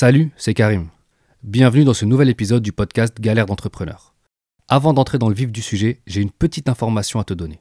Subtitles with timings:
[0.00, 0.88] Salut, c'est Karim.
[1.42, 4.14] Bienvenue dans ce nouvel épisode du podcast Galère d'entrepreneur.
[4.66, 7.60] Avant d'entrer dans le vif du sujet, j'ai une petite information à te donner.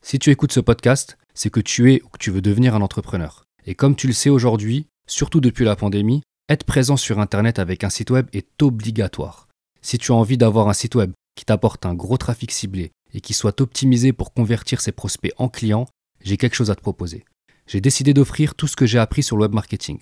[0.00, 2.80] Si tu écoutes ce podcast, c'est que tu es ou que tu veux devenir un
[2.80, 3.44] entrepreneur.
[3.66, 7.84] Et comme tu le sais aujourd'hui, surtout depuis la pandémie, être présent sur Internet avec
[7.84, 9.48] un site web est obligatoire.
[9.82, 13.20] Si tu as envie d'avoir un site web qui t'apporte un gros trafic ciblé et
[13.20, 15.86] qui soit optimisé pour convertir ses prospects en clients,
[16.22, 17.26] j'ai quelque chose à te proposer.
[17.66, 19.98] J'ai décidé d'offrir tout ce que j'ai appris sur le web marketing.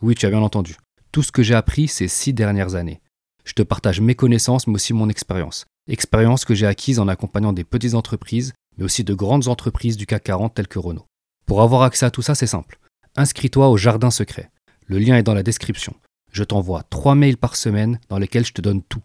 [0.00, 0.76] Oui, tu as bien entendu.
[1.14, 3.00] Tout ce que j'ai appris ces six dernières années.
[3.44, 5.64] Je te partage mes connaissances, mais aussi mon expérience.
[5.88, 10.06] Expérience que j'ai acquise en accompagnant des petites entreprises, mais aussi de grandes entreprises du
[10.06, 11.06] CAC 40 telles que Renault.
[11.46, 12.80] Pour avoir accès à tout ça, c'est simple.
[13.14, 14.50] Inscris-toi au Jardin Secret.
[14.88, 15.94] Le lien est dans la description.
[16.32, 19.04] Je t'envoie trois mails par semaine dans lesquels je te donne tout.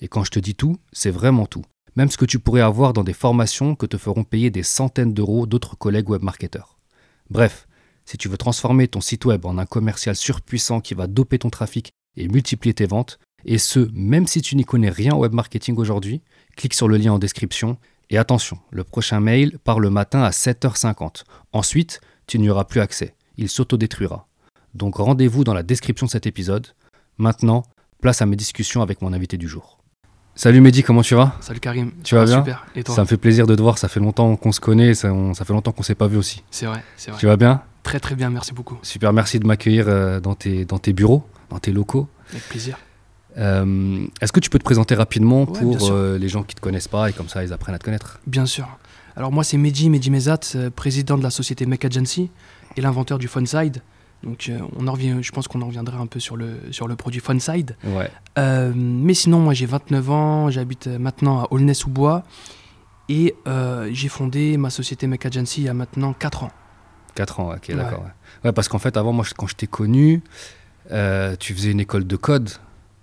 [0.00, 1.62] Et quand je te dis tout, c'est vraiment tout.
[1.94, 5.14] Même ce que tu pourrais avoir dans des formations que te feront payer des centaines
[5.14, 6.78] d'euros d'autres collègues webmarketeurs.
[7.30, 7.68] Bref,
[8.04, 11.50] si tu veux transformer ton site web en un commercial surpuissant qui va doper ton
[11.50, 15.32] trafic et multiplier tes ventes, et ce, même si tu n'y connais rien au web
[15.34, 16.22] marketing aujourd'hui,
[16.56, 17.76] clique sur le lien en description.
[18.10, 21.24] Et attention, le prochain mail part le matin à 7h50.
[21.52, 23.14] Ensuite, tu n'y auras plus accès.
[23.36, 24.26] Il s'autodétruira.
[24.74, 26.68] Donc rendez-vous dans la description de cet épisode.
[27.18, 27.64] Maintenant,
[28.00, 29.78] place à mes discussions avec mon invité du jour.
[30.34, 31.36] Salut Mehdi, comment tu vas?
[31.40, 31.92] Salut Karim.
[32.02, 32.38] Tu vas bien?
[32.38, 32.66] Super.
[32.74, 32.94] Et toi?
[32.94, 35.32] Ça me fait plaisir de te voir, ça fait longtemps qu'on se connaît, ça, on-
[35.32, 36.42] ça fait longtemps qu'on s'est pas vu aussi.
[36.50, 37.20] C'est vrai, c'est vrai.
[37.20, 37.62] Tu vas bien?
[37.84, 38.76] Très très bien, merci beaucoup.
[38.82, 42.08] Super, merci de m'accueillir euh, dans tes, dans tes bureaux, dans tes locaux.
[42.30, 42.76] Avec plaisir.
[43.36, 46.60] Euh, Est-ce que tu peux te présenter rapidement Ouais, pour euh, les gens qui te
[46.60, 48.20] connaissent pas et comme ça ils apprennent à te connaître?
[48.26, 48.66] Bien sûr.
[49.16, 52.30] Alors moi c'est Mehdi, Mehdi Mezat, euh, président de la société Make Agency
[52.76, 53.82] et l'inventeur du Funside.
[54.22, 56.96] Donc on en revient, je pense qu'on en reviendra un peu sur le, sur le
[56.96, 57.76] produit Funside.
[57.84, 58.10] Ouais,
[58.74, 62.22] mais sinon moi j'ai 29 ans, j'habite maintenant à Aulnay-sous-Bois
[63.10, 63.34] et
[63.90, 66.50] j'ai fondé ma société Make Agency il y a maintenant 4 ans.
[67.14, 67.74] 4 ans, ok, Ouais.
[67.74, 68.00] d'accord.
[68.02, 68.10] Ouais.
[68.44, 70.22] Ouais, parce qu'en fait, avant, moi, quand je t'ai connu,
[70.92, 72.50] euh, tu faisais une école de code.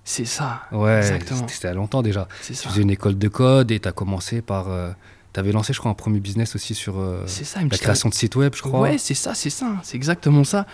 [0.03, 1.47] C'est ça, Ouais, Exactement.
[1.47, 2.27] c'était a longtemps déjà.
[2.41, 2.69] c'est Tu ça.
[2.69, 4.65] faisais une école de code et tu as commencé par.
[5.33, 8.13] tu avais lancé, je crois, un premier business aussi sur euh, ça, la création de
[8.13, 8.81] sites web, je crois.
[8.81, 10.65] Ouais, c'est ça, c'est ça, c'est exactement ça.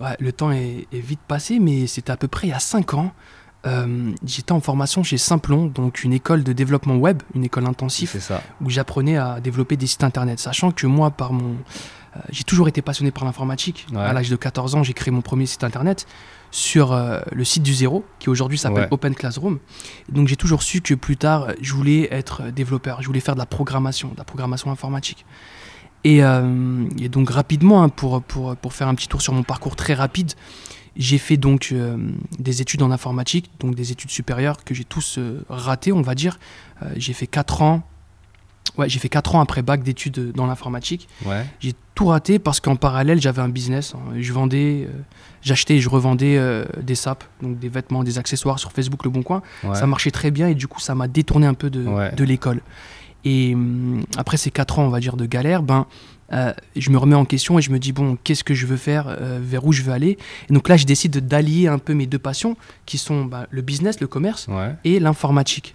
[0.00, 2.58] Ouais, le temps est, est vite passé, mais c'était à peu près il y a
[2.58, 3.12] 5 ans.
[3.64, 8.08] Euh, J'étais en formation chez Simplon, donc une école de développement web, une école intensive,
[8.10, 8.42] c'est ça.
[8.60, 10.40] où j'apprenais à développer des sites internet.
[10.40, 11.54] Sachant que moi, par mon, euh,
[12.30, 13.86] j'ai toujours été passionné par l'informatique.
[13.92, 13.98] Ouais.
[13.98, 16.06] À l'âge de 14 ans, j'ai créé mon premier site internet
[16.50, 18.88] sur euh, le site du zéro, qui aujourd'hui s'appelle Ouais.
[18.90, 19.58] Open Classroom.
[20.10, 23.40] Donc j'ai toujours su que plus tard, je voulais être développeur, je voulais faire de
[23.40, 25.24] la programmation, de la programmation informatique.
[26.04, 29.44] Et, euh, et donc rapidement, hein, pour, pour, pour faire un petit tour sur mon
[29.44, 30.32] parcours très rapide,
[30.96, 31.96] j'ai fait donc euh,
[32.38, 36.14] des études en informatique, donc des études supérieures que j'ai tous euh, ratées, on va
[36.14, 36.38] dire.
[36.82, 37.82] Euh, j'ai fait 4 ans.
[38.78, 41.08] Ouais, j'ai fait 4 ans après bac d'études dans l'informatique.
[41.26, 41.44] Ouais.
[41.60, 43.94] J'ai tout raté parce qu'en parallèle, j'avais un business.
[43.94, 44.14] hein.
[44.18, 44.92] Je vendais, euh,
[45.42, 49.10] j'achetais et je revendais euh, des sapes, donc des vêtements, des accessoires sur Facebook Le
[49.10, 49.42] Bon Coin.
[49.64, 49.74] ouais.
[49.74, 52.12] Ça marchait très bien et du coup, ça m'a détourné un peu de, Ouais.
[52.14, 52.60] de l'école.
[53.24, 55.86] Et hum, après ces 4 ans, on va dire, de galère, ben,
[56.32, 58.78] euh, je me remets en question et je me dis, bon, qu'est-ce que je veux
[58.78, 60.16] faire, euh, vers où je veux aller?
[60.48, 62.56] Et donc là, je décide d'allier un peu mes deux passions,
[62.86, 64.46] qui sont ben, le business, le commerce,
[64.84, 65.74] et l'informatique.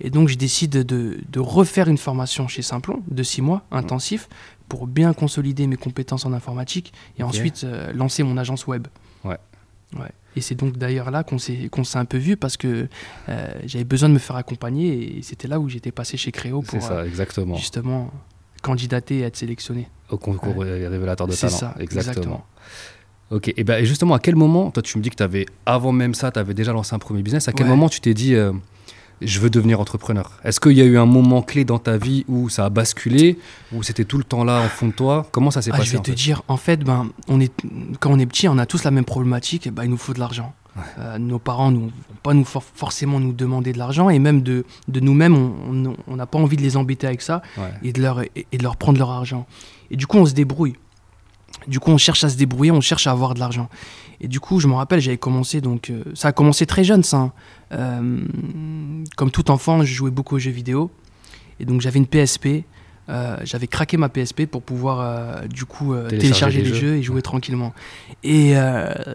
[0.00, 4.28] Et donc, je décide de, de refaire une formation chez Simplon de 6 mois, intensif,
[4.68, 8.88] pour bien consolider mes compétences en informatique et ensuite euh, lancer mon agence web.
[9.24, 9.38] Ouais.
[9.96, 10.10] Ouais.
[10.34, 12.88] Et c'est donc d'ailleurs là qu'on s'est qu'on s'est un peu vu parce que
[13.30, 16.62] euh, j'avais besoin de me faire accompagner et c'était là où j'étais passé chez Créo
[16.66, 17.54] C'est pour ça, euh, exactement.
[17.56, 18.10] justement
[18.60, 19.88] candidater et être sélectionné.
[20.10, 21.56] Au concours révélateur de C'est talent.
[21.58, 22.12] ça, exactement.
[22.12, 22.46] exactement.
[23.30, 25.92] Ok, et, ben, justement, à quel moment, toi tu me dis que tu avais, avant
[25.92, 27.70] même ça, tu avais déjà lancé un premier business, à quel Ouais.
[27.70, 28.34] moment tu t'es dit,
[29.22, 32.24] je veux devenir entrepreneur Est-ce qu'il y a eu un moment clé dans ta vie
[32.28, 33.38] où ça a basculé,
[33.72, 35.26] ou c'était tout le temps là au fond de toi?
[35.32, 36.16] Comment ça s'est Ah, passé je vais en te fait?
[36.16, 37.52] dire, en fait, ben, on est,
[38.00, 40.18] quand on est petit, on a tous la même problématique, ben, il nous faut de
[40.20, 40.54] l'argent.
[40.98, 44.42] Euh, nos parents ne vont pas nous for- forcément nous demander de l'argent et même
[44.42, 47.72] de, de nous-mêmes, on- n'a pas envie de les embêter avec ça Ouais.
[47.82, 49.46] et de, leur, et, et de leur prendre leur argent.
[49.90, 50.74] Et du coup, on se débrouille.
[51.68, 53.68] Du coup, on cherche à se débrouiller, on cherche à avoir de l'argent.
[54.20, 57.02] Et du coup, je me rappelle, j'avais commencé, donc euh, ça a commencé très jeune,
[57.02, 57.16] ça.
[57.18, 57.32] hein.
[57.72, 58.24] Euh,
[59.16, 60.90] comme tout enfant, je jouais beaucoup aux jeux vidéo.
[61.60, 62.64] Et donc, j'avais une PSP.
[63.08, 66.80] euh, j'avais craqué ma PSP pour pouvoir, du coup, Télécharger télécharger des les jeux.
[66.88, 67.72] jeux et jouer tranquillement.
[68.22, 68.52] Et,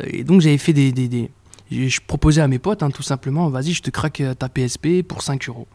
[0.08, 0.92] et donc, j'avais fait des.
[0.92, 1.30] des, des-
[1.72, 5.22] je proposais à mes potes, hein, tout simplement, vas-y, je te craque ta PSP pour
[5.22, 5.68] 5 euros.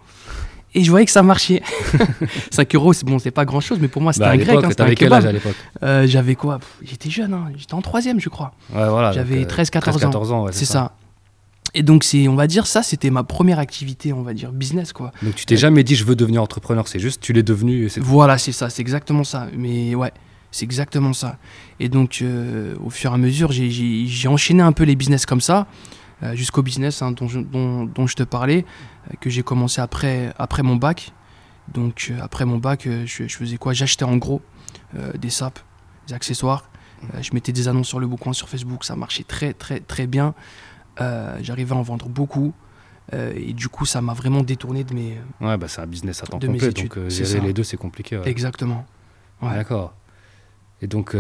[0.76, 1.62] Et je voyais que ça marchait.
[2.52, 4.50] 5 euros, c'est bon, c'est pas grand chose, mais pour moi, c'était Bah, un grec.
[4.50, 6.60] hein, c'était un t'avais quel âge à l'époque Euh, j'avais quoi?
[6.82, 8.52] J'étais jeune, hein, j'étais en troisième, je crois.
[8.74, 9.10] Ouais, voilà.
[9.12, 9.98] J'avais donc, euh, 13-14 ans.
[9.98, 10.92] 14 ans, ouais, c'est ça.
[11.72, 14.92] Et donc, c'est, on va dire, ça, c'était ma première activité, on va dire, business,
[14.92, 15.12] quoi.
[15.22, 18.00] Donc tu t'es jamais dit je veux devenir entrepreneur, c'est juste tu l'es devenu et.
[18.00, 19.46] Voilà, c'est ça, c'est exactement ça.
[19.56, 20.12] Mais ouais,
[20.50, 21.38] c'est exactement ça.
[21.80, 25.40] Et donc, euh, au fur et à mesure, j'ai, enchaîné un peu les business comme
[25.40, 25.66] ça.
[26.34, 28.64] jusqu'au business hein, dont, je, dont, dont, je te parlais,
[29.20, 31.12] que j'ai commencé après, après mon bac.
[31.72, 33.72] Donc euh, après mon bac, je, je, faisais quoi?
[33.72, 34.40] J'achetais en gros
[35.18, 35.58] des sapes,
[36.06, 36.70] des accessoires.
[37.20, 40.34] je mettais des annonces sur le bouquin, sur Facebook, ça marchait très très très bien.
[40.98, 42.54] J'arrivais à en vendre beaucoup.
[43.12, 45.18] et du coup, ça m'a vraiment détourné de mes.
[45.40, 48.16] Ouais, bah c'est un business à temps complet, donc gérer les deux, c'est compliqué.
[48.16, 48.28] Ouais.
[48.28, 48.86] Exactement.
[49.42, 49.54] Ouais.
[49.54, 49.94] D'accord.
[50.80, 51.16] Et donc,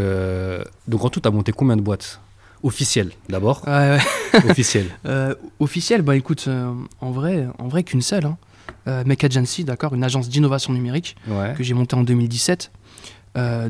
[0.86, 2.20] donc en tout, tu as monté combien de boîtes?
[2.66, 3.62] Officiel d'abord.
[3.66, 4.40] Ouais, ouais.
[4.50, 4.86] officiel.
[5.06, 8.26] Euh, officiel, bah écoute, euh, en vrai, en vrai qu'une seule.
[8.26, 8.36] Hein.
[8.88, 11.16] Euh, Make Agency, d'accord, une agence d'innovation numérique
[11.56, 12.70] que j'ai montée en 2017.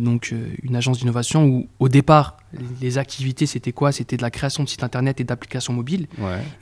[0.00, 0.32] donc
[0.62, 2.36] une agence d'innovation où au départ
[2.80, 3.92] les, activités c'était quoi?
[3.92, 6.06] C'était de la création de sites internet et d'applications mobiles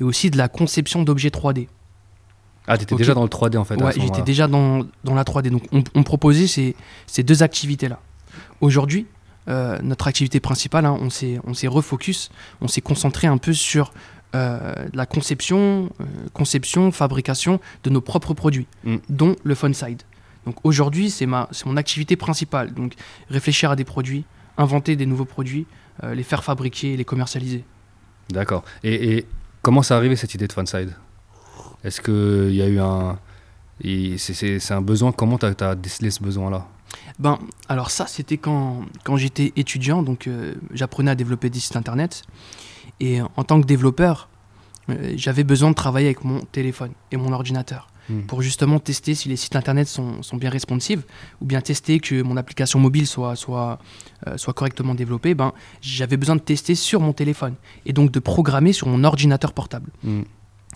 [0.00, 1.68] et aussi de la conception d'objets 3D.
[2.66, 5.22] Ah, tu étais déjà dans le 3D en fait Ouais, j'étais déjà dans, dans, la
[5.24, 5.50] 3D.
[5.50, 6.74] Donc on, on proposait ces,
[7.06, 8.00] ces deux activités-là.
[8.62, 9.06] Aujourd'hui,
[9.48, 12.30] euh, notre activité principale, hein, on s'est refocus,
[12.60, 13.92] on s'est concentré un peu sur
[14.34, 18.96] euh, la conception, euh, conception, fabrication de nos propres produits, mm.
[19.08, 20.02] dont le Side.
[20.46, 22.72] Donc aujourd'hui, c'est mon activité principale.
[22.74, 22.94] Donc
[23.28, 24.24] réfléchir à des produits,
[24.58, 25.66] inventer des nouveaux produits,
[26.02, 27.64] les faire fabriquer les commercialiser.
[28.28, 28.62] D'accord.
[28.82, 29.26] Et, et,
[29.62, 30.94] comment ça arrivé cette idée de Side?
[31.82, 33.18] Est-ce qu'il y a eu un.
[34.18, 35.12] C'est un besoin?
[35.12, 36.66] Comment tu as, as décelé ce besoin-là?
[37.18, 37.38] Ben,
[37.68, 42.22] alors ça, c'était quand, quand j'étais étudiant, donc euh, j'apprenais à développer des sites internet.
[43.00, 44.28] Et en tant que développeur,
[44.90, 48.22] euh, j'avais besoin de travailler avec mon téléphone et mon ordinateur hmm.
[48.22, 51.02] pour justement tester si les sites internet sont, sont, bien responsives
[51.40, 53.78] ou bien tester que mon application mobile soit, soit,
[54.26, 55.34] euh, soit correctement développée.
[55.34, 57.54] Ben, j'avais besoin de tester sur mon téléphone
[57.86, 59.90] et donc de programmer sur mon ordinateur portable.
[60.02, 60.22] Hmm.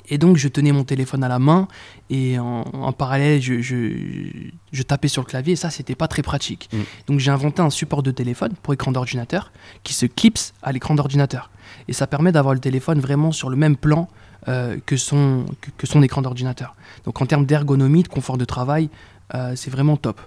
[0.08, 1.68] Et donc, je tenais mon téléphone à la main
[2.10, 6.68] et en, parallèle, je, je, tapais sur le clavier et ça, c'était pas très pratique.
[6.72, 6.78] Mm.
[7.08, 9.52] Donc, j'ai inventé un support de téléphone pour écran d'ordinateur
[9.82, 11.50] qui se clipse à l'écran d'ordinateur.
[11.88, 14.08] Et ça permet d'avoir le téléphone vraiment sur le même plan
[14.48, 15.46] euh, que, son,
[15.76, 16.74] que, son écran d'ordinateur.
[17.04, 18.88] Donc, en termes d'ergonomie, de confort de travail,
[19.34, 20.20] euh, c'est vraiment top.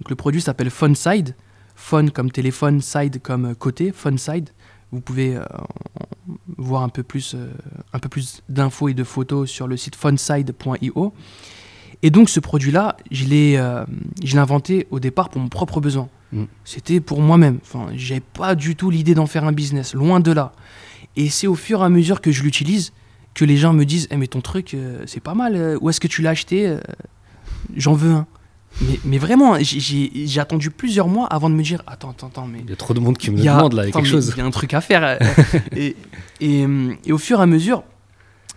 [0.00, 1.34] Donc, le produit s'appelle PhoneSide.
[1.74, 4.50] Phone comme téléphone, side comme côté, PhoneSide.
[4.92, 5.44] Vous pouvez euh,
[6.56, 7.52] voir un peu plus, euh,
[7.92, 11.14] un peu plus d'infos et de photos sur le site funside.io.
[12.02, 13.84] Et donc ce produit-là, je l'ai euh,
[14.34, 16.08] inventé au départ pour mon propre besoin.
[16.32, 16.44] Mm.
[16.64, 17.58] C'était pour moi-même.
[17.62, 20.52] Enfin, n'avais pas du tout l'idée d'en faire un business, loin de là.
[21.16, 22.92] Et c'est au fur et à mesure que je l'utilise
[23.34, 24.76] que les gens me disent eh, mais ton truc,
[25.06, 25.78] c'est pas mal.
[25.80, 26.76] Où est-ce que tu l'as acheté
[27.76, 28.26] J'en veux un.
[29.04, 32.46] Mais, vraiment, j'ai attendu plusieurs mois avant de me dire Attends, attends, attends.
[32.46, 34.08] Mais il y a trop de monde qui me demande là, il y a quelque
[34.08, 34.32] chose.
[34.36, 35.18] Il y a un truc à faire.
[35.76, 35.96] et,
[36.40, 36.66] et,
[37.04, 37.82] et, au fur et à mesure,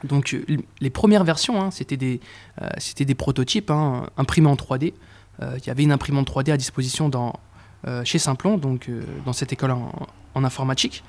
[0.04, 0.36] donc
[0.80, 2.20] les premières versions, hein, c'était des,
[2.62, 4.94] euh, des prototypes hein, imprimés en 3D.
[5.42, 7.40] Euh, il y avait une imprimante 3D à disposition dans,
[7.88, 8.90] euh, chez Simplon, donc
[9.26, 9.92] dans cette école en,
[10.36, 11.04] en informatique.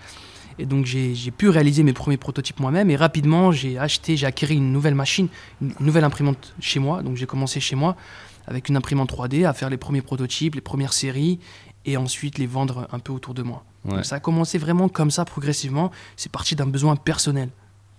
[0.60, 4.46] Et donc j'ai pu réaliser mes premiers prototypes moi-même et rapidement j'ai acheté, j'ai acquis
[4.46, 5.26] une nouvelle machine,
[5.60, 7.02] une nouvelle imprimante chez moi.
[7.02, 7.96] Donc j'ai commencé chez moi
[8.46, 11.38] avec une imprimante 3D, à faire les premiers prototypes, les premières séries,
[11.84, 13.64] et ensuite les vendre un peu autour de moi.
[13.84, 15.90] Donc ça a commencé vraiment comme ça, progressivement.
[16.16, 17.50] C'est parti d'un besoin personnel.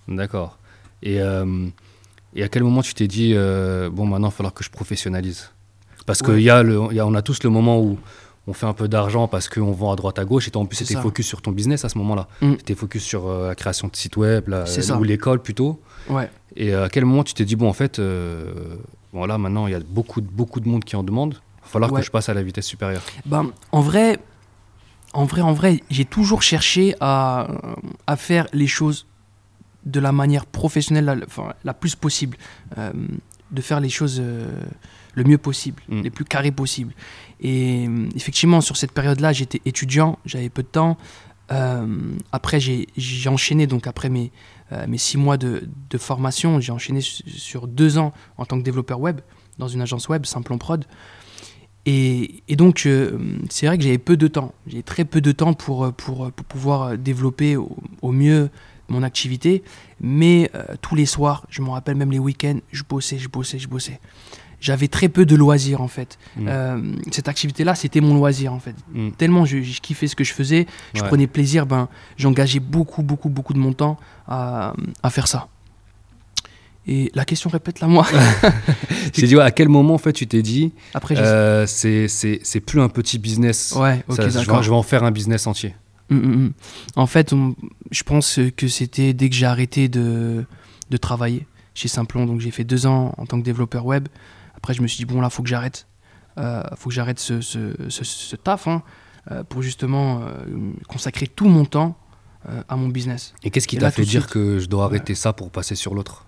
[0.08, 0.58] D'accord.
[1.04, 1.68] Et, euh,
[2.36, 4.72] et, à quel moment tu t'es dit, euh, bon, maintenant, il va falloir que je
[4.72, 5.52] professionnalise?
[6.06, 8.00] Parce qu'on y a y a, on a tous le moment où
[8.48, 10.48] on fait un peu d'argent parce qu'on vend à droite à gauche.
[10.48, 12.28] Et toi, en plus, c'était focus sur ton business à ce moment-là.
[12.42, 12.54] Mm.
[12.58, 14.54] C'était focus sur euh, la création de sites web,
[14.98, 15.82] ou l'école plutôt.
[16.10, 16.30] Ouais.
[16.56, 18.00] Et à quel moment tu t'es dit, bon, en fait,
[19.16, 21.36] Bon, maintenant, il y a beaucoup, beaucoup de monde qui en demande.
[21.36, 23.02] Il va falloir que je passe à la vitesse supérieure.
[23.26, 24.20] Ben, en vrai,
[25.14, 27.48] en vrai, en vrai, j'ai toujours cherché à,
[28.08, 29.08] à, faire les choses
[29.86, 32.38] de la manière professionnelle, la, enfin, la plus possible.
[32.78, 32.92] Euh,
[33.52, 34.64] de faire les choses euh,
[35.14, 36.02] le mieux possible, mm.
[36.02, 36.94] les plus carrés possible.
[37.40, 40.98] Et euh, effectivement, sur cette période-là, j'étais étudiant, j'avais peu de temps.
[42.34, 44.55] après, j'ai enchaîné, donc après mes, euh,
[44.88, 45.68] mes six mois de,
[45.98, 49.22] formation, j'ai enchaîné sur deux ans en tant que développeur web
[49.58, 50.86] dans une agence web, Simplon Prod.
[51.86, 53.18] Et, donc, euh,
[53.50, 54.54] c'est vrai que j'avais peu de temps.
[54.66, 58.50] J'ai très peu de temps pour, pour, pouvoir développer au, mieux
[58.90, 59.64] mon activité.
[60.02, 63.60] Mais euh, tous les soirs, je me rappelle même les week-ends, je bossais, je bossais,
[63.60, 64.00] je bossais
[64.66, 66.18] j'avais très peu de loisirs en fait.
[66.38, 66.48] Mm.
[66.50, 66.82] Euh,
[67.12, 68.74] cette activité-là, c'était mon loisir en fait.
[68.94, 69.12] Mm.
[69.12, 73.54] Tellement je, kiffais ce que je faisais, je prenais plaisir, ben, j'engageais beaucoup, beaucoup, beaucoup
[73.54, 74.74] de mon temps à,
[75.12, 75.50] faire ça.
[76.88, 78.08] Et la question, répète-la moi.
[79.14, 82.90] c'est dit, à quel moment en fait tu t'es dit, Après, euh, c'est plus un
[82.90, 85.76] petit business, ouais, je, vais, je, vais, en faire un business entier.
[86.10, 86.50] Mm,
[86.96, 87.36] en fait,
[87.92, 90.44] je pense que c'était dès que j'ai arrêté de,
[90.90, 91.46] de travailler
[91.76, 94.08] chez Simplon, donc j'ai fait deux ans en tant que développeur web.
[94.66, 95.86] Après, je me suis dit, bon, là, faut que j'arrête.
[96.40, 98.82] Euh, faut que j'arrête ce, ce, ce, taf hein,
[99.30, 101.96] euh, pour justement euh, consacrer tout mon temps
[102.68, 103.36] à mon business.
[103.44, 105.94] Et qu'est-ce qui t'a fait dire suite- que je dois arrêter ça pour passer sur
[105.94, 106.26] l'autre?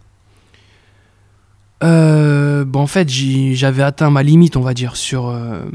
[1.83, 5.65] Euh, bah, en fait, j'avais atteint ma limite, on va dire, sur, euh,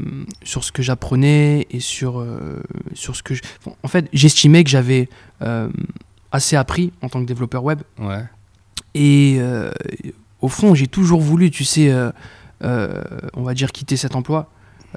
[0.43, 3.41] sur ce que j'apprenais et sur, euh, sur ce que je...
[3.65, 5.09] bon, en fait, j'estimais que j'avais
[6.31, 7.81] assez appris en tant que développeur web.
[7.99, 8.23] Ouais.
[8.95, 9.41] Et
[10.41, 11.89] au fond, j'ai toujours voulu, tu sais,
[12.63, 14.49] on va dire, quitter cet emploi.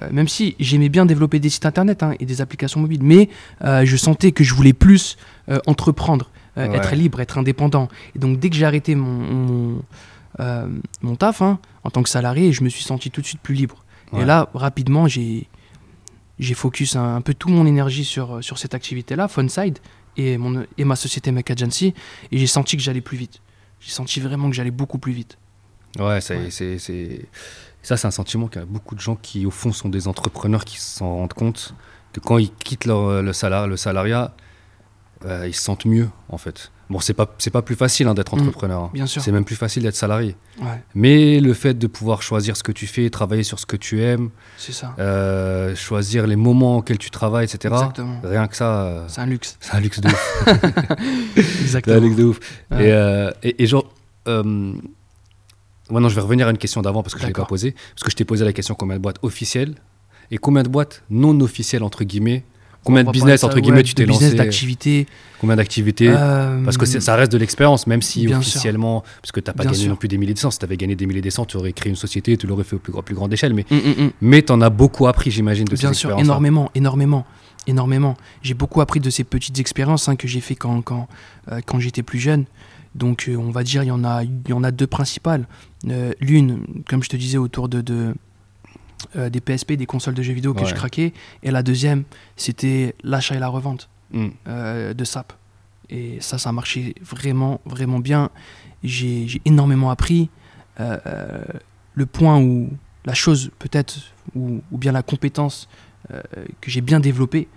[0.02, 3.30] Euh, même si j'aimais bien développer des sites internet hein, et des applications mobiles, mais
[3.64, 5.16] euh, je sentais que je voulais plus
[5.48, 6.76] euh, entreprendre, euh, Ouais.
[6.76, 7.88] être libre, être indépendant.
[8.14, 9.82] Et donc dès que j'ai arrêté mon, mon,
[10.40, 10.68] euh,
[11.00, 13.54] mon taf hein, en tant que salarié, je me suis senti tout de suite plus
[13.54, 13.84] libre.
[14.12, 14.22] Ouais.
[14.22, 15.48] Et là, rapidement, j'ai
[16.38, 19.78] j'ai focus un, un peu toute mon énergie sur, sur cette activité-là, Funside,
[20.18, 21.94] et, mon, et ma société Mac Agency,
[22.30, 23.40] et j'ai senti que j'allais plus vite.
[23.80, 25.38] J'ai senti vraiment que j'allais beaucoup plus vite.
[25.98, 26.50] Ouais, c'est, Ouais.
[26.50, 27.26] c'est, c'est-
[27.82, 30.08] ça, c'est un sentiment qu'il y a beaucoup de gens qui, au fond, sont des
[30.08, 31.74] entrepreneurs qui s'en rendent compte
[32.12, 34.34] que quand ils quittent leur, le, salar, le salariat,
[35.24, 36.72] euh, ils se sentent mieux, en fait.
[36.90, 38.82] Bon, c'est pas, c'est pas plus facile hein, d'être Mm, entrepreneur.
[38.84, 38.90] hein.
[38.94, 39.20] bien sûr.
[39.22, 40.36] C'est même plus facile d'être salarié.
[40.60, 43.76] Ouais, Mais le fait de pouvoir choisir ce que tu fais, travailler sur ce que
[43.76, 44.94] tu aimes, c'est ça.
[45.00, 47.74] euh, choisir les moments auxquels tu travailles, etc.
[47.74, 48.20] Exactement.
[48.22, 49.56] Rien que ça, euh, C'est un luxe.
[49.60, 50.44] c'est un luxe de ouf.
[50.46, 52.00] C'est un Exactement.
[52.00, 52.38] luxe de ouf.
[52.70, 52.86] Ouais.
[52.88, 53.92] Et, euh, et, et genre.
[55.90, 57.44] Ouais, non, je vais revenir à une question d'avant parce que je ne l'ai pas
[57.44, 57.72] posée.
[57.94, 59.74] Parce que je t'ai posé la question combien de boîtes officielles
[60.30, 62.44] et combien de boîtes non officielles, entre guillemets.
[62.84, 65.08] Combien de business, ça, entre guillemets, ouais, tu t'es lancé d'activité.
[65.40, 68.38] Combien d'activités Euh, Parce que ça reste de l'expérience, même si sûr.
[68.38, 69.90] officiellement, parce que tu n'as pas Bien gagné sûr.
[69.90, 70.52] non plus des milliers de cents.
[70.52, 72.62] Si tu avais gagné des milliers de cents, tu aurais créé une société, tu l'aurais
[72.62, 73.54] fait au plus, plus grande échelle.
[73.54, 74.10] Mais, hum, hum, hum.
[74.20, 76.24] mais tu en as beaucoup appris, j'imagine, de Bien ces sûr, expériences.
[76.26, 77.26] énormément, énormément,
[77.66, 78.16] énormément.
[78.42, 81.08] J'ai beaucoup appris de ces petites expériences hein, que j'ai fait quand, quand,
[81.50, 82.44] euh, quand j'étais plus jeune.
[82.94, 85.48] Donc, euh, on va dire, il y en a, il y en a deux principales.
[85.88, 88.14] Euh, L'une, comme je te disais, autour de, de,
[89.16, 90.66] euh, des PSP, des consoles de jeux vidéo que Ouais.
[90.68, 91.12] je craquais.
[91.42, 92.04] Et la deuxième,
[92.36, 93.88] c'était l'achat et la revente.
[94.12, 94.26] Mm.
[94.46, 95.32] euh, de SAP.
[95.90, 98.30] Et ça, ça a marché vraiment, vraiment bien.
[98.84, 100.30] J'ai énormément appris.
[100.78, 102.70] Le point où
[103.04, 103.96] la chose, peut-être,
[104.36, 105.68] ou, ou bien la compétence
[106.08, 107.48] que j'ai bien développée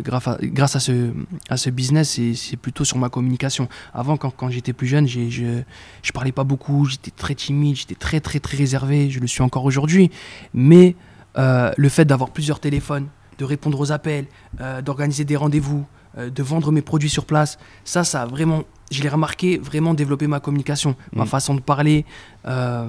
[0.00, 1.12] grâce, à, grâce à, ce,
[1.48, 3.68] à ce business, c'est- plutôt sur ma communication.
[3.92, 5.62] Avant, quand, quand j'étais plus jeune, je
[6.02, 9.10] je parlais pas beaucoup, j'étais très timide, j'étais très, très, très réservé.
[9.10, 10.10] Je le suis encore aujourd'hui.
[10.54, 10.96] Mais
[11.36, 14.26] euh, le fait d'avoir plusieurs téléphones, de répondre aux appels,
[14.60, 15.84] euh, d'organiser des rendez-vous,
[16.16, 18.62] euh, de vendre mes produits sur place, ça, ça a vraiment,
[18.92, 21.26] je l'ai remarqué, vraiment développé ma communication, ma Mm.
[21.26, 22.04] façon de parler.
[22.46, 22.88] euh,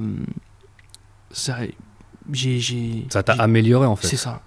[1.32, 1.58] ça,
[2.32, 4.08] j'ai, Ça t'a amélioré, en fait.
[4.08, 4.42] C'est ça.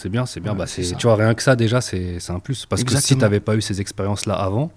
[0.00, 0.52] C'est bien, c'est bien.
[0.52, 2.66] Ouais, bah, c'est tu vois, rien que ça, déjà, c'est c'est un plus.
[2.66, 4.70] Parce que si tu n'avais pas eu ces expériences-là avant,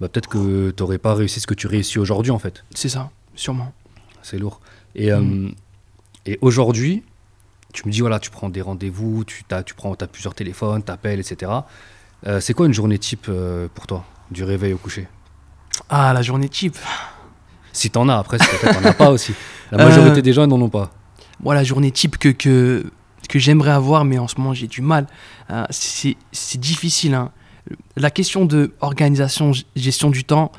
[0.00, 2.64] bah, peut-être que tu n'aurais pas réussi ce que tu réussis aujourd'hui, en fait.
[2.74, 3.72] C'est ça, sûrement.
[4.22, 4.60] C'est lourd.
[4.94, 5.54] Et, euh, Mm.
[6.24, 7.02] et aujourd'hui,
[7.74, 10.82] tu me dis, voilà, tu prends des rendez-vous, tu, as, tu prends, as plusieurs téléphones,
[10.82, 11.52] t'appelles, etc.
[12.26, 15.08] Euh, c'est quoi une journée type euh, pour toi, du réveil au coucher?
[15.90, 16.78] Ah, la journée type.
[17.74, 19.34] Si t'en as, après, c'est peut-être t'en as pas aussi.
[19.70, 20.90] La majorité des gens n'en ont pas.
[21.40, 22.90] Moi, la journée type que, que,
[23.28, 25.06] que j'aimerais avoir, mais en ce moment j'ai du mal,
[25.50, 27.14] euh, c'est c'est difficile.
[27.14, 27.30] hein.
[27.96, 30.52] La question de organisation, gestion du temps,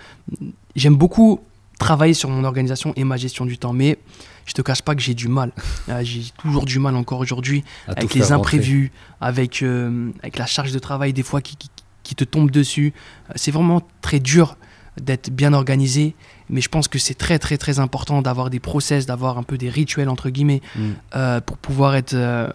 [0.76, 1.40] j'aime beaucoup
[1.80, 3.98] travailler sur mon organisation et ma gestion du temps, mais
[4.46, 5.52] je te cache pas que j'ai du mal.
[5.90, 8.36] Euh, j'ai toujours du mal encore aujourd'hui avec les rentrer.
[8.36, 11.70] imprévus, avec, euh, avec la charge de travail des fois qui, qui,
[12.04, 12.94] qui te tombe dessus.
[13.36, 14.56] C'est vraiment très dur
[15.02, 16.16] d'être bien organisé,
[16.50, 19.58] mais je pense que c'est très très très important d'avoir des process, d'avoir un peu
[19.58, 20.82] des rituels entre guillemets Mm.
[21.16, 22.50] euh, pour pouvoir être euh,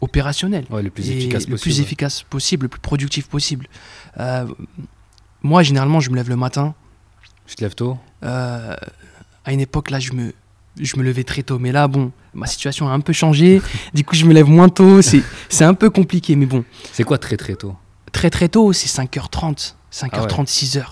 [0.00, 1.74] opérationnel Ouais, le plus et efficace le possible.
[1.74, 3.66] plus efficace possible, le plus productif possible.
[4.18, 4.46] Euh,
[5.42, 6.74] moi, généralement, je me lève le matin.
[7.46, 7.98] Tu te lèves tôt?
[8.22, 10.32] À une époque, là, je me,
[10.80, 11.58] je me levais très tôt.
[11.58, 13.60] Mais là, bon, ma situation a un peu changé.
[13.94, 15.00] du coup, je me lève moins tôt.
[15.02, 16.36] C'est c'est un peu compliqué.
[16.36, 17.74] Mais bon, C'est quoi très très tôt?
[18.12, 19.74] Très très tôt, c'est 5h30.
[19.92, 20.44] 5h30, Ah ouais.
[20.44, 20.84] 6h.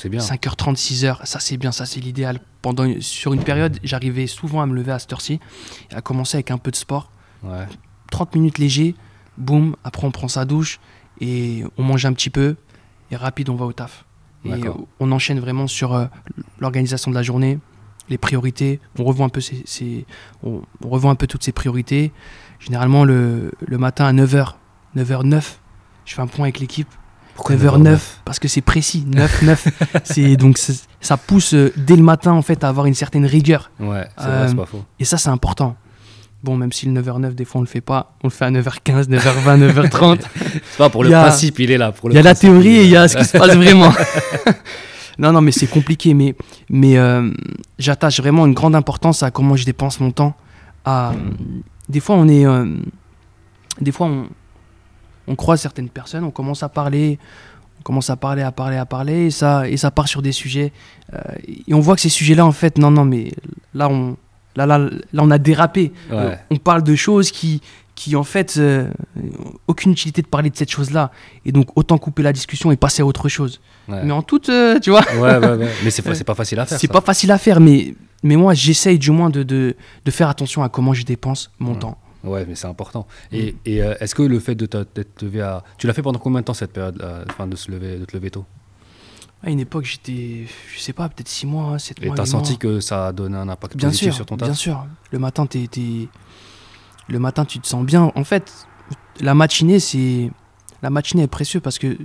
[0.00, 0.20] C'est bien.
[0.20, 1.26] 5h30, 6h.
[1.26, 1.72] Ça, c'est bien.
[1.72, 2.40] Ça, c'est l'idéal.
[2.62, 5.40] Pendant, sur une période, j'arrivais souvent à me lever à cette heure-ci.
[5.90, 7.10] Et à commencer avec un peu de sport.
[7.42, 7.66] Ouais.
[8.10, 8.94] 30 minutes léger.
[9.36, 9.76] Boum.
[9.84, 10.80] Après, on prend sa douche.
[11.20, 12.56] Et on mange un petit peu.
[13.10, 14.04] Et rapide, on va au taf.
[14.46, 14.62] Et
[15.00, 16.06] on enchaîne vraiment sur euh,
[16.60, 17.58] l'organisation de la journée,
[18.08, 18.80] les priorités.
[18.98, 20.06] On revoit un peu, ces, ces-
[20.42, 22.10] on, on revoit un peu toutes ces priorités.
[22.58, 24.54] Généralement, le, le matin à 9h,
[24.96, 25.42] 9h09,
[26.06, 26.88] je fais un point avec l'équipe.
[27.40, 29.68] Pourquoi 9h09, parce que c'est précis, 9, 9.
[30.04, 33.24] c'est, donc c'est- ça pousse euh, dès le matin en fait à avoir une certaine
[33.24, 33.70] rigueur.
[33.80, 34.84] Ouais, c'est Euh, vrai, c'est pas faux.
[34.98, 35.74] Et ça, c'est important.
[36.44, 38.50] Bon, même si le 9h09, des fois on le fait pas, on le fait à
[38.50, 40.20] 9h15, 9h20, 9h30.
[40.52, 41.92] C'est pas pour le a- principe, il est là.
[41.92, 43.54] Pour le Il y a la théorie et il y a ce qui se passe
[43.56, 43.92] vraiment.
[45.18, 46.12] non, non, mais c'est compliqué.
[46.14, 46.34] Mais,
[46.68, 47.30] mais euh,
[47.78, 50.34] j'attache vraiment une grande importance à comment je dépense mon temps.
[50.84, 51.12] À,
[51.88, 52.46] des fois, on est.
[52.46, 52.66] euh,
[53.80, 54.26] des fois, on,
[55.30, 57.18] on croise certaines personnes, on commence à parler,
[57.78, 60.32] On commence à parler, à parler, à parler, et ça, et ça part sur des
[60.32, 60.70] sujets.
[61.14, 61.18] euh,
[61.66, 63.32] et on voit que ces sujets-là, en fait, non, non, mais
[63.72, 64.16] là, on,
[64.56, 65.92] là, là, là, on a dérapé.
[66.10, 66.16] Ouais.
[66.16, 67.62] Euh, on parle de choses qui,
[67.94, 68.90] qui en fait, euh,
[69.66, 71.10] aucune utilité de parler de cette chose-là.
[71.46, 73.60] Et donc, autant couper la discussion et passer à autre chose.
[73.88, 74.02] Ouais.
[74.04, 75.68] Mais en toute, euh, tu vois, Ouais, ouais, ouais.
[75.84, 76.78] Mais c'est pas, facile à faire.
[76.78, 80.28] c'est pas facile à faire, mais, mais moi, j'essaye du moins de, de, de faire
[80.28, 81.78] attention à comment je dépense mon Ouais.
[81.78, 81.96] temps.
[82.24, 83.06] Ouais, mais c'est important.
[83.32, 85.62] Et, et, euh, est-ce que le fait de d'être levé à.
[85.78, 88.16] Tu l'as fait pendant combien de temps cette période enfin, de, se lever, de te
[88.16, 88.44] lever tôt?
[89.42, 92.16] À une époque, j'étais, je sais pas, peut-être 6 mois, 7 Et mois.
[92.16, 92.58] t'as huit senti mois.
[92.58, 94.48] que ça a donné un impact Bien positif sûr, sur ton taf?
[94.48, 94.86] bien sûr.
[95.12, 95.66] Le matin, t'es,
[97.08, 98.12] le matin, tu te sens bien.
[98.14, 98.52] En fait,
[99.20, 100.30] la matinée, c'est
[100.82, 101.96] la matinée est précieuse parce que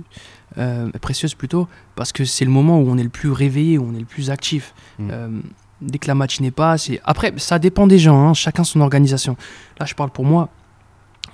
[0.58, 3.86] euh, précieuse plutôt parce que c'est le moment où on est le plus réveillé, où
[3.90, 4.74] on est le plus actif.
[4.98, 5.08] Mm.
[5.10, 5.28] Euh,
[5.80, 8.28] dès que la matinée passe, et après, ça dépend des gens.
[8.28, 9.36] hein, chacun son organisation.
[9.78, 10.48] Là, je parle pour moi.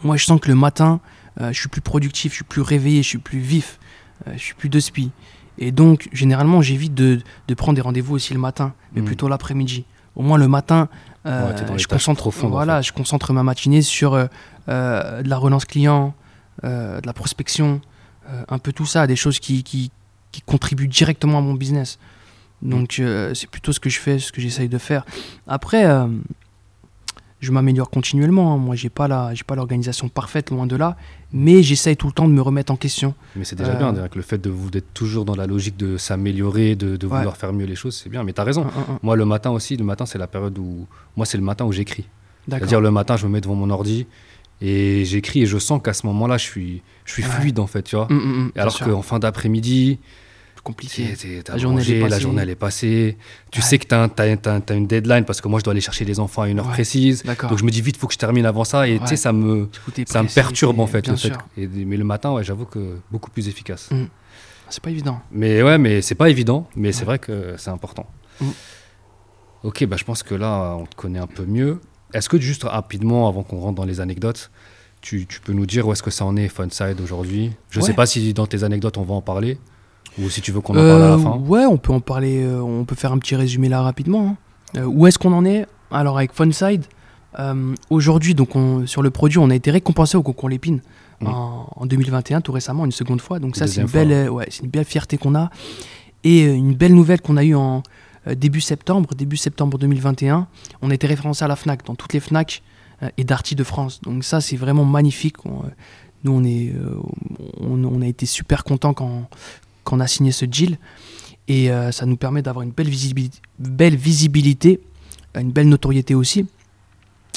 [0.02, 1.00] Moi, je sens que le matin,
[1.40, 3.78] euh, je suis plus productif, je suis plus réveillé, je suis plus vif,
[4.26, 5.10] euh, je suis plus de spi.
[5.58, 9.04] Et donc, généralement, j'évite de, de prendre des rendez-vous aussi le matin, mais Mm.
[9.04, 9.84] plutôt l'après-midi.
[10.16, 10.88] Au moins, le matin,
[11.24, 14.28] euh, Ouais, dans je, concentre, en voilà, je concentre ma matinée sur de
[14.68, 16.14] la relance client,
[16.62, 17.80] de la prospection,
[18.48, 19.90] un peu tout ça, des choses qui, qui,
[20.32, 21.98] qui contribuent directement à mon business.
[22.62, 25.04] Donc, euh, c'est plutôt ce que je fais, ce que j'essaye de faire.
[25.46, 26.06] Après, euh,
[27.40, 28.54] je m'améliore continuellement.
[28.54, 28.56] hein.
[28.56, 30.96] Moi, j'ai pas la, j'ai pas l'organisation parfaite, loin de là,
[31.32, 33.14] mais j'essaye tout le temps de me remettre en question.
[33.34, 35.76] Mais c'est déjà Euh, bien, avec le fait de vous d'être toujours dans la logique
[35.76, 37.16] de s'améliorer, de, de Ouais.
[37.18, 38.22] vouloir faire mieux les choses, c'est bien.
[38.22, 38.62] Mais t'as raison.
[38.62, 38.98] Un, un, un.
[39.02, 40.86] Moi, le matin aussi, le matin, c'est la période où.
[41.16, 42.04] Moi, c'est le matin où j'écris.
[42.48, 44.06] C'est-à-dire, le matin, je me mets devant mon ordi
[44.60, 47.28] et j'écris et je sens qu'à ce moment-là, je suis, je suis Ouais.
[47.28, 48.06] fluide, en fait, tu vois.
[48.10, 49.98] Hum, hum, hum, alors qu'en fin d'après-midi,
[50.62, 51.14] compliqué.
[51.48, 53.16] La journée, est la journée elle est passée.
[53.50, 53.64] Tu Ouais.
[53.66, 56.42] sais que t'as as, une deadline parce que moi je dois aller chercher les enfants
[56.42, 56.72] à une heure Ouais.
[56.72, 57.22] précise.
[57.24, 58.86] Donc je me dis vite, faut que je termine avant ça.
[58.88, 61.02] Et tu sais, ça me, coup, ça me perturbe en fait.
[61.02, 61.38] Bien Le fait sûr.
[61.56, 63.90] et- mais le matin, ouais, j'avoue que beaucoup plus efficace.
[63.90, 64.04] Mm.
[64.70, 65.20] C'est pas évident.
[65.30, 68.06] Mais ouais, mais c'est pas évident, mais c'est vrai que c'est important.
[68.40, 68.46] Mm.
[69.64, 71.80] Ok, bah, je pense que là, on te connaît un peu mieux.
[72.14, 74.50] Est-ce que juste rapidement, avant qu'on rentre dans les anecdotes,
[75.00, 77.52] tu, tu peux nous dire où est-ce que ça en est Funside aujourd'hui?
[77.70, 77.86] Je Ouais.
[77.86, 79.58] sais pas si dans tes anecdotes on va en parler,
[80.20, 81.36] ou si tu veux qu'on en parle à la Euh, fin.
[81.46, 82.42] Ouais, on peut en parler.
[82.42, 84.36] euh, on peut faire un petit résumé là rapidement.
[84.74, 84.80] hein.
[84.80, 85.66] Euh, où est-ce qu'on en est?
[85.90, 86.84] Alors avec Funside,
[87.90, 90.80] aujourd'hui, donc on- sur le produit, on a été récompensé au concours Lépine
[91.20, 91.26] Mm.
[91.28, 93.38] en, en 2021, tout récemment, une seconde fois.
[93.38, 95.50] Donc ça, c'est une belle, ouais, c'est une belle fierté qu'on a
[96.24, 97.82] et une belle nouvelle qu'on a eue en
[98.36, 100.46] début septembre, début septembre 2021.
[100.82, 102.62] On a été référencé à la Fnac, dans toutes les Fnac
[103.18, 104.00] et Darty de France.
[104.02, 105.36] Donc ça, c'est vraiment magnifique.
[106.24, 106.72] Nous, on est,
[107.60, 109.28] on, on a été super contents quand
[109.84, 110.78] quand on a signé ce deal.
[111.48, 114.80] Et euh, ça nous permet d'avoir une belle visibilité, belle visibilité,
[115.34, 116.46] une belle notoriété aussi.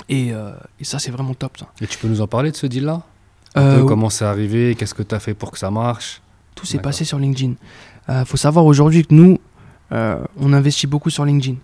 [0.09, 1.57] Et, euh, et ça, c'est vraiment top.
[1.57, 1.67] Ça.
[1.81, 3.01] Et tu peux nous en parler de ce deal-là?
[3.57, 6.21] Euh, comment c'est arrivé, qu'est-ce que tu as fait pour que ça marche?
[6.55, 7.53] Tout s'est passé sur LinkedIn.
[8.09, 9.39] Il faut savoir aujourd'hui que nous,
[9.91, 11.57] on investit beaucoup sur LinkedIn.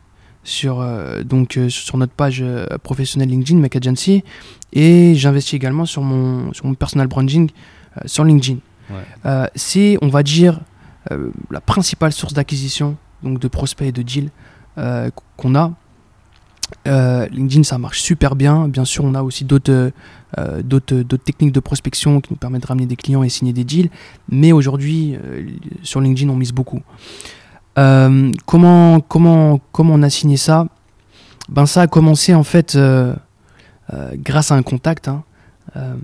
[0.44, 4.24] Sur, euh, donc, euh, sur notre page euh, professionnelle LinkedIn, Make Agency.
[4.74, 7.52] Et j'investis également sur mon, sur mon personal branding
[8.08, 8.58] sur LinkedIn.
[8.90, 9.50] Ouais.
[9.54, 10.60] C'est, on va dire,
[11.50, 14.30] la principale source d'acquisition, donc de prospects et de deals
[14.78, 15.74] euh, qu'on a.
[16.88, 18.68] Euh, LinkedIn, ça marche super bien.
[18.70, 19.92] Bien sûr, on a aussi d'autres
[20.38, 20.62] euh,
[21.26, 23.90] techniques de prospection qui nous permettent de ramener des clients et signer des deals.
[24.30, 25.50] Mais aujourd'hui, euh,
[25.84, 26.82] sur LinkedIn, on mise beaucoup.
[27.78, 30.68] Euh, comment, comment, comment on a signé ça?
[31.50, 33.14] Ben, Ça a commencé en fait euh,
[33.94, 35.08] euh, grâce à un contact.
[35.08, 35.24] hein.
[35.76, 35.96] Euh,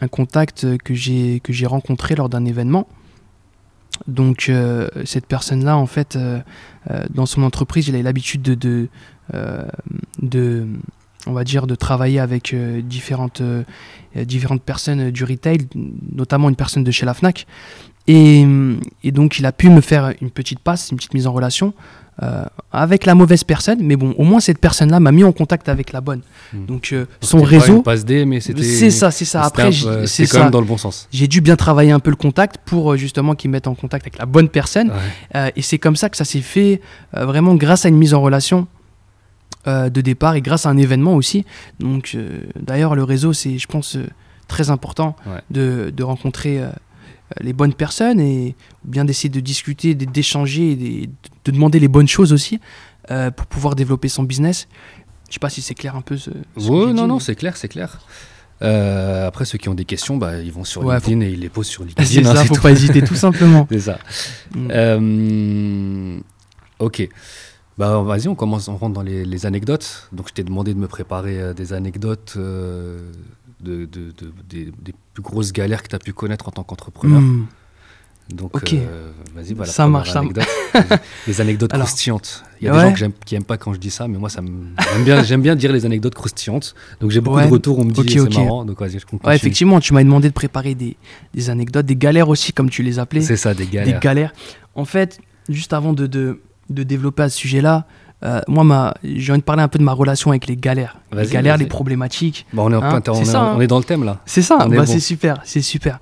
[0.00, 2.86] un contact que j'ai rencontré lors d'un événement.
[4.08, 6.40] Donc euh, cette personne-là, en fait, euh,
[6.90, 8.88] euh, dans son entreprise, il a l'habitude de,
[10.20, 10.68] de,
[11.26, 13.42] on va dire, de travailler avec différentes,
[14.16, 15.68] différentes personnes du retail,
[16.12, 17.46] notamment une personne de chez la Fnac.
[18.08, 18.44] Et
[19.04, 21.72] donc il a pu me faire une petite passe, une petite mise en relation
[22.22, 25.68] euh, avec la mauvaise personne, mais bon, au moins cette personne-là m'a mis en contact
[25.68, 26.20] avec la bonne.
[26.52, 26.66] Hmm.
[26.66, 28.62] Donc euh, son pas réseau, une passe D, mais c'était.
[28.62, 29.42] c'est ça, c'est ça.
[29.42, 30.42] Après, peu- c'est quand ça.
[30.42, 31.08] même dans le bon sens.
[31.10, 33.74] J'ai dû bien travailler un peu le contact pour euh, justement qu'il me mette en
[33.74, 34.88] contact avec la bonne personne.
[34.90, 34.96] Ouais.
[35.36, 36.80] Euh, et c'est comme ça que ça s'est fait,
[37.16, 38.66] euh, vraiment grâce à une mise en relation
[39.66, 41.46] euh, de départ et grâce à un événement aussi.
[41.80, 44.06] Donc, euh, d'ailleurs, le réseau, c'est, je pense, euh,
[44.48, 45.40] très important Ouais.
[45.50, 46.68] de, de rencontrer euh,
[47.40, 51.08] les bonnes personnes et bien d'essayer de discuter, d'échanger,
[51.44, 52.60] de demander les bonnes choses aussi
[53.10, 54.68] euh, pour pouvoir développer son business.
[55.28, 56.30] Je sais pas si c'est clair un peu ce.
[56.56, 58.00] ce que Ouais, j'ai non, dit, non, mais- c'est clair, c'est clair.
[58.60, 61.40] Euh, après, ceux qui ont des questions, bah, ils vont sur Ouais, LinkedIn et ils
[61.40, 62.04] les posent sur LinkedIn.
[62.06, 62.60] C'est hein, ça, faut tout.
[62.62, 63.66] pas hésiter, tout simplement.
[63.72, 63.98] C'est ça.
[64.54, 64.68] Mm.
[64.70, 66.20] Euh,
[66.78, 67.08] ok.
[67.78, 70.08] Bah, vas-y, on commence, on rentre dans les, les anecdotes.
[70.12, 73.00] Donc, je t'ai demandé de me préparer euh, des anecdotes euh,
[73.62, 76.62] de, de- de- des, des plus grosses galères que tu as pu connaître en tant
[76.64, 77.20] qu'entrepreneur.
[77.20, 77.46] Mm.
[78.32, 79.70] Donc, euh, vas-y, voilà.
[79.70, 80.22] Ça marche, ça-
[81.26, 82.44] les anecdotes Alors, croustillantes.
[82.60, 82.90] Il y a ouais.
[82.90, 85.22] des gens que qui n'aiment pas quand je dis ça, mais moi, ça j'aime bien,
[85.22, 86.74] j'aime bien dire les anecdotes croustillantes.
[87.00, 87.46] Donc, j'ai beaucoup Ouais.
[87.46, 88.64] de retours, on me dit Ok, c'est marrant.
[88.64, 89.28] Donc, vas-y, je continue.
[89.28, 90.96] Ouais, effectivement, tu m'as demandé de préparer des,
[91.34, 93.20] des anecdotes, des galères aussi, comme tu les appelais.
[93.22, 94.00] C'est ça, des des galères.
[94.00, 94.32] galères.
[94.76, 97.86] En fait, juste avant de, de, de développer à ce sujet-là,
[98.24, 100.96] euh, moi, ma- j'ai envie de parler un peu de ma relation avec les galères.
[101.16, 102.46] Les galères, les problématiques.
[102.56, 103.54] On, est en Hein, plein- on c'est est- ça, hein.
[103.56, 104.18] on est dans le thème, là.
[104.26, 105.98] C'est ça, bah, c'est super, c'est super.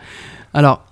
[0.54, 0.84] Alors,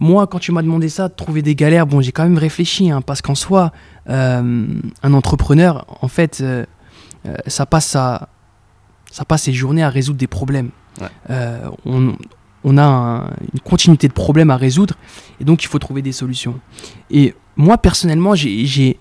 [0.00, 2.90] moi, quand tu m'as demandé ça, de trouver des galères, bon, j'ai quand même réfléchi,
[2.90, 3.72] hein, parce qu'en soi,
[4.10, 4.66] euh,
[5.02, 6.64] un entrepreneur, en fait, euh,
[7.46, 8.28] ça, passe sa,
[9.10, 10.70] ça passe ses journées à résoudre des problèmes.
[11.00, 11.08] Ouais.
[11.84, 12.14] On,
[12.64, 14.94] on a un- une continuité de problèmes à résoudre,
[15.40, 16.58] et donc il faut trouver des solutions.
[17.10, 18.98] Et moi, personnellement, j'ai-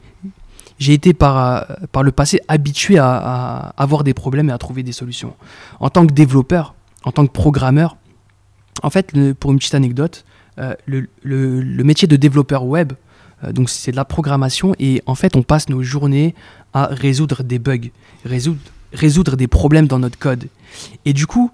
[0.79, 4.83] j'ai été par, euh, par le passé habitué à, avoir des problèmes et à trouver
[4.83, 5.33] des solutions.
[5.79, 7.97] En tant que développeur, en tant que programmeur,
[8.83, 10.25] en fait, pour une petite anecdote,
[10.59, 12.93] euh, le, métier de développeur web,
[13.43, 16.35] euh, donc c'est de la programmation et en fait, on passe nos journées
[16.73, 17.89] à résoudre des bugs,
[18.25, 20.47] résoudre, des problèmes dans notre code.
[21.05, 21.51] Et du coup,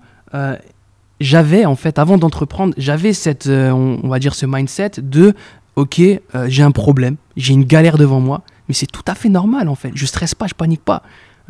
[1.20, 5.36] j'avais en fait, avant d'entreprendre, j'avais cette, on, va dire, ce mindset de,
[5.76, 6.02] ok,
[6.48, 9.76] j'ai un problème, j'ai une galère devant moi, mais c'est tout à fait normal en
[9.76, 9.92] fait.
[9.94, 11.04] Je stresse pas, je panique pas.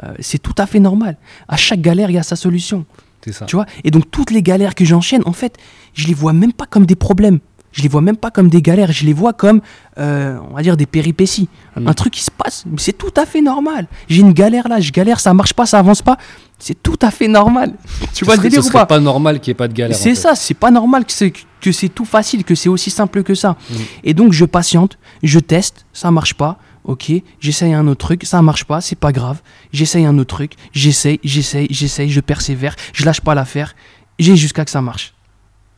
[0.04, 1.18] Euh, c'est tout à fait normal.
[1.48, 2.84] À chaque galère, il y a sa solution.
[3.24, 3.46] C'est ça.
[3.46, 3.68] Tu vois?
[3.84, 5.58] Et donc toutes les galères que j'enchaîne, en fait,
[5.94, 7.38] je les vois même pas comme des problèmes.
[7.74, 8.92] Je les vois même pas comme des galères.
[8.92, 9.62] Je les vois comme,
[10.00, 11.48] euh, on va dire, des péripéties.
[11.78, 11.88] Mm.
[11.88, 12.64] Un truc qui se passe.
[12.66, 13.86] Mais c'est tout à fait normal.
[14.10, 16.18] J'ai une galère là, je galère, ça marche pas, ça avance pas.
[16.58, 17.76] C'est tout à fait normal.
[18.16, 18.88] tu vois Ce le délire ou pas?
[18.88, 19.96] pas normal qu'il n'y ait pas de galère.
[19.96, 20.16] en c'est fait.
[20.16, 21.32] ça, c'est pas normal que c'est,
[21.62, 23.52] que c'est tout facile, que c'est aussi simple que ça.
[23.52, 23.76] Mm.
[24.06, 28.42] Et donc je patiente, je teste, ça marche pas, ok, j'essaye un autre truc, ça
[28.42, 29.42] marche pas, c'est pas grave,
[29.74, 33.76] j'essaye un autre truc, j'essaye, j'essaye, j'essaye, je persévère, je lâche pas l'affaire,
[34.20, 35.14] j'ai jusqu'à que ça marche.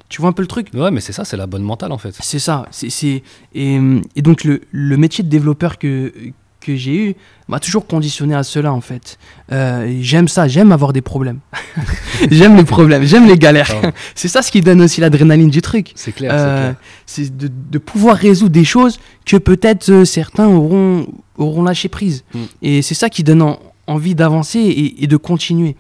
[0.10, 0.70] Tu vois un peu le truc?
[0.74, 2.16] Ouais, mais c'est ça, c'est la bonne mentale en fait.
[2.20, 3.24] C'est ça, c'est,
[3.56, 3.80] et,
[4.16, 6.13] et donc le, le métier de développeur que,
[6.63, 7.15] que j'ai eu
[7.47, 9.17] m'a toujours conditionné à cela en fait.
[9.52, 11.39] Euh, j'aime ça, j'aime avoir des problèmes.
[12.32, 13.73] j'aime les problèmes, j'aime les galères.
[14.15, 15.91] C'est ça ce qui donne aussi l'adrénaline du truc.
[15.95, 16.71] C'est clair, Euh,
[17.06, 21.06] c'est c'est de, de pouvoir résoudre des choses que peut-être euh, certains auront,
[21.38, 22.23] auront lâché prise.
[22.34, 22.39] Mm.
[22.62, 25.76] Et c'est ça qui donne en- envie d'avancer et, et de continuer.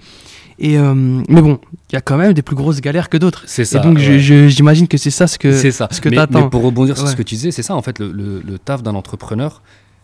[0.59, 3.43] Et euh, mais bon, il y a quand même des plus grosses galères que d'autres.
[3.47, 3.79] C'est Et ça.
[3.79, 4.19] donc ouais.
[4.19, 5.87] j'imagine que c'est ça ce que, c'est ça.
[5.91, 7.97] ce que mais, mais pour rebondir sur ce que tu disais, c'est ça en fait
[7.99, 9.61] le, le- le taf d'un entrepreneur.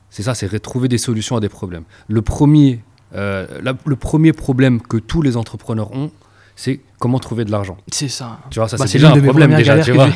[0.10, 1.84] C'est ça, c'est trouver des solutions à des problèmes.
[2.08, 2.82] Le premier,
[3.16, 6.12] euh, la- le premier problème que tous les entrepreneurs ont,
[6.56, 7.78] c'est comment trouver de l'argent.
[7.92, 8.40] C'est ça.
[8.50, 10.10] Tu vois, ça Bah, c'est déjà un problème déjà, tu vois.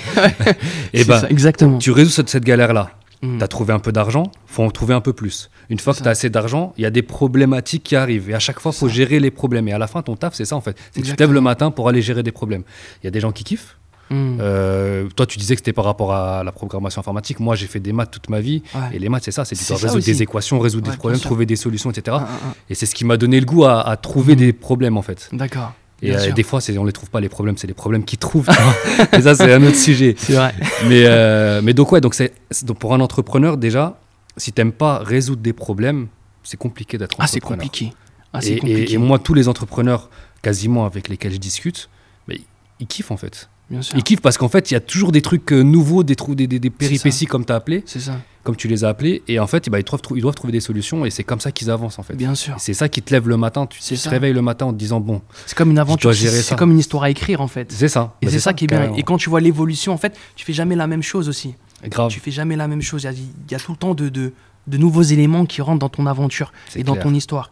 [0.94, 1.78] Et C'est ben, ça, exactement.
[1.78, 2.92] tu résous cette, cette galère-là.
[3.22, 3.38] Mm.
[3.38, 5.50] Tu as trouvé un peu d'argent, faut en trouver un peu plus.
[5.70, 8.30] Une fois que tu as assez d'argent, il y a des problématiques qui arrivent.
[8.30, 8.94] Et à chaque fois, il faut ça.
[8.94, 9.70] gérer les problèmes.
[9.70, 10.78] Et à la fin, ton taf, c'est ça en fait.
[10.92, 12.64] C'est que tu te lèves le matin pour aller gérer des problèmes.
[13.02, 13.78] Il y a des gens qui kiffent.
[14.14, 14.38] Mm.
[14.42, 17.40] Euh, toi, tu disais que c'était par rapport à la programmation informatique.
[17.40, 18.62] Moi, j'ai fait des maths toute ma vie.
[18.76, 18.82] Ouais.
[18.96, 19.46] Et les maths, c'est ça.
[19.46, 20.12] C'est ça résoudre aussi.
[20.12, 22.18] des équations, résoudre Ouais, des problèmes, trouver des solutions, etc.
[22.20, 24.40] Ah, ah, Et c'est ce qui m'a donné le goût à, à trouver Mhm.
[24.40, 25.30] des problèmes en fait.
[25.32, 25.36] ah.
[25.36, 25.74] D'accord.
[26.02, 28.50] Et euh, des fois, on les trouve pas les problèmes, c'est les problèmes qu'ils trouvent.
[29.14, 30.16] et ça, c'est un autre sujet.
[30.18, 30.54] C'est vrai.
[30.90, 32.34] Mais, euh, mais donc, ouais, donc c'est,
[32.78, 33.98] pour un entrepreneur, déjà,
[34.36, 36.08] si t'aimes pas résoudre des problèmes,
[36.44, 37.64] c'est compliqué d'être Ah, c'est entrepreneur.
[37.68, 37.94] compliqué.
[38.34, 38.94] Ah, c'est et- compliqué.
[38.94, 40.10] et moi, tous les entrepreneurs,
[40.42, 41.88] quasiment avec lesquels je discute,
[42.28, 42.42] mais
[42.82, 43.48] ils kiffent en fait.
[43.74, 43.98] Bien sûr.
[43.98, 46.36] Ils kiffent parce qu'en fait, il y a toujours des trucs euh, nouveaux, des, trous,
[46.36, 48.20] des, des, des péripéties comme tu as appelé, C'est ça.
[48.44, 49.24] comme tu les as appelés.
[49.28, 51.40] Et en fait, bah, ils, doivent, trou- ils doivent trouver des solutions et c'est comme
[51.40, 52.16] ça qu'ils avancent en fait.
[52.16, 52.54] Bien sûr.
[52.60, 53.66] C'est ça qui te lève le matin.
[53.66, 56.14] Tu, tu te réveilles le matin en te disant bon, C'est comme une aventure.
[56.14, 57.72] C'est comme une histoire à écrire en fait.
[57.72, 58.16] c'est ça.
[58.22, 58.94] Et Bah, c'est ça qui est bien.
[58.96, 61.56] Et quand tu vois l'évolution, en fait, tu fais jamais la même chose aussi.
[61.86, 62.12] Grave.
[62.12, 63.04] Tu fais jamais la même chose.
[63.04, 64.34] Il y a, il y a tout le temps de, de,
[64.68, 67.52] de nouveaux éléments qui rentrent dans ton aventure et dans ton histoire.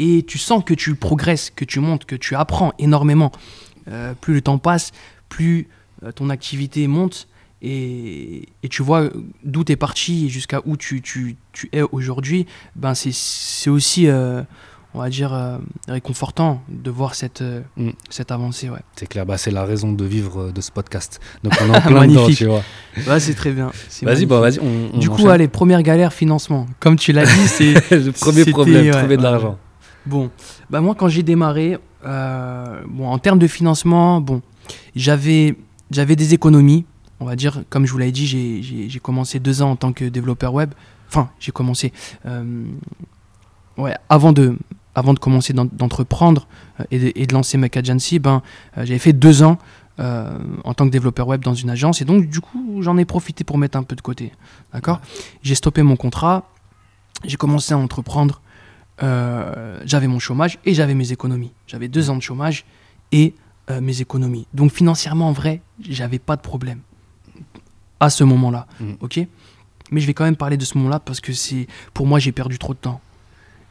[0.00, 3.32] Et tu sens que tu progresses, que tu montes, que tu apprends énormément.
[3.90, 4.92] Euh, plus le temps passe,
[5.28, 5.68] plus
[6.04, 7.28] euh, ton activité monte.
[7.60, 9.08] Et, et tu vois
[9.44, 12.46] d'où tu es parti et jusqu'à où tu, tu, tu es aujourd'hui.
[12.76, 14.42] Ben c'est- aussi, euh,
[14.94, 17.42] on va dire, euh, réconfortant de voir cette,
[17.76, 17.90] Mm.
[18.10, 18.70] cette avancée.
[18.70, 18.78] Ouais.
[18.94, 19.26] C'est clair.
[19.26, 21.18] Bah, c'est la raison de vivre de ce podcast.
[21.42, 22.62] Donc on est en plein dedans, tu vois.
[23.08, 23.72] Ouais, c'est très bien.
[24.02, 24.60] Vas-y, bah, vas-y.
[24.60, 26.66] On, on Du coup, allez, première galère, financement.
[26.78, 29.58] Comme tu l'as dit, c'est le premier problème, ouais, trouver de l'argent.
[30.06, 30.30] bon.
[30.70, 34.42] Bah moi, quand j'ai démarré, euh, bon, en termes de financement, bon,
[34.96, 35.54] j'avais
[35.90, 36.84] des économies.
[37.20, 40.04] On va dire, comme je vous l'avais dit, j'ai- commencé deux ans en tant que
[40.04, 40.72] développeur web.
[41.08, 41.92] Enfin, j'ai commencé.
[42.26, 42.64] euh,
[43.76, 44.56] ouais, avant de
[44.94, 46.48] avant de commencer d'en- d'entreprendre
[46.80, 48.42] euh, et, de, lancer Mac Agency, ben,
[48.76, 49.58] euh, j'avais fait deux ans
[50.00, 52.00] en tant que développeur web dans une agence.
[52.00, 54.30] Et donc, du coup, j'en ai profité pour mettre un peu de côté.
[54.72, 55.00] D'accord?
[55.42, 56.48] J'ai stoppé mon contrat.
[57.24, 58.40] J'ai commencé à entreprendre.
[59.00, 61.50] j'avais mon chômage et j'avais mes économies.
[61.66, 62.64] J'avais deux ans de chômage
[63.10, 63.34] et
[63.70, 64.46] euh, mes économies.
[64.54, 66.80] Donc, financièrement, en vrai, j'avais pas de problème.
[68.00, 68.66] à ce moment-là.
[68.80, 68.92] Mm.
[69.00, 69.20] Ok?
[69.90, 72.32] Mais je vais quand même parler de ce moment-là parce que c'est pour moi, j'ai
[72.32, 73.00] perdu trop de temps.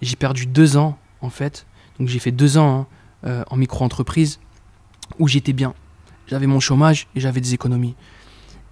[0.02, 1.66] J'ai perdu deux ans, en fait.
[2.00, 2.88] Donc j'ai fait deux ans hein,
[3.26, 4.40] euh, en micro-entreprise
[5.20, 5.74] où j'étais bien.
[6.28, 7.96] J'avais mon chômage et j'avais des économies.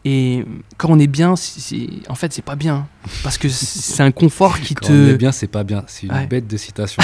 [0.07, 0.45] Et
[0.77, 2.87] quand on est bien, c'est- c'est- en fait, c'est pas bien.
[3.23, 4.91] Parce que c'est un confort qui Quand te.
[4.93, 5.83] on est bien, c'est pas bien.
[5.87, 6.27] C'est une Ouais.
[6.27, 7.01] bête de citation.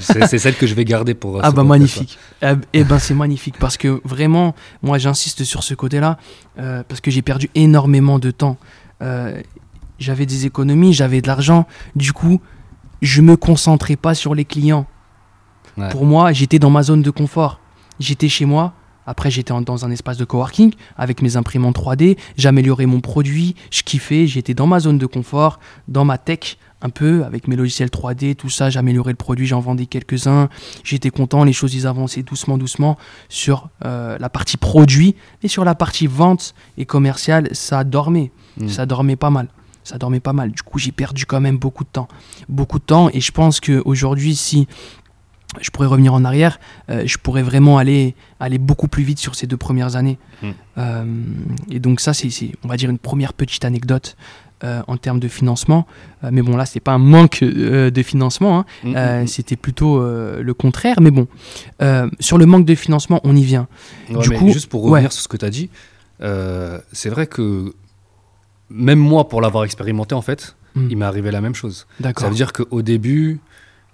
[0.00, 1.36] c'est celle que je vais garder pour.
[1.36, 2.18] euh, Ah bah magnifique.
[2.42, 6.18] Eh eh ben c'est magnifique parce que vraiment, moi j'insiste sur ce côté-là
[6.58, 8.56] euh, parce que j'ai perdu énormément de temps.
[9.00, 9.40] Euh,
[10.00, 11.68] j'avais des économies, j'avais de l'argent.
[11.94, 12.40] Du coup,
[13.00, 14.86] je me concentrais pas sur les clients.
[15.78, 15.88] Ouais.
[15.90, 17.60] Pour moi, j'étais dans ma zone de confort.
[18.00, 18.72] J'étais chez moi.
[19.10, 22.16] Après, j'étais dans un espace de coworking avec mes imprimantes 3D.
[22.36, 23.56] J'améliorais mon produit.
[23.72, 24.28] Je kiffais.
[24.28, 28.36] J'étais dans ma zone de confort, dans ma tech, un peu, avec mes logiciels 3D,
[28.36, 28.70] tout ça.
[28.70, 29.48] J'améliorais le produit.
[29.48, 30.48] J'en vendais quelques-uns.
[30.84, 31.42] J'étais content.
[31.42, 32.96] Les choses, ils avançaient doucement, doucement
[33.28, 35.16] sur euh, la partie produit.
[35.42, 38.30] Et sur la partie vente et commerciale, ça dormait.
[38.58, 38.68] Mm.
[38.68, 39.48] Ça dormait pas mal.
[39.82, 40.52] Ça dormait pas mal.
[40.52, 42.06] Du coup, j'ai perdu quand même beaucoup de temps.
[42.48, 43.10] Beaucoup de temps.
[43.12, 44.68] Et je pense qu'aujourd'hui, si
[45.60, 46.60] je pourrais revenir en arrière,
[46.90, 50.18] euh, je pourrais vraiment aller, aller beaucoup plus vite sur ces deux premières années.
[50.42, 50.48] Mm.
[50.78, 51.04] Euh,
[51.70, 52.28] et donc ça, c'est,
[52.62, 54.16] on va dire, une première petite anecdote
[54.62, 55.86] euh, en termes de financement.
[56.30, 58.60] Mais bon, là, c'est pas un manque de financement.
[58.60, 58.64] hein.
[58.84, 61.00] Mm, Euh, mm, C'était plutôt le contraire.
[61.00, 61.26] Mais bon,
[62.20, 63.66] sur le manque de financement, on y vient.
[64.10, 65.10] Ouais, du coup, juste pour revenir ouais.
[65.10, 65.68] sur ce que tu as dit,
[66.20, 67.74] c'est vrai que
[68.68, 71.86] même moi, pour l'avoir expérimenté, en fait, il m'est arrivé la même chose.
[71.98, 72.22] D'accord.
[72.24, 73.40] Ça veut dire qu'au début,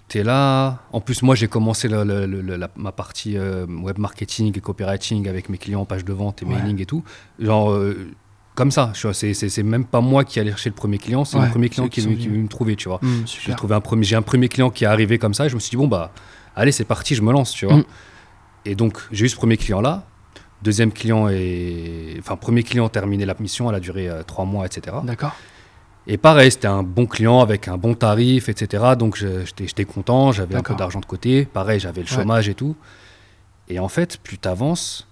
[0.09, 0.79] tu es là.
[0.93, 4.61] En plus, moi, j'ai commencé le- le- le- la- ma partie euh, web marketing et
[4.61, 6.55] copywriting avec mes clients, page de vente et Ouais.
[6.55, 7.03] mailing et tout.
[7.39, 8.07] Genre, euh,
[8.55, 8.91] comme ça.
[8.95, 11.51] tu vois, C'est même pas moi qui allais chercher le premier client, c'est Ouais, le
[11.51, 12.99] premier client qui, qui qui me trouver, tu vois.
[13.01, 15.49] Mm, J'ai trouvé un premier, j'ai un premier client qui est arrivé comme ça et
[15.49, 16.11] je me suis dit bon bah
[16.55, 17.77] allez c'est parti, je me lance, tu vois.
[17.77, 17.83] Mm.
[18.65, 20.05] Et donc j'ai eu ce premier client là.
[20.63, 24.65] Deuxième client et enfin premier client terminé la mission, elle a duré euh, trois mois,
[24.65, 24.97] etc.
[25.03, 25.35] D'accord.
[26.09, 28.93] Et pareil, c'était un bon client avec un bon tarif, etc.
[28.97, 31.45] Donc j'étais content, j'avais un peu d'argent de côté.
[31.45, 32.15] Pareil, j'avais le Ouais.
[32.15, 32.75] chômage et tout.
[33.67, 35.07] Et en fait, plus tu avances,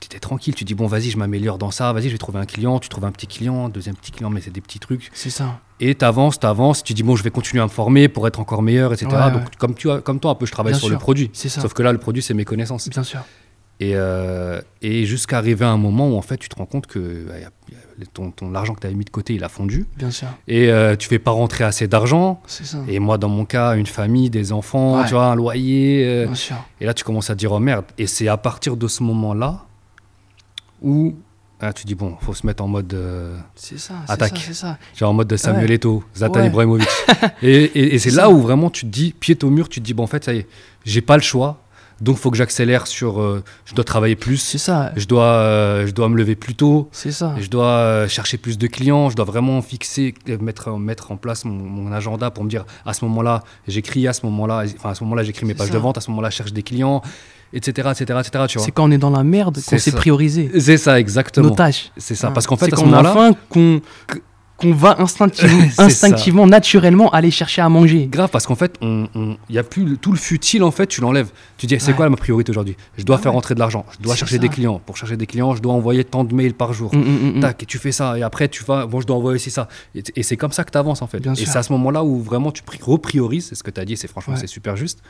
[0.00, 0.54] tu étais tranquille.
[0.54, 1.92] Tu dis, bon, vas-y, je m'améliore dans ça.
[1.94, 2.78] Vas-y, je vais trouver un client.
[2.78, 5.10] Tu trouves un petit client, deuxième petit client, mais c'est des petits trucs.
[5.14, 5.58] C'est ça.
[5.80, 6.84] Et tu avances, tu avances.
[6.84, 9.06] Tu dis, bon, je vais continuer à me former pour être encore meilleur, etc.
[9.10, 9.48] Ouais, Donc, ouais.
[9.58, 11.30] Comme, tu as, comme toi, un peu, je travaille Bien sur le produit.
[11.32, 11.62] C'est ça.
[11.62, 12.88] Sauf que là, le produit, c'est mes connaissances.
[12.90, 13.20] Bien sûr.
[13.80, 16.86] Et, euh, et jusqu'à arriver à un moment où, en fait, tu te rends compte
[16.88, 19.44] que y a- y a- ton, ton argent que tu avais mis de côté, il
[19.44, 19.86] a fondu.
[19.96, 20.26] Bien sûr.
[20.48, 22.40] Et euh, tu fais pas rentrer assez d'argent.
[22.46, 22.78] C'est ça.
[22.88, 25.04] Et moi, dans mon cas, une famille, des enfants, Ouais.
[25.06, 26.04] tu vois, un loyer.
[26.06, 26.56] euh, Bien sûr.
[26.80, 27.84] et là, tu commences à dire, oh merde.
[27.98, 29.64] Et c'est à partir de ce moment-là
[30.82, 31.14] où
[31.60, 33.94] ah, tu dis, bon, faut se mettre en mode, euh, C'est ça.
[34.06, 34.38] Attaque.
[34.38, 34.44] ça.
[34.46, 34.78] C'est ça.
[34.96, 35.74] genre en mode de Samuel Ouais.
[35.74, 36.46] Eto'o, Zlatan Ouais.
[36.46, 36.86] Ibrahimovic.
[37.42, 39.84] et et- et c'est là où vraiment tu te dis, pied au mur, tu te
[39.84, 40.46] dis, bon, en fait, ça y est,
[40.84, 41.60] j'ai pas le choix.
[42.00, 43.20] Donc, faut que j'accélère sur.
[43.20, 44.36] euh, je dois travailler plus.
[44.36, 44.92] C'est ça.
[44.96, 46.88] Je dois, euh, je dois me lever plus tôt.
[46.92, 47.34] C'est ça.
[47.38, 51.44] Je dois euh, chercher plus de clients, je dois vraiment fixer, mettre, mettre en place
[51.44, 54.94] mon, mon agenda pour me dire à ce moment-là, j'écris, à ce moment-là, enfin à
[54.94, 55.74] ce moment-là, j'écris mes pages ça.
[55.74, 57.02] de vente, à ce moment-là, je cherche des clients,
[57.52, 58.44] etc., etc., etc.
[58.48, 58.64] Tu vois.
[58.64, 59.92] C'est quand on est dans la merde qu'on ça.
[59.96, 61.48] prioriser C'est ça, exactement.
[61.48, 61.90] nos tâches.
[61.96, 62.32] C'est ça, Hein.
[62.32, 63.80] parce qu'en fait, à ce quand on a moment-là, faim qu'on
[64.58, 64.96] qu'on va
[65.78, 68.06] instinctivement, naturellement aller chercher à manger.
[68.06, 70.70] grave, parce qu'en fait, il on, on- y a plus le- tout le futile, en
[70.70, 71.30] fait, tu l'enlèves.
[71.56, 71.94] Tu dis, c'est Ouais.
[71.96, 72.76] quoi ma priorité aujourd'hui?
[72.96, 73.36] Je dois Ah faire ouais.
[73.36, 74.40] rentrer de l'argent, je dois chercher ça.
[74.40, 74.80] des clients.
[74.84, 76.94] Pour chercher des clients, je dois envoyer tant de mails par jour.
[76.94, 77.40] Mm, mm, mm.
[77.40, 79.68] Tac, et tu fais ça, et après tu vas, bon, je dois envoyer aussi ça.
[79.94, 81.20] Et, et c'est comme ça que tu avances en fait.
[81.20, 83.80] Bien et c'est à ce moment-là où vraiment tu pri- repriorises, c'est ce que tu
[83.80, 84.40] as dit, c'est franchement Ouais.
[84.40, 85.00] c'est super juste,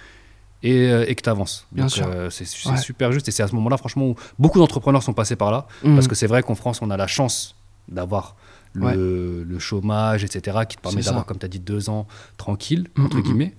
[0.62, 1.66] et, euh, et que tu avances.
[1.72, 2.06] Bien Donc sûr.
[2.06, 2.76] euh, c'est Ouais.
[2.76, 5.66] super juste, et c'est à ce moment-là franchement où beaucoup d'entrepreneurs sont passés par là,
[5.82, 7.54] parce que c'est vrai qu'en France on a la chance
[7.88, 8.36] d'avoir
[8.74, 12.88] le, le chômage, etc., qui te permet d'avoir, comme tu as dit, deux ans tranquille,
[12.96, 13.22] Mm, entre mm, mm.
[13.22, 13.54] guillemets.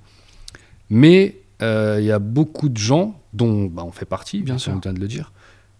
[0.89, 4.73] Mais euh, il y a beaucoup de gens, dont bah, on fait partie, Bien sûr.
[4.73, 5.31] on vient de le dire,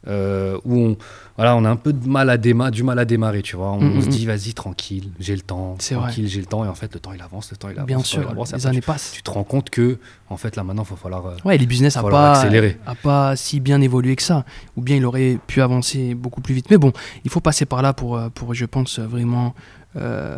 [0.08, 0.98] euh, où on,
[1.36, 3.72] voilà, on a un peu de mal à déma- du mal à démarrer, tu vois.
[3.72, 6.64] On, Mm, on se mm, dit, vas-y, tranquille, j'ai le temps, tranquille, j'ai le temps,
[6.64, 8.66] et en fait, le temps il avance, le temps il avance, Bien sûr, avance, les
[8.68, 9.12] années tu, passent.
[9.14, 9.98] tu te rends compte que,
[10.30, 11.26] en fait, là maintenant, il va falloir.
[11.26, 14.46] euh, Ouais, les business va a falloir pas, a pas si bien évolué que ça.
[14.78, 16.70] Ou bien il aurait pu avancer beaucoup plus vite.
[16.70, 16.94] Mais bon,
[17.26, 19.54] il faut passer par là pour, euh, pour je pense, vraiment
[19.98, 20.38] euh,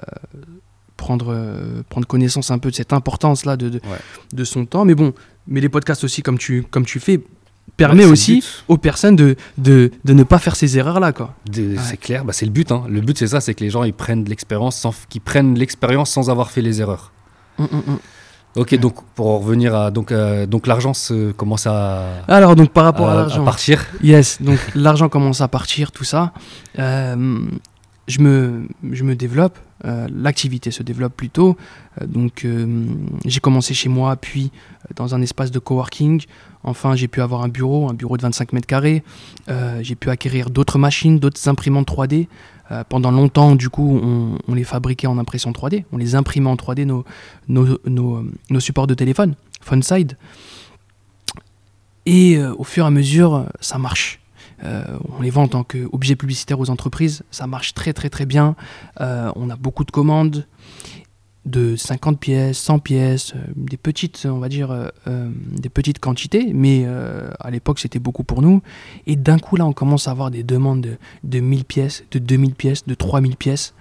[0.98, 3.98] prendre, euh, prendre connaissance un peu de cette importance-là de, de, Ouais.
[4.34, 4.86] de son temps.
[4.86, 5.14] Mais bon,
[5.48, 7.22] mais les podcasts aussi, comme tu, comme tu fais,
[7.88, 8.64] permet ouais, aussi but.
[8.68, 11.12] aux personnes de, de, de ne pas faire ces erreurs-là.
[11.14, 11.34] Quoi.
[11.54, 12.72] C'est clair, bah, c'est le but.
[12.72, 12.84] hein.
[12.90, 16.10] Le but, c'est ça, c'est que les gens ils prennent l'expérience, sans, qu'ils prennent l'expérience
[16.12, 17.12] sans avoir fait les erreurs.
[17.60, 18.00] Hum, hum, hum.
[18.58, 20.92] Ok, donc pour en revenir à donc euh, donc l'argent
[21.38, 23.46] commence à, Alors, donc par rapport à, à- à l'argent.
[23.46, 23.86] partir.
[24.04, 26.34] Yes, donc l'argent commence à partir, tout ça.
[26.78, 27.40] Euh,
[28.10, 31.56] je, me, je me développe, euh, l'activité se développe plutôt.
[32.02, 32.86] Euh, donc euh,
[33.26, 34.52] j'ai commencé chez moi, puis
[34.98, 36.22] dans un espace de coworking.
[36.64, 39.04] Enfin, j'ai pu avoir un bureau, un bureau de 25 mètres carrés.
[39.50, 42.28] Euh, j'ai pu acquérir d'autres machines, d'autres imprimantes 3D.
[42.72, 44.00] Euh, pendant longtemps, du coup,
[44.48, 45.86] on, les fabriquait en impression 3D.
[45.92, 47.06] On les imprimait en 3D, nos,
[47.48, 50.18] nos, supports de téléphone, Funside.
[52.06, 54.22] Et euh, au fur et à mesure, ça marche.
[54.64, 54.84] Euh,
[55.18, 57.24] on les vend en tant qu'objet publicitaire aux entreprises.
[57.32, 58.56] Ça marche très très très bien.
[59.00, 60.46] Euh, on a beaucoup de commandes
[61.46, 66.00] de 50 pièces, 100 pièces, euh, des petites, on va dire, euh, euh, des petites
[66.00, 68.62] quantités, mais euh, à l'époque c'était beaucoup pour nous.
[69.08, 72.20] Et d'un coup là, on commence à avoir des demandes de, de 1000 pièces, de
[72.20, 73.74] 2000 pièces, de 3000 pièces.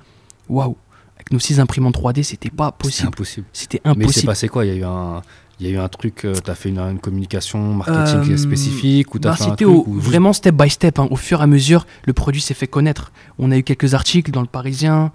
[0.49, 0.77] Waouh
[1.17, 3.09] Avec nos 6 imprimantes 3D, c'était pas possible.
[3.09, 3.47] impossible.
[3.53, 4.27] C'était Mais c'est impossible.
[4.27, 4.65] passé quoi?
[4.65, 5.21] Il y a eu un,
[5.61, 9.15] il y a eu un truc, euh, t'as fait une, une communication marketing Euh, spécifique
[9.15, 10.99] ou t'as Bah, fait un C'était truc au- ou vraiment step by step.
[10.99, 11.09] hein.
[11.11, 13.13] Au fur et à mesure, le produit s'est fait connaître.
[13.39, 15.13] On a eu quelques articles dans le Parisien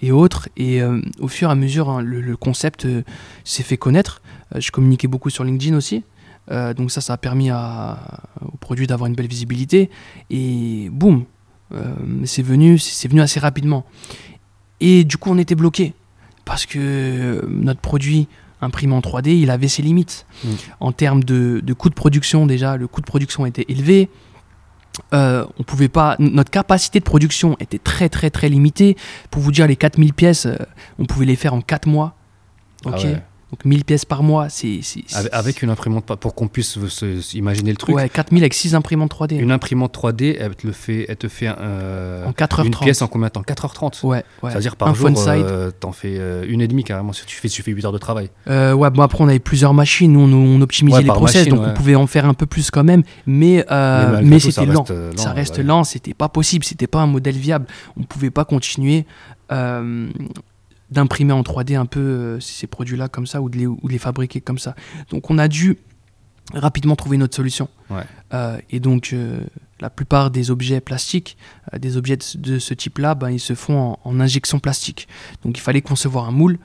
[0.00, 0.48] et autres.
[0.56, 3.02] Et euh, au fur et à mesure, hein, le, le concept euh,
[3.44, 4.20] s'est fait connaître.
[4.54, 6.04] Euh, je communiquais beaucoup sur LinkedIn aussi.
[6.50, 9.90] Euh, donc ça, ça a permis à- au produit d'avoir une belle visibilité.
[10.30, 11.24] Et boum,
[11.74, 11.82] euh,
[12.24, 13.84] c'est venu, c'est venu assez rapidement.
[14.80, 15.92] Et du coup, on était bloqué
[16.44, 18.28] parce que euh, notre produit
[18.60, 20.26] imprimé en 3D, il avait ses limites.
[20.44, 20.48] Mm.
[20.80, 24.08] En termes de, de coût de production, déjà, le coût de production était élevé.
[25.12, 28.96] Euh, on pouvait pas, notre capacité de production était très très très limitée.
[29.30, 30.56] Pour vous dire, les 4000 pièces, euh,
[30.98, 32.14] on pouvait les faire en 4 mois.
[32.84, 33.22] Ah ouais.
[33.50, 34.80] Donc 1000 pièces par mois, c'est.
[35.32, 36.88] Avec, une imprimante, pour qu'on puisse se-
[37.20, 37.96] se- imaginer le truc.
[37.96, 39.38] Ouais, 4000 avec 6 imprimantes 3D.
[39.38, 42.66] Une imprimante 3D, elle te, le fait, elle te fait euh, en 4h30.
[42.66, 43.40] une pièce en combien de temps?
[43.40, 44.50] 4h30 Ouais, ouais.
[44.50, 47.14] C'est-à-dire par Un jour, euh, t'en fais euh, une et demie carrément.
[47.14, 48.28] Si tu fais, tu fais 8 heures de travail.
[48.48, 51.36] Euh, ouais, bon après on avait plusieurs machines, nous, on, on optimisait Ouais, les process,
[51.46, 51.70] machine, donc ouais.
[51.70, 53.64] on pouvait en faire un peu plus quand même, mais,
[54.22, 54.84] mais c'était lent.
[54.90, 57.66] euh, Ça lent, reste lent, c'était pas possible, c'était pas un modèle viable.
[57.98, 59.06] On pouvait pas continuer
[60.90, 63.92] d'imprimer en 3D un peu euh, ces produits-là comme ça ou de, les, ou de
[63.92, 64.74] les fabriquer comme ça.
[65.10, 65.78] Donc on a dû
[66.54, 67.68] rapidement trouver notre solution.
[67.90, 68.02] Ouais.
[68.32, 69.40] Euh, et donc euh,
[69.80, 71.36] la plupart des objets plastiques,
[71.78, 75.08] des objets de, ce- de ce type-là, ben, ils se font en, en injection plastique.
[75.44, 76.58] Donc il fallait concevoir un moule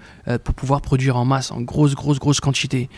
[0.46, 2.90] pour pouvoir produire en masse, en grosse, grosse, grosse quantité.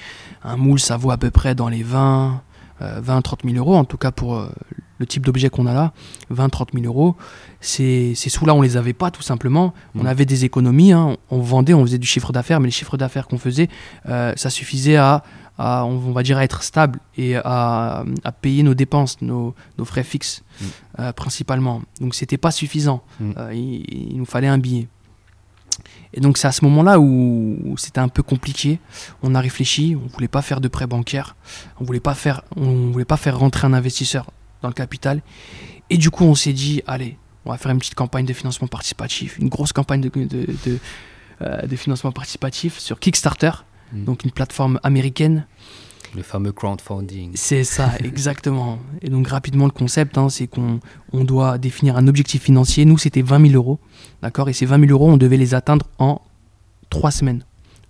[0.43, 2.41] Un moule, ça vaut à peu près dans les 20,
[2.81, 4.49] euh, 20 30 000 euros, en tout cas pour euh,
[4.97, 5.93] le type d'objet qu'on a là,
[6.29, 7.15] 20 30 000 euros.
[7.61, 9.73] Ces, ces sous-là, on les avait pas tout simplement.
[9.95, 10.07] On Mm.
[10.07, 11.17] avait des économies, hein.
[11.31, 13.69] on vendait, on faisait du chiffre d'affaires, mais le chiffre d'affaires qu'on faisait,
[14.07, 15.23] euh, ça suffisait à,
[15.57, 19.55] à, on on va dire, à être stable et à, à payer nos dépenses, nos,
[19.77, 20.65] nos frais fixes Mm.
[20.99, 21.81] euh, principalement.
[21.99, 23.03] Donc c'était pas suffisant.
[23.19, 23.31] Mm.
[23.37, 24.87] Euh, il, il nous fallait un billet.
[26.13, 28.79] Et donc c'est à ce moment-là où, c'était un peu compliqué.
[29.23, 31.35] On a réfléchi, on voulait pas faire de prêt bancaire,
[31.79, 35.21] on voulait pas faire, on voulait pas faire rentrer un investisseur dans le capital.
[35.89, 38.67] Et du coup on s'est dit, allez, on va faire une petite campagne de financement
[38.67, 40.25] participatif, une grosse campagne de, de,
[40.65, 40.79] de,
[41.41, 43.51] euh, de financement participatif sur Kickstarter,
[43.93, 44.03] Mm.
[44.03, 45.45] donc une plateforme américaine.
[46.13, 47.31] Le fameux crowdfunding.
[47.35, 48.79] C'est ça, exactement.
[49.01, 50.79] Et donc rapidement, le concept, hein, c'est qu'on
[51.13, 52.85] on doit définir un objectif financier.
[52.85, 53.79] Nous, c'était 20 000 euros,
[54.21, 54.49] d'accord?
[54.49, 56.21] Et ces 20 000 euros, on devait les atteindre en
[56.89, 57.43] trois semaines.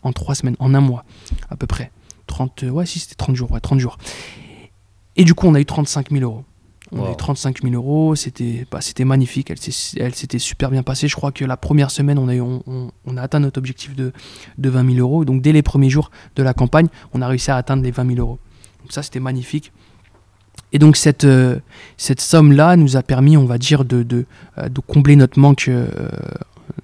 [0.03, 1.03] En trois semaines, en un mois,
[1.49, 1.91] à peu près.
[2.27, 3.97] 30, euh, ouais, si, c'était 30 jours, ouais, 30 jours.
[5.15, 6.43] Et du coup, on a eu 35 000 euros.
[6.91, 7.13] On a Wow.
[7.13, 11.07] eu 35 000 euros, c'était bah, magnifique, elle s'était super bien passée.
[11.07, 13.57] Je crois que la première semaine, on a, eu- on, on- on a atteint notre
[13.57, 14.11] objectif de,
[14.59, 15.25] de 20 000 euros.
[15.25, 18.05] Donc dès les premiers jours de la campagne, on a réussi à atteindre les 20
[18.15, 18.37] 000 euros.
[18.81, 19.71] Donc ça, c'était magnifique.
[20.73, 21.59] Et donc cette, euh,
[21.97, 24.25] cette somme-là nous a permis, on va dire, de, de,
[24.57, 25.87] euh, de combler notre manque, euh,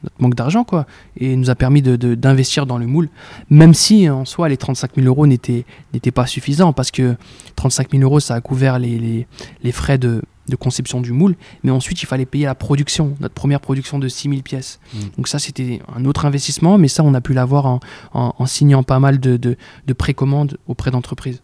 [0.04, 0.86] notre manque d'argent, quoi.
[1.18, 3.10] Et nous a permis de- de- d'investir dans le moule,
[3.50, 7.16] même si en soi les 35 000 euros n'étaient n'étaient pas suffisants, parce que
[7.56, 9.28] 35 000 euros, ça a couvert les, les,
[9.64, 13.34] les frais de, de conception du moule, mais ensuite il fallait payer la production, notre
[13.34, 14.80] première production de 6 000 pièces.
[14.94, 14.98] Mm.
[15.18, 17.80] Donc ça c'était un autre investissement, mais ça on a pu l'avoir en,
[18.14, 19.56] en- en signant pas mal de, de,
[19.88, 21.42] de précommandes auprès d'entreprises.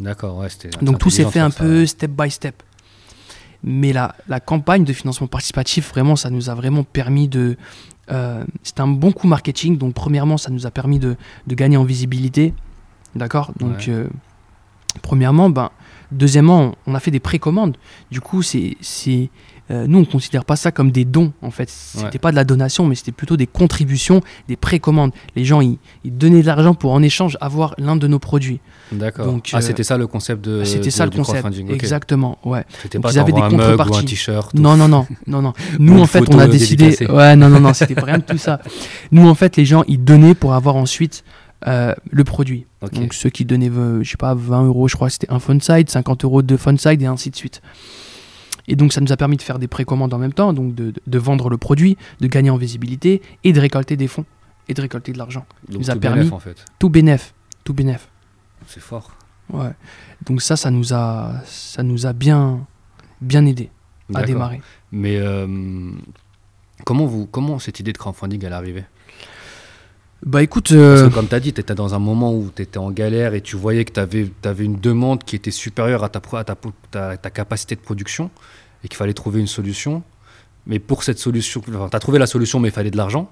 [0.00, 0.70] D'accord, ouais, c'était.
[0.82, 2.62] Donc tout s'est de fait un peu step by step.
[3.62, 7.56] Mais la, la campagne de financement participatif, vraiment, ça nous a vraiment permis de...
[8.10, 9.76] euh, c'est un bon coup marketing.
[9.76, 12.54] Donc premièrement, ça nous a permis de, de gagner en visibilité.
[13.14, 13.52] D'accord?
[13.58, 13.88] Donc Ouais.
[13.90, 14.08] euh,
[15.02, 15.70] premièrement, ben,
[16.10, 17.76] deuxièmement, on a fait des précommandes.
[18.10, 18.76] Du coup, c'est...
[19.70, 21.70] euh, nous, on ne considère pas ça comme des dons, en fait.
[21.70, 22.18] C'était Ouais.
[22.18, 25.12] pas de la donation, mais c'était plutôt des contributions, des précommandes.
[25.36, 28.60] Les gens, ils, ils donnaient de l'argent pour, en échange, avoir l'un de nos produits.
[28.90, 29.26] D'accord.
[29.26, 30.64] Donc, ah, euh, c'était ça le concept de.
[30.64, 31.46] C'était de- ça le concept.
[31.70, 32.64] Exactement, ouais.
[32.82, 34.04] C'était pas ils avaient des un contreparties.
[34.06, 34.54] t-shirt.
[34.54, 35.52] Non, non, non, non, non.
[35.78, 36.86] Ou Nous, en fait, on a décidé.
[36.86, 37.06] dédicacée.
[37.10, 38.60] Ouais, non, non, non, c'était pas rien de tout ça.
[39.12, 41.22] Nous, en fait, les gens, ils donnaient pour avoir ensuite
[41.68, 42.66] euh, le produit.
[42.92, 45.60] Donc, ceux qui donnaient, euh, je sais pas, 20 euros, je crois c'était un phone
[45.60, 47.60] side, 50 euros de phone side et ainsi de suite.
[48.70, 50.92] Et donc, ça nous a permis de faire des précommandes en même temps, donc de,
[50.92, 54.24] de- de vendre le produit, de gagner en visibilité et de récolter des fonds
[54.68, 55.44] et de récolter de l'argent.
[55.68, 56.64] Donc, nous a tout permis- bénef, en fait.
[56.78, 58.08] Tout bénef, tout bénef.
[58.68, 59.10] C'est fort.
[59.52, 59.72] Ouais.
[60.24, 62.64] Donc ça, ça nous a, ça nous a bien,
[63.20, 63.68] bien aidé
[64.14, 64.60] à démarrer.
[64.92, 65.90] Mais euh,
[66.84, 68.84] comment, vous, comment cette idée de crowdfunding elle est arrivée?
[70.24, 72.50] Bah écoute, Parce euh, que comme tu as dit, tu étais dans un moment où
[72.54, 76.04] tu étais en galère et tu voyais que tu avais, une demande qui était supérieure
[76.04, 78.30] à ta, à ta- ta capacité de production
[78.84, 80.02] et qu'il fallait trouver une solution.
[80.66, 83.30] Mais pour cette solution, tu as trouvé la solution, mais il fallait de l'argent.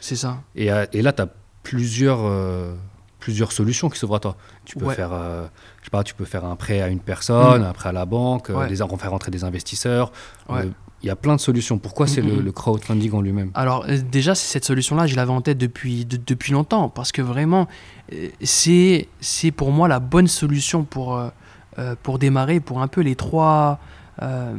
[0.00, 0.38] c'est ça.
[0.56, 1.28] Et, euh, et là, tu as
[1.62, 2.74] plusieurs, euh,
[3.18, 4.36] plusieurs solutions qui s'ouvrent à toi.
[4.64, 4.94] Tu peux, Ouais.
[4.94, 5.46] faire, euh,
[5.80, 8.06] je sais pas, tu peux faire un prêt à une personne, un prêt à la
[8.06, 8.66] banque, Ouais.
[8.66, 10.10] des, faire rentrer des investisseurs.
[10.48, 10.68] Ouais.
[11.02, 11.78] Il y a plein de solutions.
[11.78, 13.50] Pourquoi c'est le, le crowdfunding en lui-même?
[13.54, 17.12] Alors euh, déjà, c'est cette solution-là, je l'avais en tête depuis, de- depuis longtemps, parce
[17.12, 17.68] que vraiment,
[18.14, 21.16] euh, c'est pour moi la bonne solution pour,
[21.78, 23.78] euh, pour démarrer, pour un peu les trois,
[24.22, 24.54] euh,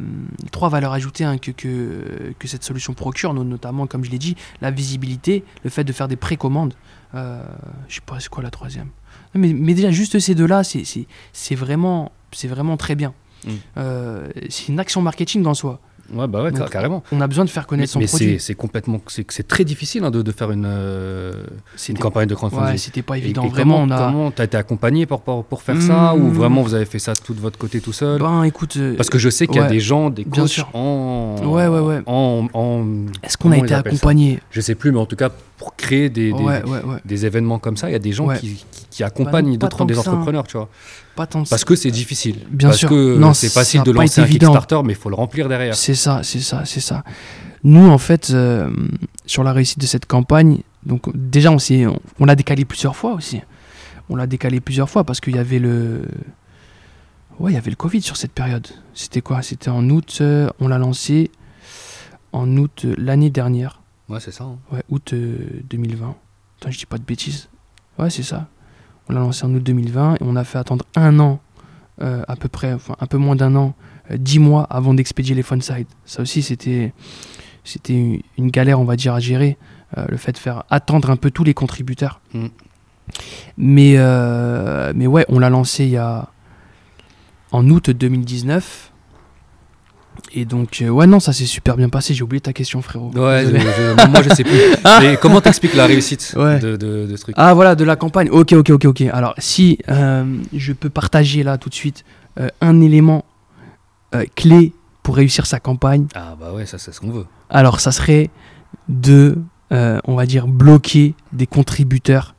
[0.50, 4.18] trois valeurs ajoutées hein, que, que, que cette solution procure, no- notamment, comme je l'ai
[4.18, 6.74] dit, la visibilité, le fait de faire des précommandes.
[7.14, 7.42] Euh,
[7.88, 8.88] je sais pas, c'est quoi la troisième?
[9.34, 10.84] Mais, mais déjà, juste ces deux-là, c'est-
[11.54, 12.12] vraiment,
[12.48, 13.14] vraiment très bien.
[13.46, 13.50] Mm.
[13.78, 15.80] Euh, c'est une action marketing en soi.
[16.12, 17.02] Ouais, bah ouais, Donc, carrément.
[17.12, 18.36] On a besoin de faire Mais, connaître son mais produit.
[18.38, 21.32] c'est complètement, c'est très difficile hein, de, de faire une, euh,
[21.88, 22.66] une campagne de crowdfunding.
[22.72, 23.44] Ouais, c'était pas Et- évident.
[23.44, 24.10] et Vraiment, comment, on a.
[24.10, 26.32] comment t'as été accompagné pour, pour, pour faire ça ou Mmh.
[26.32, 28.20] vraiment vous avez fait ça tout de votre côté tout seul?
[28.20, 28.76] Ben, écoute.
[28.76, 30.68] euh, Parce que je sais qu'il y a ouais, des gens, des bien coachs sûr.
[30.74, 32.00] en, Ouais, ouais, ouais.
[32.06, 32.84] en, en-
[33.22, 36.32] Est-ce qu'on a été accompagné je sais plus, mais en tout cas pour créer des,
[36.32, 36.44] des,
[37.04, 39.84] des événements comme ça, il y a des gens qui, qui, qui accompagnent pas d'autres
[39.86, 40.00] des hein.
[40.00, 40.68] entrepreneurs, tu vois.
[41.16, 42.40] Pas tant Parce que c'est difficile.
[42.50, 42.88] Bien Parce sûr.
[42.90, 44.26] que Non, c'est facile de lancer un.
[44.26, 45.74] Kickstarter, mais il faut le remplir derrière.
[45.74, 47.02] C'est ça, c'est ça, c'est ça.
[47.64, 48.70] Nous, en fait, euh,
[49.24, 53.14] sur la réussite de cette campagne, donc déjà, on, on, on l'a décalé plusieurs fois
[53.14, 53.40] aussi.
[54.10, 56.02] On l'a décalé plusieurs fois parce qu'il y avait le.
[57.38, 58.66] Ouais, il y avait le Covid sur cette période.
[58.94, 59.42] C'était quoi?
[59.42, 60.18] C'était en août.
[60.20, 61.30] euh, on l'a lancé
[62.32, 63.80] en août euh, l'année dernière.
[64.08, 64.44] Ouais, c'est ça.
[64.44, 64.58] hein.
[64.70, 65.38] Ouais, août euh,
[65.70, 66.14] 2020.
[66.60, 67.48] Attends, je dis pas de bêtises.
[67.98, 68.48] Ouais, c'est ça.
[69.08, 71.40] On l'a lancé en août 2020 et on a fait attendre un an,
[72.00, 73.74] euh, à peu près, enfin un peu moins d'un an,
[74.10, 75.86] euh, dix mois avant d'expédier les side.
[76.04, 76.92] Ça aussi, c'était,
[77.64, 79.56] c'était une- une galère, on va dire, à gérer.
[79.98, 82.22] euh, le fait de faire attendre un peu tous les contributeurs.
[82.32, 82.46] Mm.
[83.58, 86.28] Mais, euh, mais ouais, on l'a lancé il y a
[87.50, 88.91] en août 2019.
[90.34, 92.14] Et donc, euh, ouais, non, ça s'est super bien passé.
[92.14, 93.10] J'ai oublié ta question, frérot.
[93.14, 94.58] Ouais, je- je- moi je sais plus.
[95.00, 96.58] Mais comment t'expliques la réussite Ouais.
[96.58, 98.30] de, de, de ce truc Ah voilà, de la campagne.
[98.30, 99.00] Ok, ok, ok, ok.
[99.12, 102.04] Alors si euh, je peux partager là tout de suite
[102.40, 103.24] euh, un élément
[104.36, 107.24] clé pour réussir sa campagne, Ah bah ouais, ça c'est ce qu'on veut.
[107.50, 108.28] alors ça serait
[108.88, 109.38] de,
[109.70, 112.34] on va dire, bloquer des contributeurs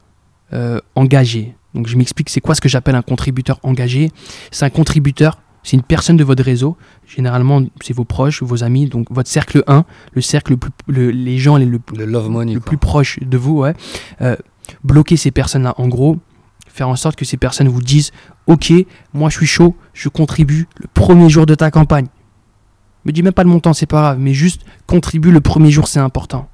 [0.96, 1.56] engagés.
[1.74, 4.12] Donc je m'explique, c'est quoi ce que j'appelle un contributeur engagé?
[4.52, 8.88] C'est un contributeur, c'est une personne de votre réseau, généralement c'est vos proches, vos amis,
[8.88, 12.30] donc votre cercle 1, le cercle le plus, le- les gens les, le, Le love
[12.30, 12.54] money.
[12.54, 12.68] le quoi.
[12.68, 13.74] plus proche de vous, ouais.
[14.22, 14.36] Euh,
[14.84, 16.18] bloquer ces personnes-là, en gros,
[16.68, 18.12] faire en sorte que ces personnes vous disent
[18.48, 18.74] Ok,
[19.14, 22.08] moi je suis chaud, je contribue le premier jour de ta campagne.
[23.06, 25.88] Me dis même pas le montant, c'est pas grave, mais juste contribue le premier jour,
[25.88, 26.50] c'est important.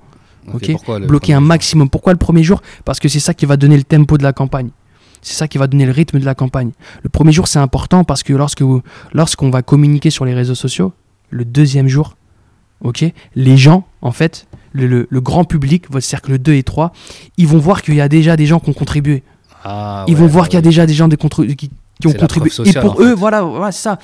[0.54, 0.72] ok.
[1.08, 1.90] Bloquer un maximum.
[1.90, 2.62] Pourquoi le premier jour?
[2.86, 4.70] Parce que c'est ça qui va donner le tempo de la campagne.
[5.22, 6.72] C'est ça qui va donner le rythme de la campagne.
[7.04, 8.64] Le premier jour, c'est important parce que lorsque
[9.14, 10.94] lorsqu'on va communiquer sur les réseaux sociaux,
[11.30, 12.16] le deuxième jour,
[12.82, 13.06] ok,
[13.36, 16.92] les gens, en fait, le, le- le grand public, votre cercle 2 et 3,
[17.38, 19.24] ils vont voir qu'il y a déjà des gens qui ont contribué.
[19.64, 22.14] Ah, ils ouais, vont voir qu'il y a déjà des gens des qui, qui ont
[22.14, 22.50] contribué.
[22.66, 23.14] et pour eux, fait.
[23.16, 24.00] voilà, voilà c'est ça.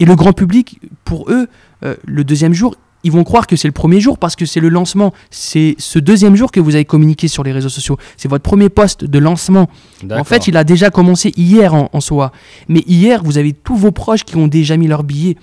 [0.00, 1.46] Et le grand public, pour eux,
[1.84, 4.60] euh, le deuxième jour, ils vont croire que c'est le premier jour parce que c'est
[4.60, 5.12] le lancement.
[5.30, 7.96] C'est ce deuxième jour que vous avez communiqué sur les réseaux sociaux.
[8.16, 9.68] C'est votre premier post de lancement.
[10.10, 12.32] En fait, il a déjà commencé hier en, en soi.
[12.68, 15.36] Mais hier, vous avez tous vos proches qui ont déjà mis leur billet.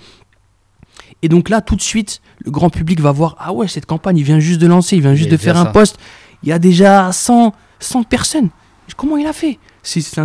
[1.22, 4.18] Et donc là, tout de suite, le grand public va voir Ah ouais, cette campagne,
[4.18, 5.70] il vient juste de lancer, il vient juste Il de faire un ça.
[5.70, 5.98] post.
[6.42, 8.50] Il y a déjà 100, 100 personnes.
[8.96, 9.58] Comment il a fait?
[9.82, 10.18] C'est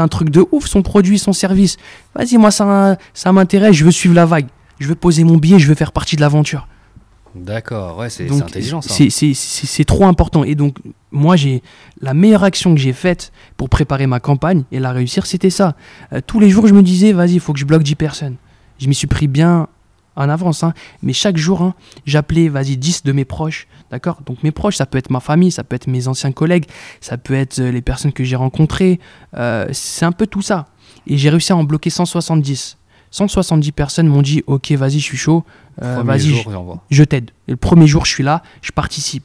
[0.00, 1.76] un, truc de ouf, son produit, son service.
[2.14, 4.46] Vas-y, moi, ça, ça m'intéresse, je veux suivre la vague.
[4.78, 6.68] Je veux poser mon billet, je veux faire partie de l'aventure.
[7.36, 8.94] D'accord, ouais, c'est intelligent ça.
[9.10, 10.42] c'est trop important.
[10.44, 10.78] Et donc,
[11.12, 11.62] moi, j'ai
[12.00, 15.76] la meilleure action que j'ai faite pour préparer ma campagne et la réussir, c'était ça.
[16.12, 18.36] Euh, tous les jours, je me disais, vas-y, il faut que je bloque 10 personnes.
[18.78, 19.68] Je m'y suis pris bien
[20.16, 20.64] en avance.
[20.64, 20.72] hein.
[21.02, 21.74] Mais chaque jour, hein,
[22.06, 23.66] j'appelais, vas-y, 10 de mes proches.
[23.90, 26.64] D'accord Donc, mes proches, ça peut être ma famille, ça peut être mes anciens collègues,
[27.00, 28.98] ça peut être euh, les personnes que j'ai rencontrées.
[29.36, 30.66] Euh, c'est un peu tout ça.
[31.06, 32.78] Et j'ai réussi à en bloquer 170.
[33.16, 35.42] 170 personnes m'ont dit, ok, vas-y, je suis chaud.
[35.82, 36.34] Euh, vas-y,
[36.90, 37.30] je- t'aide.
[37.48, 39.24] Le premier jour, je suis là, je participe.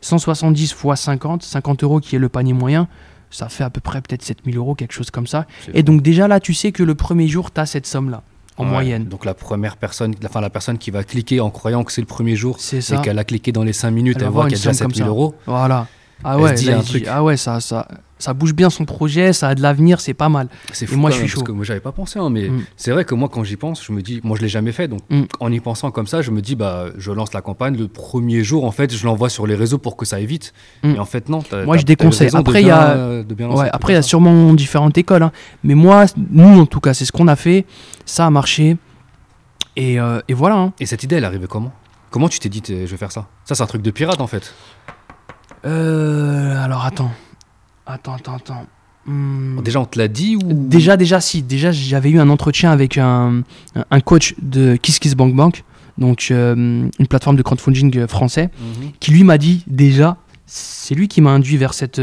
[0.00, 2.88] 170 fois 50, 50 euros qui est le panier moyen,
[3.30, 5.46] ça fait à peu près peut-être 7000 euros, quelque chose comme ça.
[5.72, 8.22] Et donc déjà là, tu sais que le premier jour, tu as cette somme-là,
[8.56, 8.70] en Ouais.
[8.70, 9.04] moyenne.
[9.04, 12.06] Donc la première personne, enfin la personne qui va cliquer en croyant que c'est le
[12.08, 14.52] premier jour C'est et qu'elle a cliqué dans les 5 minutes, Elle elle, voit qu'il
[14.52, 15.08] y a déjà somme comme 7000 ça.
[15.08, 15.34] euros.
[15.46, 15.86] Voilà.
[16.24, 17.06] Ah Elle ouais, se dit là, un dit, truc.
[17.08, 17.86] ah ouais, ça, ça.
[18.18, 20.48] Ça bouge bien son projet, ça a de l'avenir, c'est pas mal.
[20.72, 21.46] C'est Et fou moi, je même, suis parce chaud.
[21.46, 22.64] que moi, j'avais pas pensé, hein, mais Mm.
[22.76, 24.88] c'est vrai que moi, quand j'y pense, je me dis, moi, je l'ai jamais fait,
[24.88, 25.22] donc Mm.
[25.40, 27.76] en y pensant comme ça, je me dis, bah, je lance la campagne.
[27.76, 30.52] Le premier jour, en fait, je l'envoie sur les réseaux pour que ça évite.
[30.82, 30.94] Mm.
[30.94, 31.42] Et en fait, non.
[31.64, 32.30] Moi, je déconseille.
[32.34, 35.22] Après, il y a- euh, Ouais, après, il y a sûrement différentes écoles.
[35.22, 35.32] hein.
[35.64, 37.64] Mais moi, nous, en tout cas, c'est ce qu'on a fait.
[38.04, 38.76] Ça a marché.
[39.76, 40.56] Et, euh, et voilà.
[40.56, 40.72] hein.
[40.80, 41.72] Et cette idée, elle est arrivée comment?
[42.10, 43.26] Comment tu t'es dit, je vais faire ça?
[43.44, 44.52] Ça, c'est un truc de pirate, en fait.
[45.66, 47.10] Euh, alors, attends.
[47.90, 48.66] Attends, attends, attends.
[49.06, 49.60] Hmm.
[49.62, 51.42] Déjà, on te l'a dit ou Déjà, déjà, si.
[51.42, 53.42] Déjà, j'avais eu un entretien avec un,
[53.90, 55.64] un coach de KissKissBankBank,
[55.96, 56.54] donc euh,
[56.98, 58.92] une plateforme de crowdfunding français, Mhm.
[59.00, 62.00] qui lui m'a dit déjà, c'est lui qui m'a induit vers cette,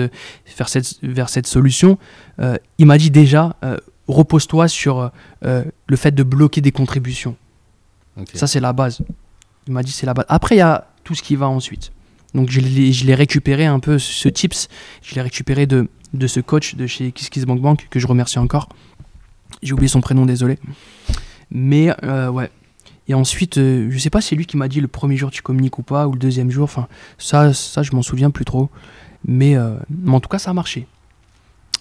[0.58, 2.00] vers cette, vers cette solution.
[2.40, 3.78] Euh, il m'a dit déjà, euh,
[4.08, 5.12] repose-toi sur
[5.44, 7.36] le fait de bloquer des contributions.
[8.34, 9.02] Ça, c'est la base.
[9.68, 10.26] Il m'a dit c'est la base.
[10.30, 11.92] Après, il y a tout ce qui va ensuite.
[12.36, 14.68] Donc, je l'ai je l'ai récupéré un peu, ce tips.
[15.02, 18.70] Je l'ai récupéré de, de ce coach de chez KissKissBankBank, que je remercie encore.
[19.64, 20.60] J'ai oublié son prénom, désolé.
[21.50, 22.52] Mais, euh, ouais.
[23.08, 25.30] Et ensuite, euh, je sais pas si c'est lui qui m'a dit le premier jour
[25.32, 26.64] tu communiques ou pas, ou le deuxième jour.
[26.66, 28.70] Enfin, ça, ça je m'en souviens plus trop.
[29.28, 30.88] Mais, euh, mais en tout cas, ça a marché.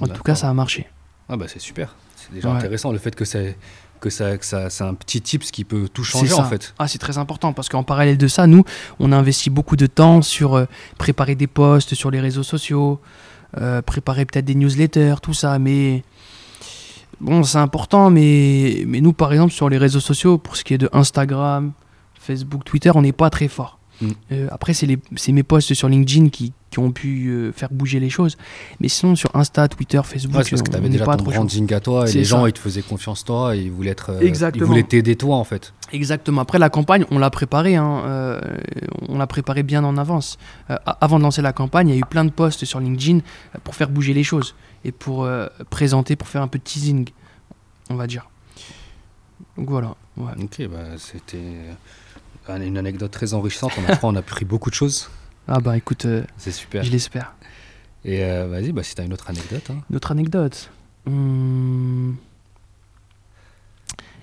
[0.00, 0.24] En tout D'accord.
[0.24, 0.86] cas, ça a marché.
[1.28, 1.94] Ah bah c'est super.
[2.16, 2.56] C'est déjà Ouais.
[2.56, 3.56] intéressant le fait que c'est
[4.04, 6.74] que ça, que ça c'est un petit tips qui peut tout changer en fait.
[6.78, 8.62] Ah, c'est très important parce qu'en parallèle de ça, nous,
[9.00, 10.66] on a investi beaucoup de temps sur euh,
[10.98, 13.00] préparer des posts sur les réseaux sociaux,
[13.56, 15.58] euh, préparer peut-être des newsletters, tout ça.
[15.58, 16.04] Mais
[17.18, 18.10] bon, c'est important.
[18.10, 21.72] Mais, mais nous, par exemple, sur les réseaux sociaux, pour ce qui est de Instagram,
[22.20, 23.78] Facebook, Twitter, on n'est pas très fort.
[24.00, 24.08] Mm.
[24.32, 28.10] Euh, après, c'est mes posts sur LinkedIn qui, qui ont pu euh, faire bouger les
[28.10, 28.36] choses.
[28.80, 31.24] Mais sinon, sur Insta, Twitter, Facebook, Ouais, parce que on tu avais déjà pas ton
[31.24, 34.10] branding à toi et les gens ils te faisaient confiance toi et ils voulaient être
[34.10, 34.64] euh, Exactement.
[34.64, 35.72] ils voulaient t'aider toi en fait.
[35.92, 36.40] Exactement.
[36.40, 37.76] Après la campagne, on l'a préparée.
[37.76, 38.40] hein, euh,
[39.08, 40.38] on l'a préparée bien en avance.
[40.70, 42.80] Euh, a- avant de lancer la campagne, il y a eu plein de posts sur
[42.80, 46.58] LinkedIn euh, pour faire bouger les choses et pour euh, présenter, pour faire un peu
[46.58, 47.08] de teasing,
[47.90, 48.28] on va dire.
[49.56, 49.94] Donc voilà.
[50.16, 50.32] ouais.
[50.42, 51.38] Ok bah c'était
[52.48, 53.72] une anecdote très enrichissante.
[53.78, 55.10] On apprend, on a pris beaucoup de choses.
[55.46, 56.82] Ah bah écoute, euh, C'est super.
[56.84, 57.34] je l'espère.
[58.02, 59.68] Et euh, vas-y bah si t'as une autre anecdote.
[59.70, 59.82] hein.
[59.90, 60.70] Une autre anecdote.
[61.04, 62.12] Hmm.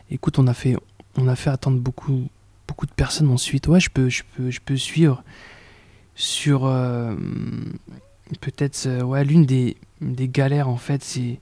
[0.10, 0.76] Écoute, on a fait,
[1.18, 2.28] on a fait attendre beaucoup,
[2.68, 3.68] beaucoup de personnes ensuite.
[3.68, 5.24] Ouais, je peux, je peux, je peux suivre
[6.16, 7.16] sur euh,
[8.42, 11.40] peut-être ouais l'une des, des galères en fait, c'est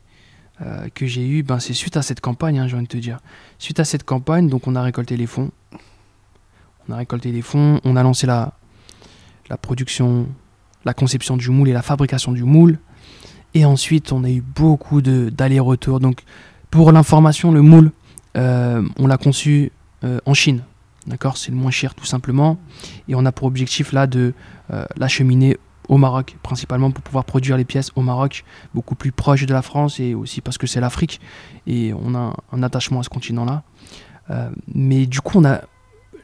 [0.94, 1.42] que j'ai eu.
[1.42, 3.20] Ben c'est suite à cette campagne, hein, j'ai envie de te dire.
[3.60, 5.52] Suite à cette campagne, donc on a récolté les fonds.
[6.90, 8.54] On a récolté les fonds, on a lancé la,
[9.62, 10.28] production,
[10.86, 12.80] la conception du moule et la fabrication du moule.
[13.54, 16.00] Et ensuite, on a eu beaucoup d'allers-retours.
[16.00, 16.24] Donc,
[16.72, 17.92] pour l'information, le moule,
[18.38, 19.72] euh, on l'a conçu
[20.04, 20.64] euh, en Chine.
[21.06, 21.38] D'accord?
[21.38, 22.58] C'est le moins cher, tout simplement.
[23.08, 24.34] Et on a pour objectif, là, de
[24.74, 25.58] euh, l'acheminer
[25.90, 29.62] au Maroc, principalement pour pouvoir produire les pièces au Maroc, beaucoup plus proche de la
[29.62, 31.22] France et aussi parce que c'est l'Afrique.
[31.68, 33.62] Et on a un, attachement à ce continent-là.
[34.74, 35.62] Mais du coup, on a.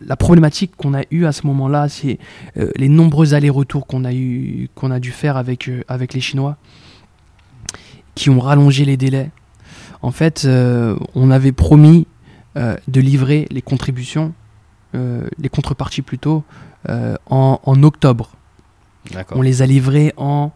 [0.01, 2.19] La problématique qu'on a eue à ce moment-là, c'est
[2.57, 6.21] euh, les nombreux allers-retours qu'on a, eu, qu'on a dû faire avec, euh, avec les
[6.21, 6.57] Chinois
[8.13, 9.31] qui ont rallongé les délais.
[10.01, 12.07] En fait, euh, on avait promis
[12.55, 14.33] de livrer les contributions,
[14.93, 16.45] les contreparties plutôt,
[16.87, 18.31] en, en octobre.
[19.31, 20.51] On les a livrées en,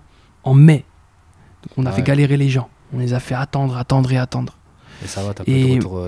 [0.45, 0.85] en mai.
[1.63, 1.95] Donc on a Ouais.
[1.97, 2.69] fait galérer les gens.
[2.93, 4.57] On les a fait attendre, attendre et attendre.
[5.03, 6.05] Et ça va t'as pas Et- de retour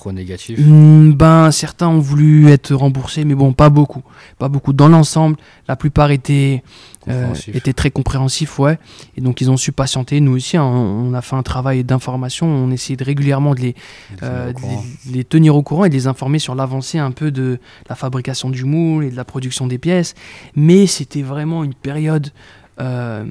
[0.00, 0.58] trop négatif.
[0.58, 4.02] Hmm, ben, certains ont voulu être remboursés, mais bon, pas beaucoup.
[4.38, 4.72] Pas beaucoup.
[4.72, 5.36] Dans l'ensemble,
[5.68, 6.62] la plupart étaient,
[7.08, 8.78] euh, étaient très compréhensifs, ouais.
[9.16, 10.20] Et donc, ils ont su patienter.
[10.20, 12.46] Nous aussi, hein, on a fait un travail d'information.
[12.46, 13.74] On essayait de régulièrement de les,
[14.22, 17.30] euh, de les, les tenir au courant et de les informer sur l'avancée un peu
[17.30, 20.14] de la fabrication du moule et de la production des pièces.
[20.56, 22.32] Mais c'était vraiment une période,
[22.80, 23.26] euh,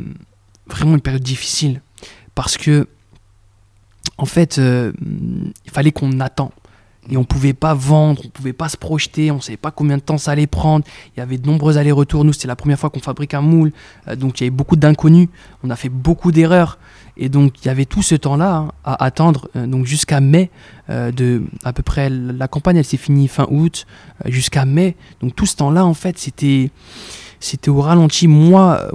[0.67, 1.81] vraiment une période difficile.
[2.35, 2.87] Parce que,
[4.19, 4.91] en fait, euh,
[5.65, 6.51] il fallait qu'on attend.
[7.09, 10.01] Et on pouvait pas vendre, on pouvait pas se projeter, on savait pas combien de
[10.01, 10.85] temps ça allait prendre.
[11.15, 12.23] Il y avait de nombreux allers-retours.
[12.25, 13.71] Nous, c'était la première fois qu'on fabrique un moule,
[14.07, 15.29] euh, donc il y avait beaucoup d'inconnus.
[15.63, 16.77] On a fait beaucoup d'erreurs,
[17.15, 20.51] et donc il y avait tout ce temps-là hein, à attendre, euh, donc jusqu'à mai.
[20.89, 23.87] de à peu près la campagne, elle s'est finie fin août,
[24.25, 24.97] jusqu'à mai.
[25.21, 26.69] Donc tout ce temps-là, en fait, c'était
[27.69, 28.27] au ralenti.
[28.27, 28.91] Moi,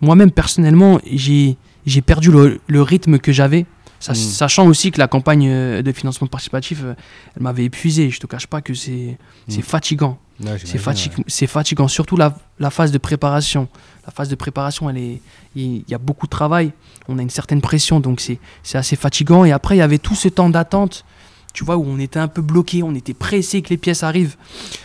[0.00, 3.66] moi-même personnellement, j'ai j'ai perdu le, le rythme que j'avais.
[4.00, 4.16] Sa- Mm.
[4.16, 6.94] Sachant aussi que la campagne euh, de financement participatif, euh,
[7.36, 8.10] elle m'avait épuisé.
[8.10, 9.16] Je te cache pas que c'est
[9.48, 9.62] c'est Mm.
[9.62, 10.18] fatigant.
[10.44, 11.46] Ouais, C'est fatig- ouais.
[11.46, 13.68] fatigant, surtout la, la phase de préparation.
[14.06, 15.20] La phase de préparation, elle est,
[15.56, 16.72] il y a beaucoup de travail,
[17.08, 19.46] on a une certaine pression, donc c'est assez fatigant.
[19.46, 21.06] Et après, il y avait tout ce temps d'attente,
[21.54, 24.36] tu vois, où on était un peu bloqué, on était pressé que les pièces arrivent.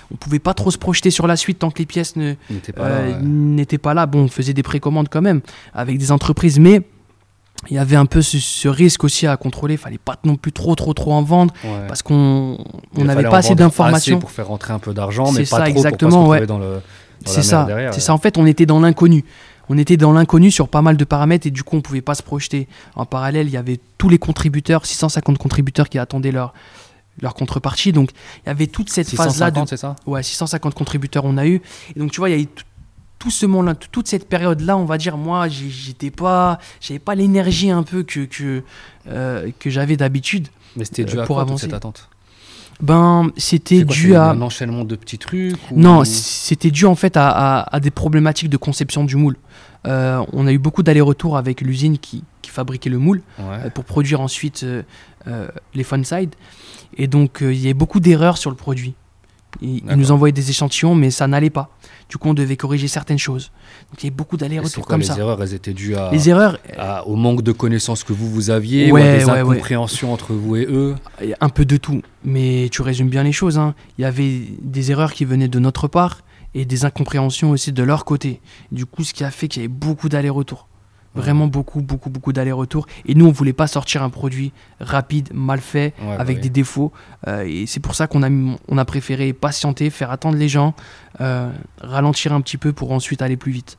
[0.09, 2.83] On pouvait pas trop se projeter sur la suite tant que les pièces n'était pas
[2.85, 3.21] euh, ouais.
[3.21, 4.05] n'étaient pas là.
[4.05, 5.41] Bon, on faisait des précommandes quand même
[5.73, 6.81] avec des entreprises, mais
[7.69, 9.75] il y avait un peu ce, ce risque aussi à contrôler.
[9.75, 11.87] Il fallait pas non plus trop, trop, trop en vendre Ouais.
[11.87, 12.57] parce qu'on
[12.97, 14.19] n'avait pas assez d'informations.
[14.19, 16.47] pour faire rentrer un peu d'argent, mais pas ça, trop exactement, pour pas se ouais.
[16.47, 16.81] dans le
[17.25, 18.13] C'est ça, c'est ça.
[18.13, 19.23] En fait, on était dans l'inconnu.
[19.69, 22.15] On était dans l'inconnu sur pas mal de paramètres et du coup, on pouvait pas
[22.15, 22.67] se projeter.
[22.95, 26.53] En parallèle, il y avait tous les contributeurs, 650 contributeurs qui attendaient leur,
[27.21, 27.93] leur contrepartie.
[27.93, 28.09] Donc,
[28.43, 29.95] il y avait toute cette phase-là de 650, c'est ça?
[30.07, 31.61] Ouais, 650 contributeurs on a eu.
[31.95, 32.47] Et donc tu vois, il y a eu
[33.21, 37.13] tout- ce monde-là, tout- toute cette période-là, on va dire, moi, j'étais pas, j'avais pas
[37.15, 38.63] l'énergie un peu que que
[39.07, 40.47] euh, que j'avais d'habitude.
[40.75, 41.65] Mais c'était dû Euh, à pour quoi avancer.
[41.65, 42.09] cette attente?
[42.81, 47.15] Ben, c'était dû à un enchaînement de petits trucs ou- non, c'était dû en fait
[47.15, 49.37] à, à- à des problématiques de conception du moule.
[49.87, 53.65] Euh, on a eu beaucoup d'allers-retours avec l'usine qui, qui fabriquait le moule Ouais.
[53.65, 56.33] euh, pour produire ensuite euh, les Funside.
[56.97, 58.93] Et donc, il y avait beaucoup d'erreurs sur le produit.
[59.61, 61.69] Ils, nous envoyaient des échantillons, mais ça n'allait pas.
[62.09, 63.51] Du coup, on devait corriger certaines choses.
[63.91, 65.17] Donc, il y avait beaucoup d'allers-retours comme les ça.
[65.17, 68.49] erreurs, elles étaient dues à, Les erreurs, à- au manque de connaissances que vous, vous
[68.49, 69.55] aviez, ou Ouais, à des ouais, ouais.
[69.55, 70.95] incompréhensions entre vous et eux?
[71.21, 72.01] Il y a un peu de tout.
[72.23, 73.57] Mais tu résumes bien les choses.
[73.57, 73.75] hein.
[73.97, 76.21] Il y avait des erreurs qui venaient de notre part
[76.53, 78.41] et des incompréhensions aussi de leur côté.
[78.71, 80.67] Du coup, ce qui a fait qu'il y avait beaucoup d'allers-retours.
[81.13, 82.87] Vraiment beaucoup, beaucoup, beaucoup d'allers-retours.
[83.05, 86.43] Et nous, on voulait pas sortir un produit rapide, mal fait, Ouais, bah avec oui.
[86.43, 86.93] des défauts.
[87.27, 90.73] Euh, et c'est pour ça qu'on a, on a préféré patienter, faire attendre les gens,
[91.19, 91.51] euh,
[91.81, 93.77] ralentir un petit peu pour ensuite aller plus vite.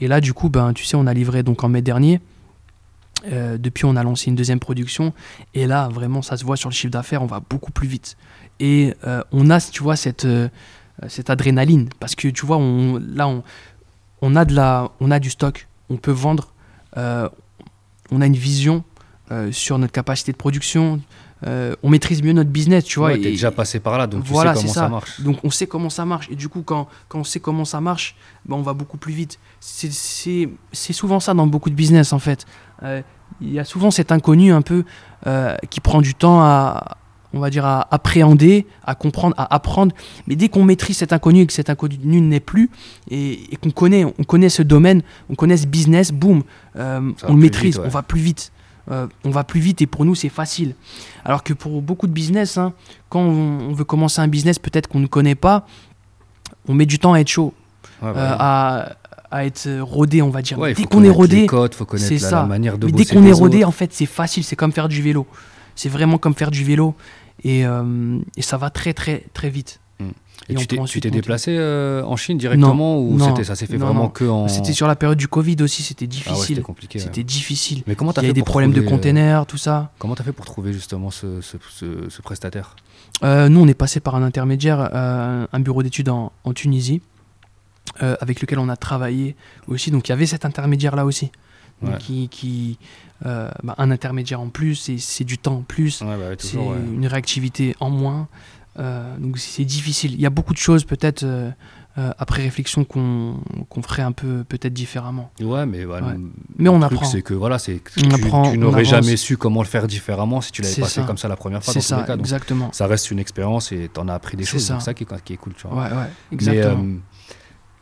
[0.00, 2.20] Et là, du coup, ben, tu sais, on a livré donc en mai dernier.
[3.30, 5.14] Euh, depuis, on a lancé une deuxième production.
[5.54, 8.16] Et là, vraiment, ça se voit sur le chiffre d'affaires, on va beaucoup plus vite.
[8.58, 8.94] Et
[9.32, 10.26] on a, tu vois, cette,
[11.08, 11.90] cette adrénaline.
[12.00, 13.42] Parce que, tu vois, on, là, on,
[14.20, 15.68] on, a de la, on a du stock.
[15.90, 16.52] On peut vendre.
[16.96, 17.28] Euh,
[18.10, 18.84] on a une vision
[19.30, 21.00] euh, sur notre capacité de production.
[21.46, 23.08] euh, on maîtrise mieux notre business, tu vois.
[23.08, 24.80] Ouais, t'es déjà passé par là, donc Voilà, tu sais comment ça.
[24.82, 24.88] ça.
[24.88, 25.20] marche.
[25.20, 26.28] donc on sait comment ça marche.
[26.30, 28.16] Et du coup, quand, quand on sait comment ça marche,
[28.46, 29.38] ben, on va beaucoup plus vite.
[29.60, 29.92] C'est-
[30.92, 32.46] souvent ça dans beaucoup de business, en fait.
[32.82, 33.02] Euh,
[33.40, 34.84] Il y a souvent cet inconnu un peu
[35.26, 36.96] euh, qui prend du temps à,
[37.36, 39.94] on va dire, à appréhender, à comprendre, à apprendre.
[40.26, 42.70] Mais dès qu'on maîtrise cet inconnu et que cet inconnu n'est plus,
[43.10, 46.42] et, et qu'on connaît, on connaît ce domaine, on connaît ce business, boum,
[46.76, 47.86] euh, on le maîtrise, vite, ouais.
[47.86, 48.52] on va plus vite.
[48.90, 50.76] Euh, on va plus vite et pour nous c'est facile.
[51.24, 52.72] Alors que pour beaucoup de business, hein,
[53.08, 55.66] quand on, on veut commencer un business peut-être qu'on ne connaît pas,
[56.68, 57.52] on met du temps à être chaud,
[58.02, 58.96] Ouais, euh, bah, à,
[59.30, 60.58] à être rodé, on va dire.
[60.58, 61.46] ouais, dès qu'on est rodé,
[61.96, 62.42] c'est ça.
[62.42, 63.68] la manière de mais dès qu'on est rodé, autres.
[63.68, 65.26] en fait, c'est facile, c'est comme faire du vélo.
[65.74, 66.94] C'est vraiment comme faire du vélo
[67.44, 69.80] et, euh, et ça va très très très vite.
[70.48, 70.56] Et et
[70.86, 74.24] tu t'es- déplacé euh, en Chine directement ou non, ça s'est fait non, vraiment que
[74.24, 76.46] en C'était sur la période du Covid aussi, c'était Ah ouais, difficile.
[76.46, 76.98] c'était compliqué.
[77.00, 77.04] ouais.
[77.04, 77.82] c'était difficile.
[77.88, 79.90] Mais comment Il t'as y avait des problèmes de trouver, euh, containers, tout ça.
[79.98, 82.76] Comment t'as fait pour trouver justement ce, ce, ce- ce prestataire?
[83.24, 87.00] Euh, nous, on est passé par un intermédiaire, euh, un bureau d'études en, en Tunisie,
[88.00, 89.34] avec lequel on a travaillé
[89.66, 89.90] aussi.
[89.90, 91.30] Donc il y avait cet intermédiaire-là aussi.
[91.82, 91.98] Donc, Ouais.
[91.98, 92.78] qui, qui,
[93.24, 96.76] euh, bah, un intermédiaire en plus, c'est du temps en plus, Ouais, bah c'est ouais.
[96.92, 98.28] une réactivité en moins.
[98.78, 100.12] Euh, donc c'est difficile.
[100.12, 101.50] Il y a beaucoup de choses peut-être euh,
[101.96, 103.40] après réflexion qu'on
[103.70, 105.30] qu'on ferait un peu peut-être différemment.
[105.40, 106.12] Ouais, mais bah, Ouais.
[106.12, 107.06] le- Mais on apprend.
[107.06, 110.42] c'est que voilà, c'est tu, apprend, tu on n'aurais jamais su comment le faire différemment
[110.42, 111.06] si tu l'avais C'est pas fait ça.
[111.06, 112.16] comme ça la première fois C'est ça, cas.
[112.16, 112.70] Donc, exactement.
[112.72, 114.68] ça reste une expérience et t'en as appris des C'est choses.
[114.68, 115.84] Donc ça qui est, qui est cool, tu vois.
[115.84, 116.84] Ouais, ouais, exactement.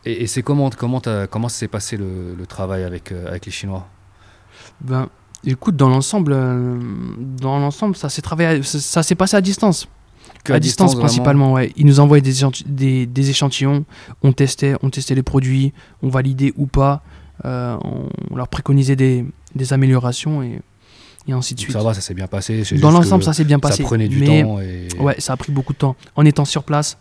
[0.05, 3.85] et et c'est comment comment comment s'est passé le, le travail avec avec les Chinois?
[4.79, 5.09] Ben,
[5.45, 6.79] écoute, dans l'ensemble, euh,
[7.41, 9.87] dans l'ensemble, ça s'est travaillé, ça, ça s'est passé à distance.
[10.43, 11.71] Que à, distance, principalement, ouais.
[11.75, 12.33] Ils nous envoyaient des,
[12.67, 13.83] des, des échantillons,
[14.21, 15.73] on testait, on testait les produits,
[16.03, 17.01] on validait ou pas,
[17.45, 19.25] euh, on, leur préconisait des,
[19.55, 20.61] des améliorations et,
[21.27, 21.77] et ainsi de Donc suite.
[21.77, 22.63] ça va, ça s'est bien passé.
[22.79, 23.83] Dans l'ensemble, ça s'est bien ça passé.
[23.83, 25.95] prenait du mais, temps et Ouais, ça a pris beaucoup de temps.
[26.15, 26.97] En étant sur place,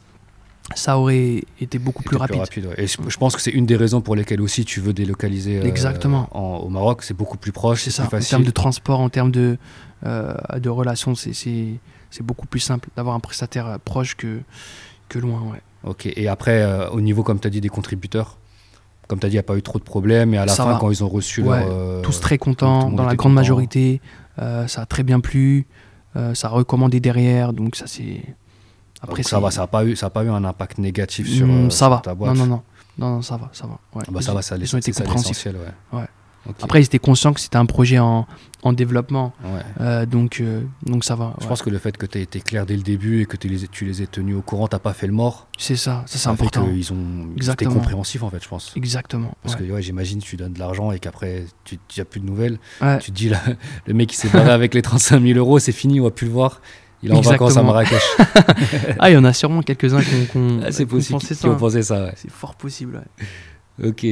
[0.75, 2.67] ça aurait été beaucoup plus c'était rapide.
[2.67, 2.75] ouais.
[2.85, 5.59] Et je, je pense que c'est une des raisons pour lesquelles aussi tu veux délocaliser
[5.59, 6.29] euh, Exactement.
[6.33, 7.03] en- au Maroc.
[7.03, 8.07] C'est beaucoup plus proche, C'est ça.
[8.07, 9.59] plus En termes de transport, en termes de,
[10.07, 11.67] euh, de relations, c'est- c'est
[12.11, 14.39] c'est beaucoup plus simple d'avoir un prestataire euh, proche que,
[15.09, 15.41] que loin.
[15.53, 15.61] Ouais.
[15.83, 16.07] Ok.
[16.07, 18.39] Et après, euh, au niveau, comme tu as dit, des contributeurs,
[19.09, 20.33] comme tu as dit, il n'y a pas eu trop de problèmes.
[20.33, 20.79] Et à la Ça fin, va.
[20.79, 22.03] quand ils ont reçu Ouais, leur.
[22.03, 23.29] Tous très contents, dans la grande content.
[23.31, 24.01] majorité.
[24.39, 25.67] ça a très bien plu.
[26.35, 27.53] ça a recommandé derrière.
[27.53, 28.23] Donc ça c'est.
[29.05, 31.47] Après, ça va, ça n'a pas, eu- ça a pas eu un impact négatif sur,
[31.47, 31.99] Hmm, euh, ça sur va.
[31.99, 32.35] ta boîte.
[32.35, 32.63] Non, non, non.
[32.99, 33.79] Non, non, ça va, ça va.
[33.95, 34.03] Ouais.
[34.07, 35.47] Ah bah, Ils- ça va, ça, ils ont été compréhensifs.
[35.93, 36.07] ouais.
[36.63, 38.27] Après, ils étaient conscients que c'était un projet en,
[38.65, 39.33] en développement.
[39.43, 39.61] Ouais.
[39.81, 41.33] euh, donc, euh, donc ça va.
[41.39, 41.49] Je ouais.
[41.49, 43.49] pense que le fait que tu aies été clair dès le début et que tu
[43.49, 45.49] les, tu les aies tenus au courant, tu pas fait le mort.
[45.57, 46.67] C'est ça, ça c'est important.
[46.67, 48.73] qu'ils ont été compréhensifs, en fait, je pense.
[48.77, 49.33] Exactement.
[49.43, 49.67] Parce ouais.
[49.67, 52.59] que ouais, j'imagine tu donnes de l'argent et qu'après tu n'as plus de nouvelles.
[53.01, 53.41] Tu te dis là,
[53.87, 56.27] le mec qui s'est barré avec les 35 000 euros, c'est fini, on va plus
[56.27, 56.61] le voir.
[57.05, 57.63] Il est en vacances à.
[57.63, 58.03] Marrakech.
[58.99, 60.71] Ah, il y en a sûrement quelques-uns qui ont, Ah,
[61.59, 62.05] pensé ça, hein.
[62.07, 62.13] ouais.
[62.17, 63.03] C'est fort possible.
[63.81, 63.89] ouais.
[63.89, 64.05] Ok.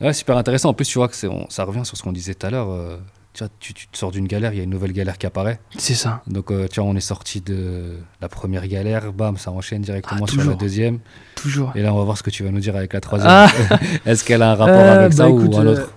[0.00, 0.68] Ouais, super intéressant.
[0.70, 2.70] En plus, tu vois que on- ça revient sur ce qu'on disait tout à l'heure.
[2.70, 2.98] euh,
[3.34, 5.26] tu, vois, tu, tu te sors d'une galère, il y a une nouvelle galère qui
[5.26, 5.58] apparaît.
[5.76, 6.22] C'est ça.
[6.26, 10.24] Donc, euh, tu vois, on est sorti de la première galère, bam, ça enchaîne directement
[10.28, 10.98] Ah, sur la deuxième.
[11.34, 11.72] Toujours.
[11.74, 13.30] Et là, on va voir ce que tu vas nous dire avec la troisième.
[13.30, 13.48] Ah.
[14.06, 15.92] Est-ce qu'elle a un rapport Euh, avec ça bah, ou un euh, autre?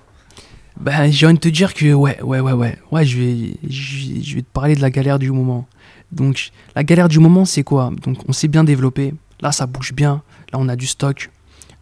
[0.79, 2.77] Ben, j'ai envie de te dire que ouais, ouais, ouais, ouais.
[2.91, 5.67] Ouais, je vais, je vais- je vais te parler de la galère du moment.
[6.11, 7.91] Donc, la galère du moment, c'est quoi?
[8.03, 9.13] Donc, on s'est bien développé.
[9.41, 10.21] Là, ça bouge bien.
[10.51, 11.29] Là, on a du stock.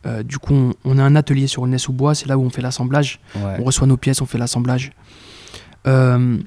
[0.05, 2.43] Euh, du coup, on, on a un atelier sur le sous bois C'est là où
[2.43, 3.19] on fait l'assemblage.
[3.35, 3.57] Ouais.
[3.59, 4.91] On reçoit nos pièces, on fait l'assemblage.
[5.87, 6.37] Euh,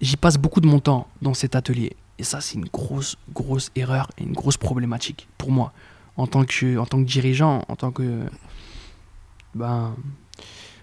[0.00, 1.94] J'y passe beaucoup de mon temps dans cet atelier.
[2.18, 5.72] Et ça, c'est une grosse, grosse erreur et une grosse problématique pour moi.
[6.16, 8.20] En tant que, en tant que dirigeant, en tant que.
[9.54, 9.94] Ben,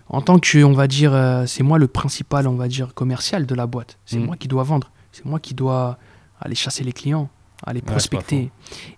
[0.08, 3.46] en tant que, on va dire, euh, c'est moi le principal, on va dire, commercial
[3.46, 3.98] de la boîte.
[4.06, 4.26] C'est Mm.
[4.26, 4.90] moi qui dois vendre.
[5.20, 5.98] C'est moi qui dois
[6.40, 7.30] aller chasser les clients,
[7.66, 8.52] aller prospecter.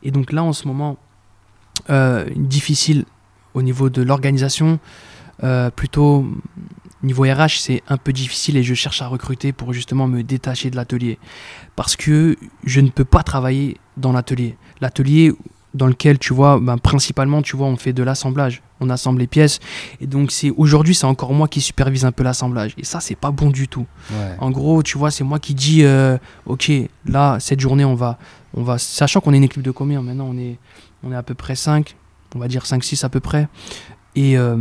[0.03, 0.97] Et donc là, en ce moment,
[1.89, 3.05] euh, difficile
[3.55, 4.79] au niveau de l'organisation,
[5.43, 6.23] euh, plutôt
[7.01, 10.69] niveau RH, c'est un peu difficile et je cherche à recruter pour justement me détacher
[10.69, 11.17] de l'atelier.
[11.75, 14.57] Parce que je ne peux pas travailler dans l'atelier.
[14.79, 15.33] L'atelier
[15.73, 18.61] dans lequel, tu vois, ben, principalement, tu vois, on fait de l'assemblage.
[18.79, 19.59] On assemble les pièces.
[20.01, 22.73] Et donc, c'est aujourd'hui, c'est encore moi qui supervise un peu l'assemblage.
[22.77, 23.85] Et ça, c'est pas bon du tout.
[24.11, 24.35] Ouais.
[24.39, 26.71] En gros, tu vois, c'est moi qui dis, euh, ok,
[27.05, 28.17] là, cette journée, on va,
[28.53, 30.57] on va, sachant qu'on est une équipe de combien maintenant, on est,
[31.03, 31.95] on est à peu près 5,
[32.35, 33.47] on va dire 5-6 à peu près.
[34.15, 34.57] Et euh,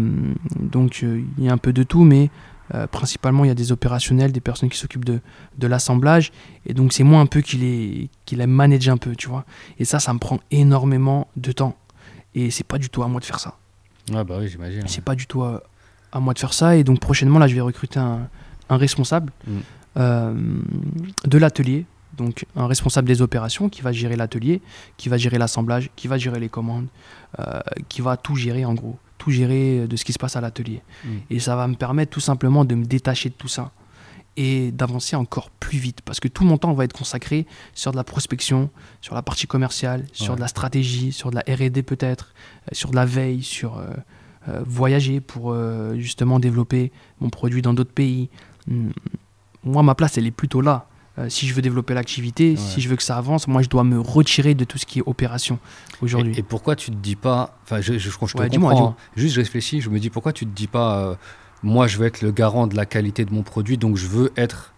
[0.61, 2.31] donc, euh, il y a un peu de tout, mais
[2.75, 5.21] euh, principalement, il y a des opérationnels, des personnes qui s'occupent de,
[5.59, 6.31] de l'assemblage.
[6.67, 9.45] Et donc, c'est moi un peu qui les, qui les manage un peu, tu vois.
[9.79, 11.77] Et ça, ça me prend énormément de temps.
[12.35, 13.57] Et c'est pas du tout à moi de faire ça.
[14.13, 14.83] Ouais, bah oui, j'imagine.
[14.87, 15.63] C'est pas du tout à,
[16.13, 16.77] à moi de faire ça.
[16.77, 18.29] Et donc prochainement, là, je vais recruter un,
[18.69, 19.51] un responsable Mm.
[19.97, 20.35] euh,
[21.25, 21.87] de l'atelier.
[22.17, 24.61] Donc un responsable des opérations qui va gérer l'atelier,
[24.97, 26.87] qui va gérer l'assemblage, qui va gérer les commandes,
[27.39, 30.41] euh, qui va tout gérer en gros, tout gérer de ce qui se passe à
[30.41, 30.83] l'atelier.
[31.05, 31.09] Mm.
[31.29, 33.71] Et ça va me permettre tout simplement de me détacher de tout ça
[34.37, 37.97] et d'avancer encore plus vite parce que tout mon temps va être consacré sur de
[37.97, 38.71] la prospection,
[39.03, 42.33] sur la partie commerciale, sur de la stratégie, sur de la R&D peut-être,
[42.67, 43.89] euh, sur de la veille, sur euh,
[44.49, 45.55] euh, voyager pour
[45.97, 46.91] justement développer
[47.21, 48.31] mon produit dans d'autres pays.
[48.67, 48.91] Hmm.
[49.63, 50.87] Moi, ma place, elle est plutôt là.
[51.21, 52.57] Euh, si je veux développer l'activité, Ouais.
[52.57, 54.99] si je veux que ça avance, moi, je dois me retirer de tout ce qui
[55.01, 55.59] est opération
[56.03, 56.35] aujourd'hui.
[56.35, 57.59] Et, et pourquoi tu te dis pas.
[57.65, 58.89] Enfin, je, je, je te Ouais, comprends.
[58.91, 58.97] hein.
[59.17, 60.99] Juste, je réfléchis, je me dis pourquoi tu te dis pas.
[60.99, 61.15] euh,
[61.63, 64.33] moi, je veux être le garant de la qualité de mon produit, donc je veux
[64.37, 64.73] être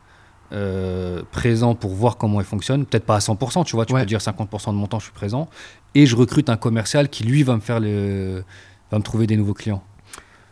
[0.53, 2.85] euh, présent pour voir comment il fonctionne.
[2.85, 4.01] Peut-être pas à 100%, tu vois, tu Ouais.
[4.01, 5.49] peux dire 50% de mon temps, je suis présent.
[5.95, 8.45] Et je recrute un commercial qui, lui, va me faire le.
[8.91, 9.83] va me trouver des nouveaux clients.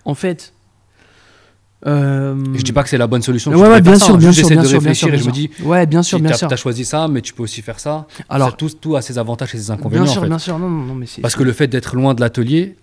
[0.04, 0.52] En fait.
[1.86, 3.52] Euh, je dis pas que c'est la bonne solution.
[3.52, 5.26] Ouais, bien ça, sûr, bien sûr, j'essaie bien de sûr, bien sûr, réfléchir et je
[5.26, 5.50] me dis.
[5.64, 6.56] Ouais, bien sûr, tu bien as, sûr.
[6.58, 8.06] choisi ça, mais tu peux aussi faire ça.
[8.28, 10.02] Alors, tout, tout a ses avantages et ses inconvénients.
[10.02, 10.28] bien en sûr, fait.
[10.28, 11.06] bien sûr, non, non, non, mais.
[11.22, 12.76] Parce que le fait d'être loin de l'atelier,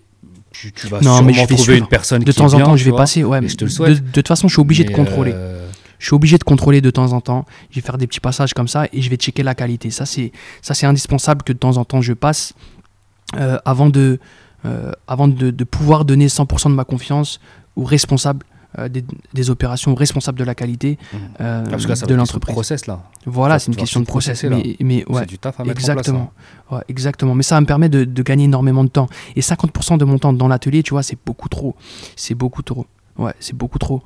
[0.50, 1.78] tu, tu vas Non, sûrement mais je vais trouver suivre.
[1.78, 2.98] une personne de qui temps en temps, je vais vois.
[3.00, 3.22] passer.
[3.22, 4.02] Ouais, et je te le de- souhaite.
[4.04, 5.32] De, toute façon, je suis obligé de contrôler.
[5.34, 5.68] euh,
[6.00, 7.44] Je suis obligé de contrôler de temps en temps.
[7.70, 9.90] Je vais faire des petits passages comme ça et je vais checker la qualité.
[9.90, 10.32] Ça, c'est
[10.62, 12.52] ça, c'est indispensable que de temps en temps je passe
[13.36, 14.18] euh, avant de
[14.64, 17.38] euh, avant de, de pouvoir donner 100% de ma confiance
[17.76, 18.44] au responsable
[18.78, 21.18] euh, des, des opérations, au responsable de la qualité Mhm.
[21.40, 22.52] euh, Ah, parce que là, ça de l'entreprise.
[22.54, 23.02] process là.
[23.24, 24.42] Voilà, c'est une question de process.
[24.44, 24.56] là.
[24.56, 26.18] Mais, mais ouais, C'est du taf à mettre exactement.
[26.18, 26.32] en place.
[26.70, 26.76] hein.
[26.76, 27.34] Ouais, exactement.
[27.34, 29.08] Mais ça me permet de, de gagner énormément de temps.
[29.36, 31.76] Et 50% de mon temps dans l'atelier, tu vois, c'est beaucoup trop.
[32.16, 32.86] C'est beaucoup trop.
[33.16, 34.02] Ouais, c'est beaucoup trop.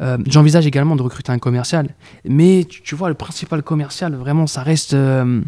[0.00, 1.90] Euh, J'envisage également de recruter un commercial.
[2.24, 4.94] Mais tu, tu vois, le principal commercial, vraiment, ça reste.
[4.94, 5.42] euh,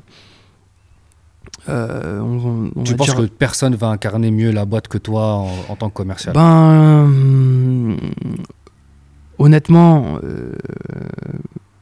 [1.69, 5.49] on- on Tu penses dire- que personne va incarner mieux la boîte que toi en,
[5.69, 6.35] en tant que commercial?
[6.35, 7.09] Ben.
[9.39, 10.53] Honnêtement, euh,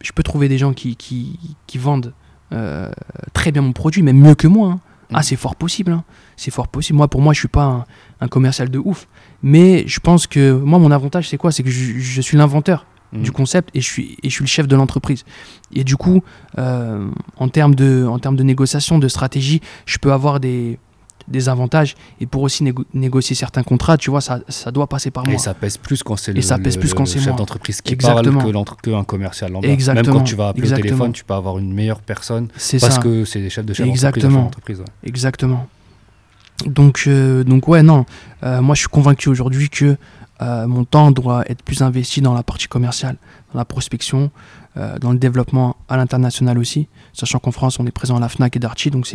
[0.02, 2.12] je peux trouver des gens qui, qui, qui vendent
[2.52, 2.90] euh,
[3.32, 4.68] très bien mon produit, même mieux que moi.
[4.72, 4.80] hein.
[5.12, 5.22] Ah, Mhm.
[5.22, 5.92] c'est fort possible.
[5.92, 6.04] hein.
[6.36, 6.96] C'est fort possible.
[6.96, 7.84] Moi, pour moi, je suis pas un,
[8.20, 9.07] un commercial de ouf.
[9.42, 11.52] Mais je pense que moi, mon avantage, c'est quoi?
[11.52, 13.22] C'est que je, je suis l'inventeur Mhm.
[13.22, 15.24] du concept et je suis, et je suis le chef de l'entreprise.
[15.72, 16.22] Et du coup,
[16.59, 20.80] euh, en termes de, en termes de négociation, de stratégie, je peux avoir des,
[21.28, 21.94] des avantages.
[22.20, 25.34] Et pour aussi négo- négocier certains contrats, tu vois, ça, ça doit passer par moi.
[25.34, 27.34] Et ça pèse plus quand c'est Et le, ça pèse le- plus quand le chef
[27.36, 28.40] d'entreprise qui Exactement.
[28.40, 29.68] parle que qu'un commercial lambda.
[29.68, 30.06] Exactement.
[30.14, 30.86] Même quand tu vas appeler Exactement.
[30.86, 33.00] au téléphone, tu peux avoir une meilleure personne parce ça.
[33.00, 34.78] que c'est des chefs de chef d'entreprise.
[34.80, 34.84] ouais.
[35.04, 35.66] Exactement.
[36.64, 38.06] Donc, euh, donc ouais, non.
[38.42, 39.96] Euh, moi, je suis convaincu aujourd'hui que
[40.42, 43.16] euh, mon temps doit être plus investi dans la partie commerciale,
[43.52, 44.30] dans la prospection,
[44.76, 46.88] euh, dans le développement à l'international aussi.
[47.12, 49.10] Sachant qu'en France, on est présent à la FNAC et Darty, donc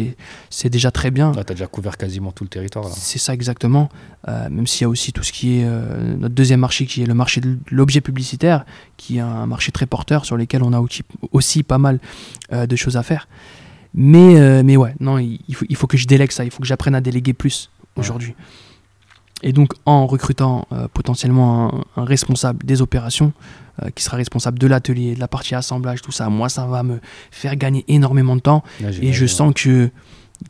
[0.49, 1.32] c'est déjà très bien.
[1.34, 2.88] Là, tu as déjà couvert quasiment tout le territoire.
[2.89, 3.89] C'est ça exactement.
[4.28, 7.03] Euh, même s'il y a aussi tout ce qui est euh, notre deuxième marché, qui
[7.03, 8.66] est le marché de l'objet publicitaire,
[8.97, 11.99] qui est un marché très porteur sur lequel on a aussi, aussi pas mal
[12.51, 13.28] de choses à faire.
[13.93, 16.62] Mais, mais ouais, non, il il faut, il faut que je délègue ça, il faut
[16.62, 18.36] que j'apprenne à déléguer plus aujourd'hui.
[19.43, 23.34] Et donc, en recrutant euh, potentiellement un, un responsable des opérations,
[23.82, 26.84] euh, qui sera responsable de l'atelier, de la partie assemblage, tout ça, moi, ça va
[26.84, 27.00] me
[27.32, 28.64] faire gagner énormément de temps.
[29.02, 29.90] Et je sens que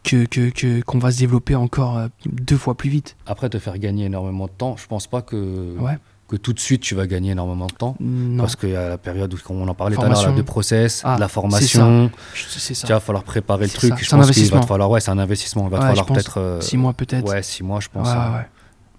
[0.04, 3.18] que que- que- qu'on va se développer encore euh, deux fois plus vite.
[3.28, 5.98] Après, te faire gagner énormément de temps, je pense pas que, Ouais.
[6.30, 7.98] que tout de suite tu vas gagner énormément de temps.
[8.00, 10.34] Non, Parce qu'il y a la période où, comme on en parlait tout à l'heure,
[10.34, 12.10] de process, Ah, de la formation.
[12.34, 12.88] c'est ça.
[12.88, 13.90] Tu vas falloir préparer le truc.
[13.92, 14.62] ça, Je c'est un pense va investissement.
[14.62, 15.66] te falloir, ouais, c'est un investissement.
[15.66, 16.38] Il va te falloir peut-être.
[16.40, 17.28] euh, Six mois peut-être.
[17.30, 18.08] Ouais, six mois, je pense.
[18.08, 18.46] Hein.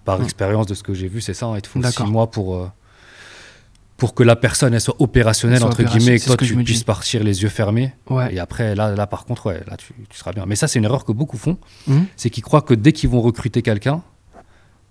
[0.05, 1.47] Par expérience de ce que j'ai vu, c'est ça.
[1.47, 2.69] hein, Il te faut six mois pour, euh,
[3.97, 6.79] pour que la personne elle soit opérationnelle, soit entre opérationnelle, guillemets, et je tu puisses
[6.79, 6.83] dis.
[6.83, 7.93] partir les yeux fermés.
[8.09, 8.33] Ouais.
[8.33, 10.45] Et après, là, là par contre, ouais, là tu, tu seras bien.
[10.47, 11.57] Mais ça, c'est une erreur que beaucoup font.
[11.87, 12.05] Mhm.
[12.15, 14.01] C'est qu'ils croient que dès qu'ils vont recruter quelqu'un,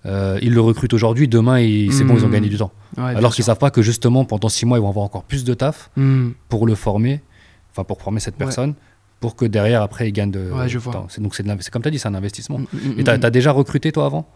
[0.07, 1.57] euh, ils le recrutent aujourd'hui, demain,
[1.91, 2.33] c'est bon, ils ont Mhm.
[2.33, 2.73] gagné du temps.
[2.97, 5.45] Ouais, Alors qu'ils savent pas que justement, pendant six mois, ils vont avoir encore plus
[5.45, 6.31] de taf Hmm.
[6.49, 7.21] pour le former,
[7.71, 8.75] enfin pour former cette personne,
[9.21, 10.51] pour que derrière, après, ils gagnent de.
[10.67, 10.93] Je vois.
[10.93, 11.07] temps.
[11.09, 12.59] C'est- Donc, c'est comme tu as dit, c'est un investissement.
[12.59, 14.29] Mm, mm, Et t'as mm, as déjà recruté toi avant?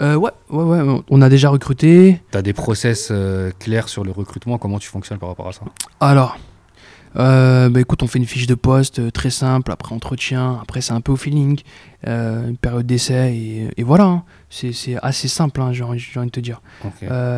[0.00, 2.20] Euh, ouais, ouais, ouais, on a déjà recruté.
[2.30, 5.60] T'as des process euh, clairs sur le recrutement Comment tu fonctionnes par rapport à ça?
[6.00, 6.38] Alors,
[7.16, 10.92] euh, bah écoute, on fait une fiche de poste très simple, après entretien, après c'est
[10.92, 11.60] un peu au feeling,
[12.06, 14.04] une période d'essai, et, et voilà.
[14.04, 14.22] hein.
[14.48, 16.62] C'est assez simple, hein, j'ai envie de te dire.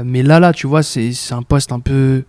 [0.05, 2.25] Mais là, là, tu vois, c'est un poste un peu...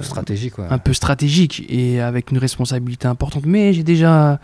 [0.00, 0.68] Stratégique, quoi.
[0.70, 3.44] un peu stratégique et avec une responsabilité importante.
[3.44, 4.38] Mais j'ai déjà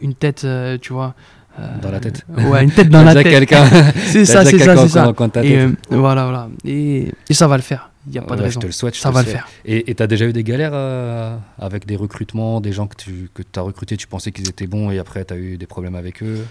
[0.00, 0.46] une tête,
[0.80, 1.14] tu vois.
[1.58, 2.24] Euh, Dans la tête.
[2.36, 3.24] Ouais, une tête dans la tête.
[3.28, 3.64] quelqu'un.
[4.06, 5.12] c'est ça, c'est ça, c'est ça.
[5.42, 6.48] Et euh, voilà, voilà.
[6.64, 7.90] Et, et ça va le faire.
[8.06, 8.60] Il n'y a pas Ouais, de raison.
[8.60, 8.94] Je te le souhaite.
[8.94, 9.46] je Ça te va le faire.
[9.64, 13.30] Et et t'as déjà eu des galères euh, avec des recrutements, des gens que tu
[13.32, 16.22] que as recrutés, tu pensais qu'ils étaient bons et après t'as eu des problèmes avec
[16.22, 16.44] eux?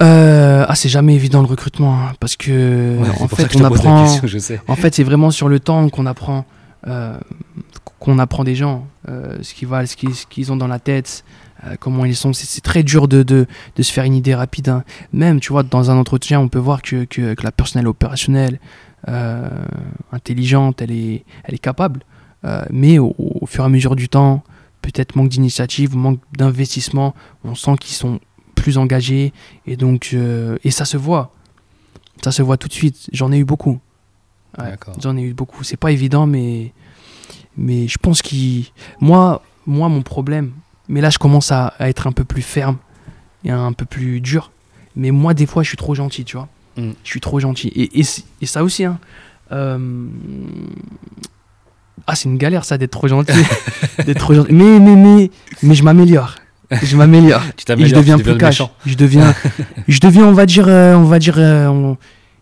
[0.00, 3.58] Euh, ah, c'est jamais évident le recrutement hein, parce que Ouais, en fait que je
[3.58, 4.04] on te pose la apprend.
[4.04, 4.60] question, je sais.
[4.68, 6.46] En fait, c'est vraiment sur le temps qu'on apprend,
[6.86, 7.18] euh,
[7.98, 10.78] qu'on apprend des gens, euh, ce qu'ils valent, ce qu'ils, ce qu'ils ont dans la
[10.78, 11.24] tête,
[11.64, 12.32] euh, comment ils sont.
[12.32, 13.46] C'est, très dur de, de,
[13.76, 14.68] de se faire une idée rapide.
[14.68, 14.84] hein.
[15.12, 17.86] Même, tu vois, dans un entretien, on peut voir que, que, que la personne elle
[17.86, 18.60] est opérationnelle,
[19.08, 19.48] euh,
[20.12, 22.00] intelligente, elle est, elle est capable.
[22.44, 24.42] Euh, mais au, au fur et à mesure du temps,
[24.82, 28.20] peut-être manque d'initiative, manque d'investissement, on sent qu'ils sont
[28.54, 29.32] plus engagés
[29.66, 30.14] et donc
[30.64, 31.32] et ça se voit.
[32.22, 33.08] Ça se voit tout de suite.
[33.12, 33.78] J'en ai eu beaucoup.
[34.58, 34.74] Ouais.
[35.02, 35.64] J'en ai eu beaucoup.
[35.64, 36.72] C'est pas évident, mais,
[37.56, 38.66] mais je pense qu'il.
[39.00, 40.52] Moi, moi, mon problème,
[40.90, 42.76] mais là, je commence à, à être un peu plus ferme
[43.44, 44.50] et un peu plus dur.
[44.96, 46.48] Mais moi, des fois, je suis trop gentil, tu vois.
[46.76, 46.90] Mm.
[47.04, 47.68] Je suis trop gentil.
[47.68, 48.98] Et, et, c'est- et ça aussi, hein.
[49.52, 49.78] euh,
[52.06, 53.32] Ah, c'est une galère, ça, d'être trop gentil.
[54.04, 54.52] d'être trop gentil.
[54.52, 55.30] Mais, mais, mais,
[55.62, 56.34] mais je m'améliore.
[56.82, 57.42] Je m'améliore.
[57.56, 58.62] Tu Et je deviens tu plus cash.
[58.86, 59.34] Je deviens,
[59.88, 61.96] je deviens, on va dire, euh, on va dire, euh, on-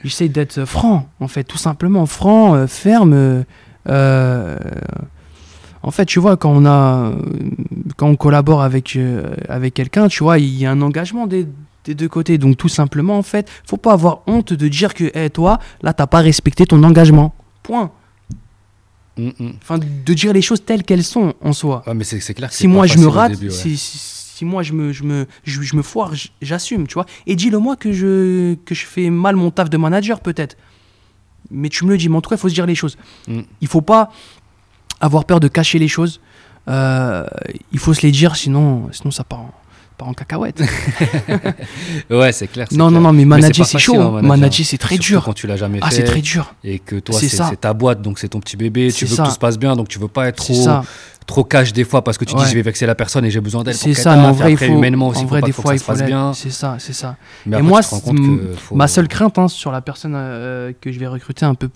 [0.05, 3.45] j'essaie d'être franc, en fait, tout simplement, franc, euh, ferme.
[3.89, 4.57] euh,
[5.89, 7.13] en fait, tu vois, quand on a,
[7.97, 11.47] quand on collabore avec euh, avec quelqu'un, tu vois, il y a un engagement des,
[11.87, 12.37] des deux côtés.
[12.37, 15.95] Donc, tout simplement, en fait, faut pas avoir honte de dire que, hey, toi, là,
[15.95, 17.35] t'as pas respecté ton engagement.
[17.63, 17.91] Point.
[19.17, 19.53] Mm, mm.
[19.63, 22.55] Enfin, de dire les choses telles qu'elles sont en soi Ouais, mais c'est clair que
[22.55, 23.51] si moi rate, début, ouais.
[23.51, 26.13] si, si- si moi je me, je me, je, me foire,
[26.43, 27.07] j'assume, tu vois.
[27.27, 30.59] Et dis-le moi que je, que je fais mal mon taf de manager peut-être.
[31.51, 32.99] Mais tu me le dis, mais en tout cas, il faut se dire les choses.
[33.27, 33.41] Mm.
[33.63, 34.13] Il faut pas
[35.01, 36.21] avoir peur de cacher les choses.
[36.69, 37.27] Euh,
[37.73, 39.51] il faut se les dire, sinon, sinon ça part
[39.99, 40.63] part en cacahuète.
[42.11, 42.67] Ouais, c'est clair.
[42.73, 43.01] non, non, clair.
[43.03, 44.01] non, mais Mais manager, pas c'est chaud.
[44.01, 44.23] hein.
[44.23, 45.25] Manager, c'est très Surtout dur.
[45.25, 45.97] quand tu l'as jamais Ah, fait.
[45.97, 46.55] c'est très dur.
[46.65, 48.91] Et que toi, C'est ta boîte, donc c'est ton petit bébé.
[48.93, 49.25] Tu veux ça.
[49.25, 50.83] que tout se passe bien, donc tu veux pas être trop, ça.
[51.27, 52.45] trop cash des fois parce que tu Ouais.
[52.45, 53.75] dis je vais vexer la personne et j'ai besoin d'elle.
[53.75, 54.65] C'est ça, mais en vrai, il faut.
[54.67, 55.93] humainement aussi, en vrai, pas des fois, il faut.
[55.95, 56.33] bien.
[56.33, 57.17] C'est ça, c'est ça.
[57.47, 57.81] Mais Et moi,
[58.73, 61.69] Ma seule crainte hein, sur la personne euh, que je vais recruter un peu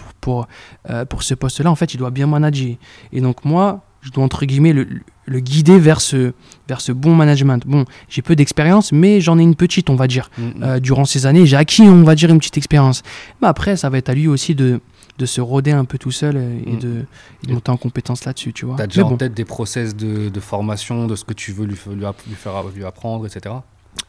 [0.90, 2.76] euh, pour ce poste-là, en fait, il doit bien manager.
[3.12, 4.86] Et donc moi, je dois entre guillemets le,
[5.26, 6.32] le guider vers ce,
[6.68, 7.64] vers ce bon management.
[7.66, 10.30] Bon, j'ai peu d'expérience, mais j'en ai une petite, on va dire.
[10.36, 10.52] Mm, mm.
[10.62, 13.02] Euh, durant ces années, j'ai acquis, on va dire, une petite expérience.
[13.40, 14.80] Mais après, ça va être à lui aussi de,
[15.18, 16.78] de se roder un peu tout seul et, Mm.
[16.78, 17.04] de,
[17.44, 18.76] et de monter en compétence là-dessus, tu vois.
[18.76, 21.76] T'as déjà en tête des process de, de formation, de ce que tu veux lui,
[21.94, 23.54] lui faire lui apprendre, etc.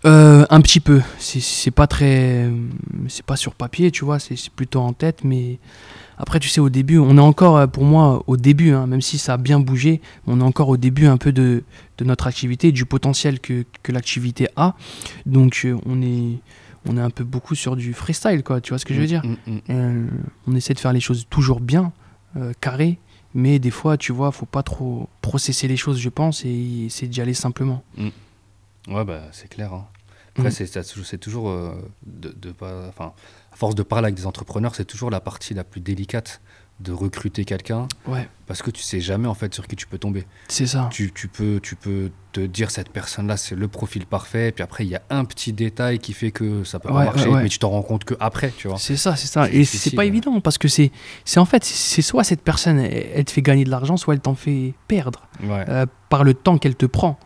[0.06, 1.02] Euh, un petit peu.
[1.20, 2.50] C'est- pas très.
[3.08, 5.60] C'est pas sur papier, tu vois, c'est c'est plutôt en tête, mais
[6.18, 9.02] après, tu sais, au début, on est encore, euh, pour moi, au début, hein, même
[9.02, 11.64] si ça a bien bougé, on est encore au début un peu de,
[11.98, 14.76] de notre activité, du potentiel que, que l'activité a.
[15.26, 16.38] Donc, euh, on est,
[16.88, 19.08] on est un peu beaucoup sur du freestyle, quoi, tu vois ce que je veux
[19.08, 19.24] dire?
[19.26, 19.60] Mm, mm.
[19.70, 20.08] Euh,
[20.48, 21.92] On essaie de faire les choses toujours bien,
[22.38, 23.00] euh, carré,
[23.34, 27.08] mais des fois, tu vois, faut pas trop processer les choses, je pense, et essayer
[27.08, 27.84] d'y aller simplement.
[28.88, 29.74] Ouais, bah, c'est clair.
[29.74, 29.86] hein.
[30.36, 30.52] Après, Mm.
[30.52, 31.74] c'est c'est toujours, euh,
[32.06, 33.14] de, de pas, enfin,
[33.52, 36.42] à force de parler avec des entrepreneurs, c'est toujours la partie la plus délicate
[36.80, 40.00] de recruter quelqu'un Ouais, parce que tu sais jamais en fait sur qui tu peux
[40.00, 40.26] tomber.
[40.48, 40.90] c'est ça.
[40.92, 44.84] Tu, tu peux, tu peux te dire cette personne-là, c'est le profil parfait, puis après
[44.84, 47.44] il y a un petit détail qui fait que ça peut Ouais, pas marcher, ouais,
[47.44, 48.78] mais tu t'en rends compte que après, tu vois.
[48.80, 49.48] C'est ça, c'est ça.
[49.52, 50.92] Et c'est pas évident parce que c'est,
[51.26, 54.16] c'est en fait, c'est soit cette personne, elle, elle te fait gagner de l'argent, soit
[54.16, 57.20] elle t'en fait perdre Ouais, euh, par le temps qu'elle te prend.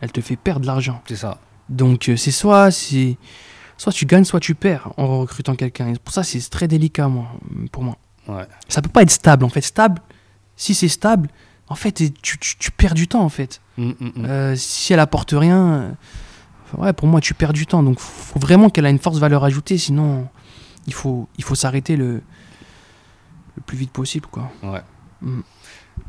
[0.00, 1.02] Elle te fait perdre de l'argent.
[1.08, 1.40] c'est ça.
[1.72, 3.16] Donc euh, c'est soit, c'est,
[3.76, 5.92] soit tu gagnes, soit tu perds en recrutant quelqu'un.
[6.04, 7.26] Pour ça, c'est très délicat, moi,
[7.72, 7.96] pour moi.
[8.28, 8.46] Ouais.
[8.68, 9.44] Ça peut pas être stable.
[9.44, 10.00] En fait, stable,
[10.56, 11.28] si c'est stable,
[11.68, 11.92] en fait,
[12.22, 13.60] tu, tu- tu perds du temps, en fait.
[13.78, 14.24] Mm, mm, mm.
[14.26, 15.90] Euh, si elle apporte rien, euh,
[16.78, 17.82] ouais, pour moi, tu perds du temps.
[17.82, 20.28] Donc, faut vraiment qu'elle a une force valeur ajoutée, sinon,
[20.86, 22.14] il faut, il faut s'arrêter le,
[23.56, 24.50] le plus vite possible, quoi.
[24.62, 24.82] Ouais.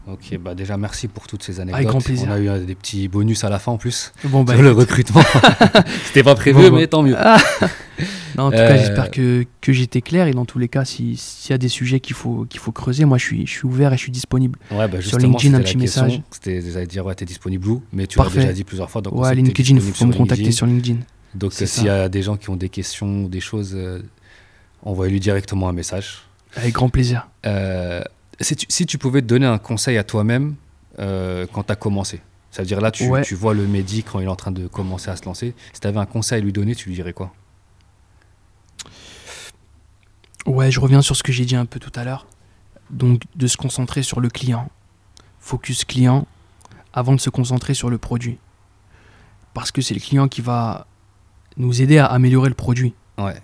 [0.08, 1.76] Ok, bah déjà merci pour toutes ces anecdotes.
[1.76, 2.28] Avec grand plaisir.
[2.30, 4.62] On a eu euh, des petits bonus à la fin en plus Bon, bah, sur
[4.62, 5.22] le recrutement.
[6.08, 6.76] C'était pas prévu, Bon, bon.
[6.76, 7.16] mais tant mieux.
[7.18, 7.38] Ah.
[8.38, 10.28] non, en tout cas, Euh, j'espère que, que j'étais clair.
[10.28, 12.74] Et dans tous les cas, si- s'il y a des sujets qu'il faut, qu'il faut
[12.74, 14.60] creuser, moi, je suis, je suis ouvert et je suis disponible.
[14.72, 16.22] Ouais, bah Sur LinkedIn, un petit message.
[16.32, 19.02] C'était dire ouais, t'es disponible où, mais tu l'as déjà dit plusieurs fois.
[19.02, 21.00] Donc on ouais, LinkedIn, il faut me contacter sur LinkedIn.
[21.36, 24.02] Donc s'il y a des gens qui ont des questions ou des choses, euh,
[24.84, 26.24] envoyez-lui directement un message.
[26.56, 27.28] Avec grand plaisir.
[27.46, 28.02] Euh,
[28.42, 30.56] si, tu, si tu pouvais te donner un conseil à toi-même
[31.00, 32.22] euh, quand tu as commencé,
[32.52, 33.22] c'est-à-dire là, tu, Ouais.
[33.24, 35.80] tu vois le Mehdi quand il est en train de commencer à se lancer, si
[35.82, 37.34] tu avais un conseil à lui donner, tu lui dirais quoi?
[40.46, 42.28] Ouais, je reviens sur ce que j'ai dit un peu tout à l'heure.
[42.90, 44.70] Donc, de se concentrer sur le client.
[45.40, 46.28] Focus client
[46.94, 48.38] avant de se concentrer sur le produit.
[49.54, 50.86] Parce que c'est le client qui va
[51.58, 52.94] nous aider à améliorer le produit.
[53.18, 53.40] Ouais,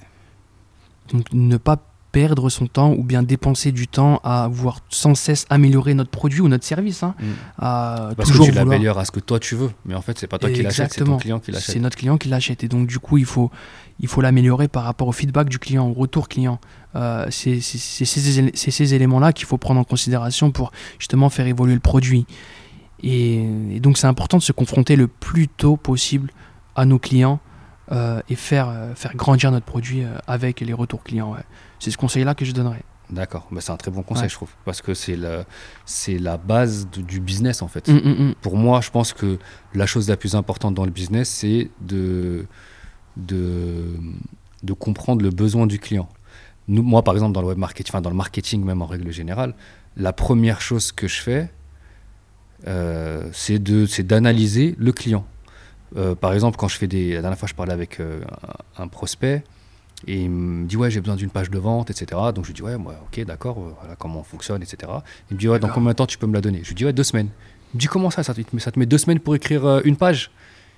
[1.14, 1.78] Donc, ne pas
[2.12, 6.42] perdre son temps ou bien dépenser du temps à vouloir sans cesse améliorer notre produit
[6.42, 7.04] ou notre service.
[7.04, 7.26] hein, Mm.
[7.60, 10.02] à parce toujours que tu vouloir- l'améliores à ce que toi tu veux, mais en
[10.02, 11.74] fait, c'est pas toi qui l'achète, c'est ton client qui l'achète.
[11.74, 12.64] C'est notre client qui l'achète.
[12.64, 13.52] Et donc, du coup, il faut,
[14.00, 16.60] il faut l'améliorer par rapport au feedback du client, au retour client.
[16.96, 21.46] Euh, c'est ces, élé- c'est ces éléments-là qu'il faut prendre en considération pour justement faire
[21.46, 22.26] évoluer le produit.
[23.04, 26.32] Et, et donc, c'est important de se confronter le plus tôt possible
[26.76, 27.40] à nos clients
[27.92, 31.34] euh, et faire, euh, faire grandir notre produit euh, avec les retours clients.
[31.34, 31.44] ouais.
[31.80, 32.84] C'est ce conseil-là que je donnerais.
[33.10, 34.30] D'accord, bah, c'est un très bon conseil, Ouais.
[34.30, 35.44] je trouve, parce que c'est le-
[35.86, 37.88] c'est la base de- du business en fait.
[37.88, 38.36] Mm, mm, mm.
[38.42, 39.40] Pour moi, je pense que
[39.74, 42.46] la chose la plus importante dans le business, c'est de,
[43.18, 43.96] de,
[44.62, 46.08] de comprendre le besoin du client.
[46.68, 49.10] Nous, moi, par exemple, dans le web marketing, enfin dans le marketing même en règle
[49.12, 49.56] générale,
[49.98, 51.50] la première chose que je fais,
[52.68, 53.58] euh, c'est
[54.06, 55.26] d'analyser le client.
[55.98, 57.14] Euh, par exemple, quand je fais des.
[57.14, 58.22] La dernière fois, je parlais avec euh,
[58.78, 59.44] un, un prospect
[60.08, 62.22] et il me dit Ouais, j'ai besoin d'une page de vente, etc.
[62.34, 64.92] Donc je lui dis Ouais, moi, ok, d'accord, euh, voilà comment on fonctionne, etc.
[65.30, 66.62] Il me dit Ouais, dans combien de temps tu peux me la donner?
[66.64, 67.30] Je lui dis Ouais, deux semaines.
[67.74, 68.24] Il me dit Comment ça?
[68.24, 70.32] Ça te, ça te met deux semaines pour écrire une page?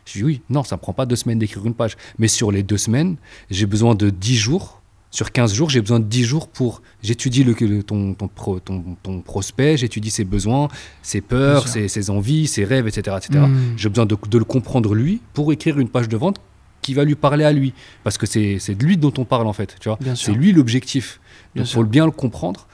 [0.06, 1.98] Je lui dis Oui, non, ça ne prend pas deux semaines d'écrire une page.
[2.18, 3.18] Mais sur les deux semaines,
[3.50, 4.81] j'ai besoin de 10 jours.
[5.14, 6.82] Sur 15 jours, j'ai besoin de 10 jours pour.
[7.04, 10.70] J'étudie le, le- ton, ton, pro- ton, ton prospect, j'étudie ses besoins,
[11.02, 13.18] ses peurs, ses, ses envies, ses rêves, etc.
[13.18, 13.46] etc.
[13.46, 13.74] Mm.
[13.78, 16.38] J'ai besoin de, de le comprendre lui pour écrire une page de vente
[16.82, 17.74] qui va lui parler à lui.
[18.04, 19.76] Parce que c'est de lui dont on parle en fait.
[19.82, 21.20] Tu vois Bien c'est lui l'objectif.
[21.56, 22.68] Donc il faut bien le comprendre.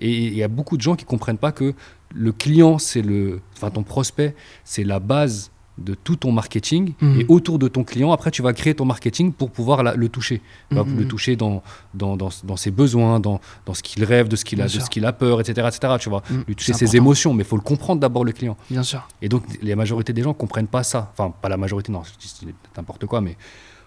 [0.00, 1.74] Et il y a beaucoup de gens qui comprennent pas que
[2.12, 3.40] le client, c'est le.
[3.56, 4.34] Enfin, ton prospect,
[4.64, 6.92] c'est la base de tout ton marketing.
[7.00, 7.20] Mhm.
[7.20, 10.08] Et autour de ton client, après, tu vas créer ton marketing pour pouvoir la- le
[10.08, 10.40] toucher.
[10.70, 10.96] Mhm.
[10.98, 11.62] le toucher dans,
[11.94, 14.66] dans, dans, dans ses besoins, dans, dans ce qu'il rêve, de ce qu'il a, Bien
[14.66, 14.82] de sûr.
[14.82, 15.66] ce qu'il a peur, etc.
[15.68, 15.94] etc.
[15.98, 16.34] tu vois Mm.
[16.46, 16.96] lui toucher ses important.
[16.96, 17.34] émotions.
[17.34, 18.56] Mais il faut le comprendre d'abord, le client.
[18.70, 19.08] Bien sûr.
[19.20, 21.12] Et donc, la majorité des gens comprennent pas ça.
[21.16, 22.46] Enfin, pas la majorité, non, c'est
[22.76, 23.36] n'importe quoi, mais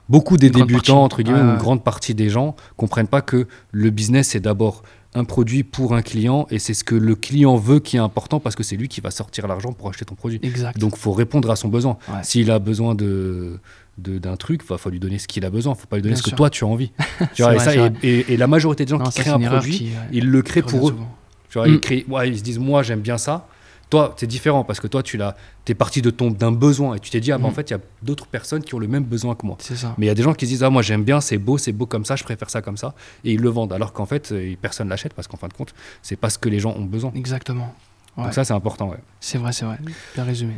[0.10, 3.90] beaucoup des Une débutants, entre guillemets, une grande partie des gens comprennent pas que le
[3.90, 4.84] business, c'est d'abord
[5.14, 8.40] un produit pour un client et c'est ce que le client veut qui est important
[8.40, 10.40] parce que c'est lui qui va sortir l'argent pour acheter ton produit.
[10.44, 10.78] Exact.
[10.78, 11.98] Donc, il faut répondre à son besoin.
[12.10, 12.20] Ouais.
[12.24, 13.60] S'il a besoin de
[13.98, 15.74] d'un truc, il faut lui donner ce qu'il a besoin.
[15.74, 16.92] faut pas lui donner Bien ce que toi tu as envie.
[17.34, 17.94] tu vois, et, vrai, ça, et, vrai.
[18.04, 20.28] et- et la majorité des gens Non, qui ça, créent un produit, qui, ouais, ils
[20.30, 20.92] le créent pour eux.
[20.92, 21.18] souvent.
[21.50, 21.72] Tu vois, Mm.
[21.74, 23.48] ils, créent- ouais, ils se disent, moi, j'aime bien ça.
[23.90, 25.36] Toi, c'est différent parce que toi, tu l'as,
[25.68, 27.54] es parti de ton d'un besoin et tu t'es dit, ah, bah, en Mm.
[27.54, 29.56] fait, il y a d'autres personnes qui ont le même besoin que moi.
[29.60, 29.96] C'est ça.
[29.98, 31.58] Mais il y a des gens qui se disent, ah, moi, j'aime bien, c'est beau,
[31.58, 32.94] c'est beau comme ça, je préfère ça comme ça.
[33.24, 33.72] Et ils le vendent.
[33.72, 36.50] Alors qu'en fait, euh, personne l'achète parce qu'en fin de compte, c'est pas ce que
[36.50, 37.12] les gens ont besoin.
[37.16, 37.74] Exactement.
[38.18, 38.26] Ouais.
[38.26, 38.98] Donc ça, c'est important, ouais.
[39.22, 39.78] C'est vrai, c'est vrai.
[40.16, 40.56] Bien résumé.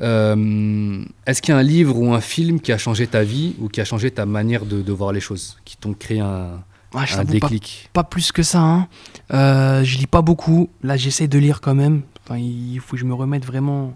[0.00, 3.54] Euh, Est-ce qu'il y a un livre ou un film qui a changé ta vie
[3.60, 6.62] ou qui a changé ta manière de, de voir les choses, qui t'ont créé un,
[6.94, 7.88] Ouais, je un t'avoue, pas, déclic?
[7.92, 8.60] pas plus que ça.
[8.60, 8.88] Hein.
[9.32, 10.68] Euh, je lis pas beaucoup.
[10.82, 12.02] Là, j'essaie de lire quand même.
[12.24, 13.94] Enfin, il faut que je me remette vraiment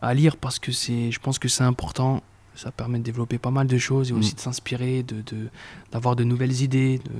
[0.00, 2.22] à lire parce que c'est, je pense que c'est important.
[2.56, 4.18] Ça permet de développer pas mal de choses et Mm.
[4.18, 5.48] aussi de s'inspirer, de, de-
[5.90, 6.98] d'avoir de nouvelles idées.
[7.04, 7.10] De...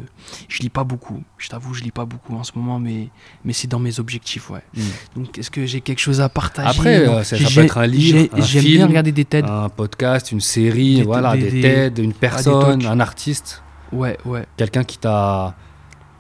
[0.49, 1.25] Je lis pas beaucoup.
[1.39, 3.09] Je t'avoue, je lis pas beaucoup en ce moment, mais,
[3.45, 4.62] mais c'est dans mes objectifs, ouais.
[4.77, 4.81] Mm.
[5.16, 6.68] Donc, est-ce que j'ai quelque chose à partager?
[6.68, 9.45] Après, euh, ça- ça peut être un livre, J'aime bien regarder des TED.
[9.49, 13.61] Un podcast, une série, Des- voilà, des- TED, une personne, un artiste,
[13.91, 14.47] Ouais, ouais.
[14.57, 15.57] quelqu'un qui t'a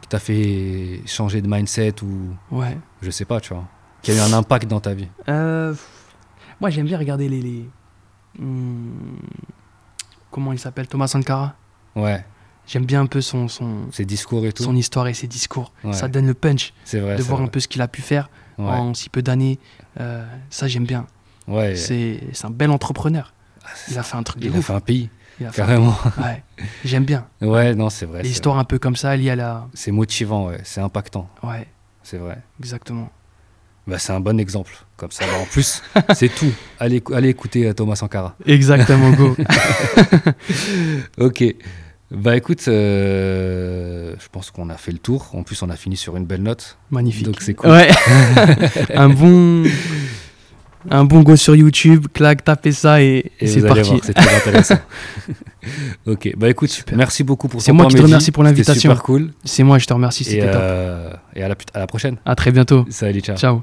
[0.02, 2.76] qui t'a fait changer de mindset ou Ouais.
[3.00, 3.64] je sais pas, tu vois,
[4.04, 5.74] qui a eu un impact dans ta vie Euh,
[6.60, 7.40] moi, j'aime bien regarder les.
[7.42, 7.68] les-
[8.38, 9.16] Hmm,
[10.30, 11.54] comment il s'appelle Thomas Sankara.
[11.94, 12.24] Ouais,
[12.66, 14.62] J'aime bien un peu son, son, ses discours et tout.
[14.64, 15.72] son histoire et ses discours.
[15.84, 15.92] Ouais.
[15.92, 17.16] Ça donne le punch C'est vrai.
[17.16, 17.46] de voir vrai.
[17.46, 18.64] un peu ce qu'il a pu faire Ouais.
[18.66, 19.58] en si peu d'années.
[20.00, 21.06] Euh, ça, j'aime bien.
[21.46, 21.76] Ouais.
[21.76, 23.34] C'est un bel entrepreneur.
[23.90, 25.66] Il a fait un truc de Il a fait un pays, Il a fait un-
[25.66, 25.94] carrément.
[26.18, 26.42] Ouais.
[26.84, 27.26] J'aime bien.
[27.42, 28.22] Ouais, non, c'est vrai.
[28.22, 29.52] Les histoires un peu comme ça liées à la.
[29.54, 29.68] vrai.
[29.74, 30.60] C'est motivant, ouais.
[30.64, 31.68] C'est impactant, Ouais,
[32.02, 32.42] c'est vrai.
[32.60, 33.10] exactement.
[33.86, 34.72] Bah, c'est un bon exemple.
[34.96, 35.82] Comme ça, bah, en plus,
[36.14, 36.50] c'est tout.
[36.80, 38.34] Allez, allez écouter euh, Thomas Sankara.
[38.46, 39.36] Exactement, go.
[41.18, 41.44] Ok.
[42.10, 45.30] Bah écoute, euh, je pense qu'on a fait le tour.
[45.34, 46.78] En plus, on a fini sur une belle note.
[46.90, 47.24] Magnifique.
[47.24, 47.70] Donc c'est cool.
[47.70, 47.88] Ouais.
[48.94, 49.64] un bon.
[50.90, 54.00] Un bon go sur YouTube, clac, tapez ça et, Et c'est vous allez parti.
[54.04, 54.76] c'est très intéressant.
[56.06, 56.94] ok, bah écoute, Super.
[56.98, 58.78] merci beaucoup pour C'est moi qui te remercie pour l'invitation.
[58.92, 59.32] super cool.
[59.46, 60.50] C'est moi, je te remercie, Et, top.
[60.52, 62.18] euh, et à, la, à la prochaine.
[62.26, 62.84] À très bientôt.
[62.90, 63.36] Salut, ciao.
[63.38, 63.62] Ciao.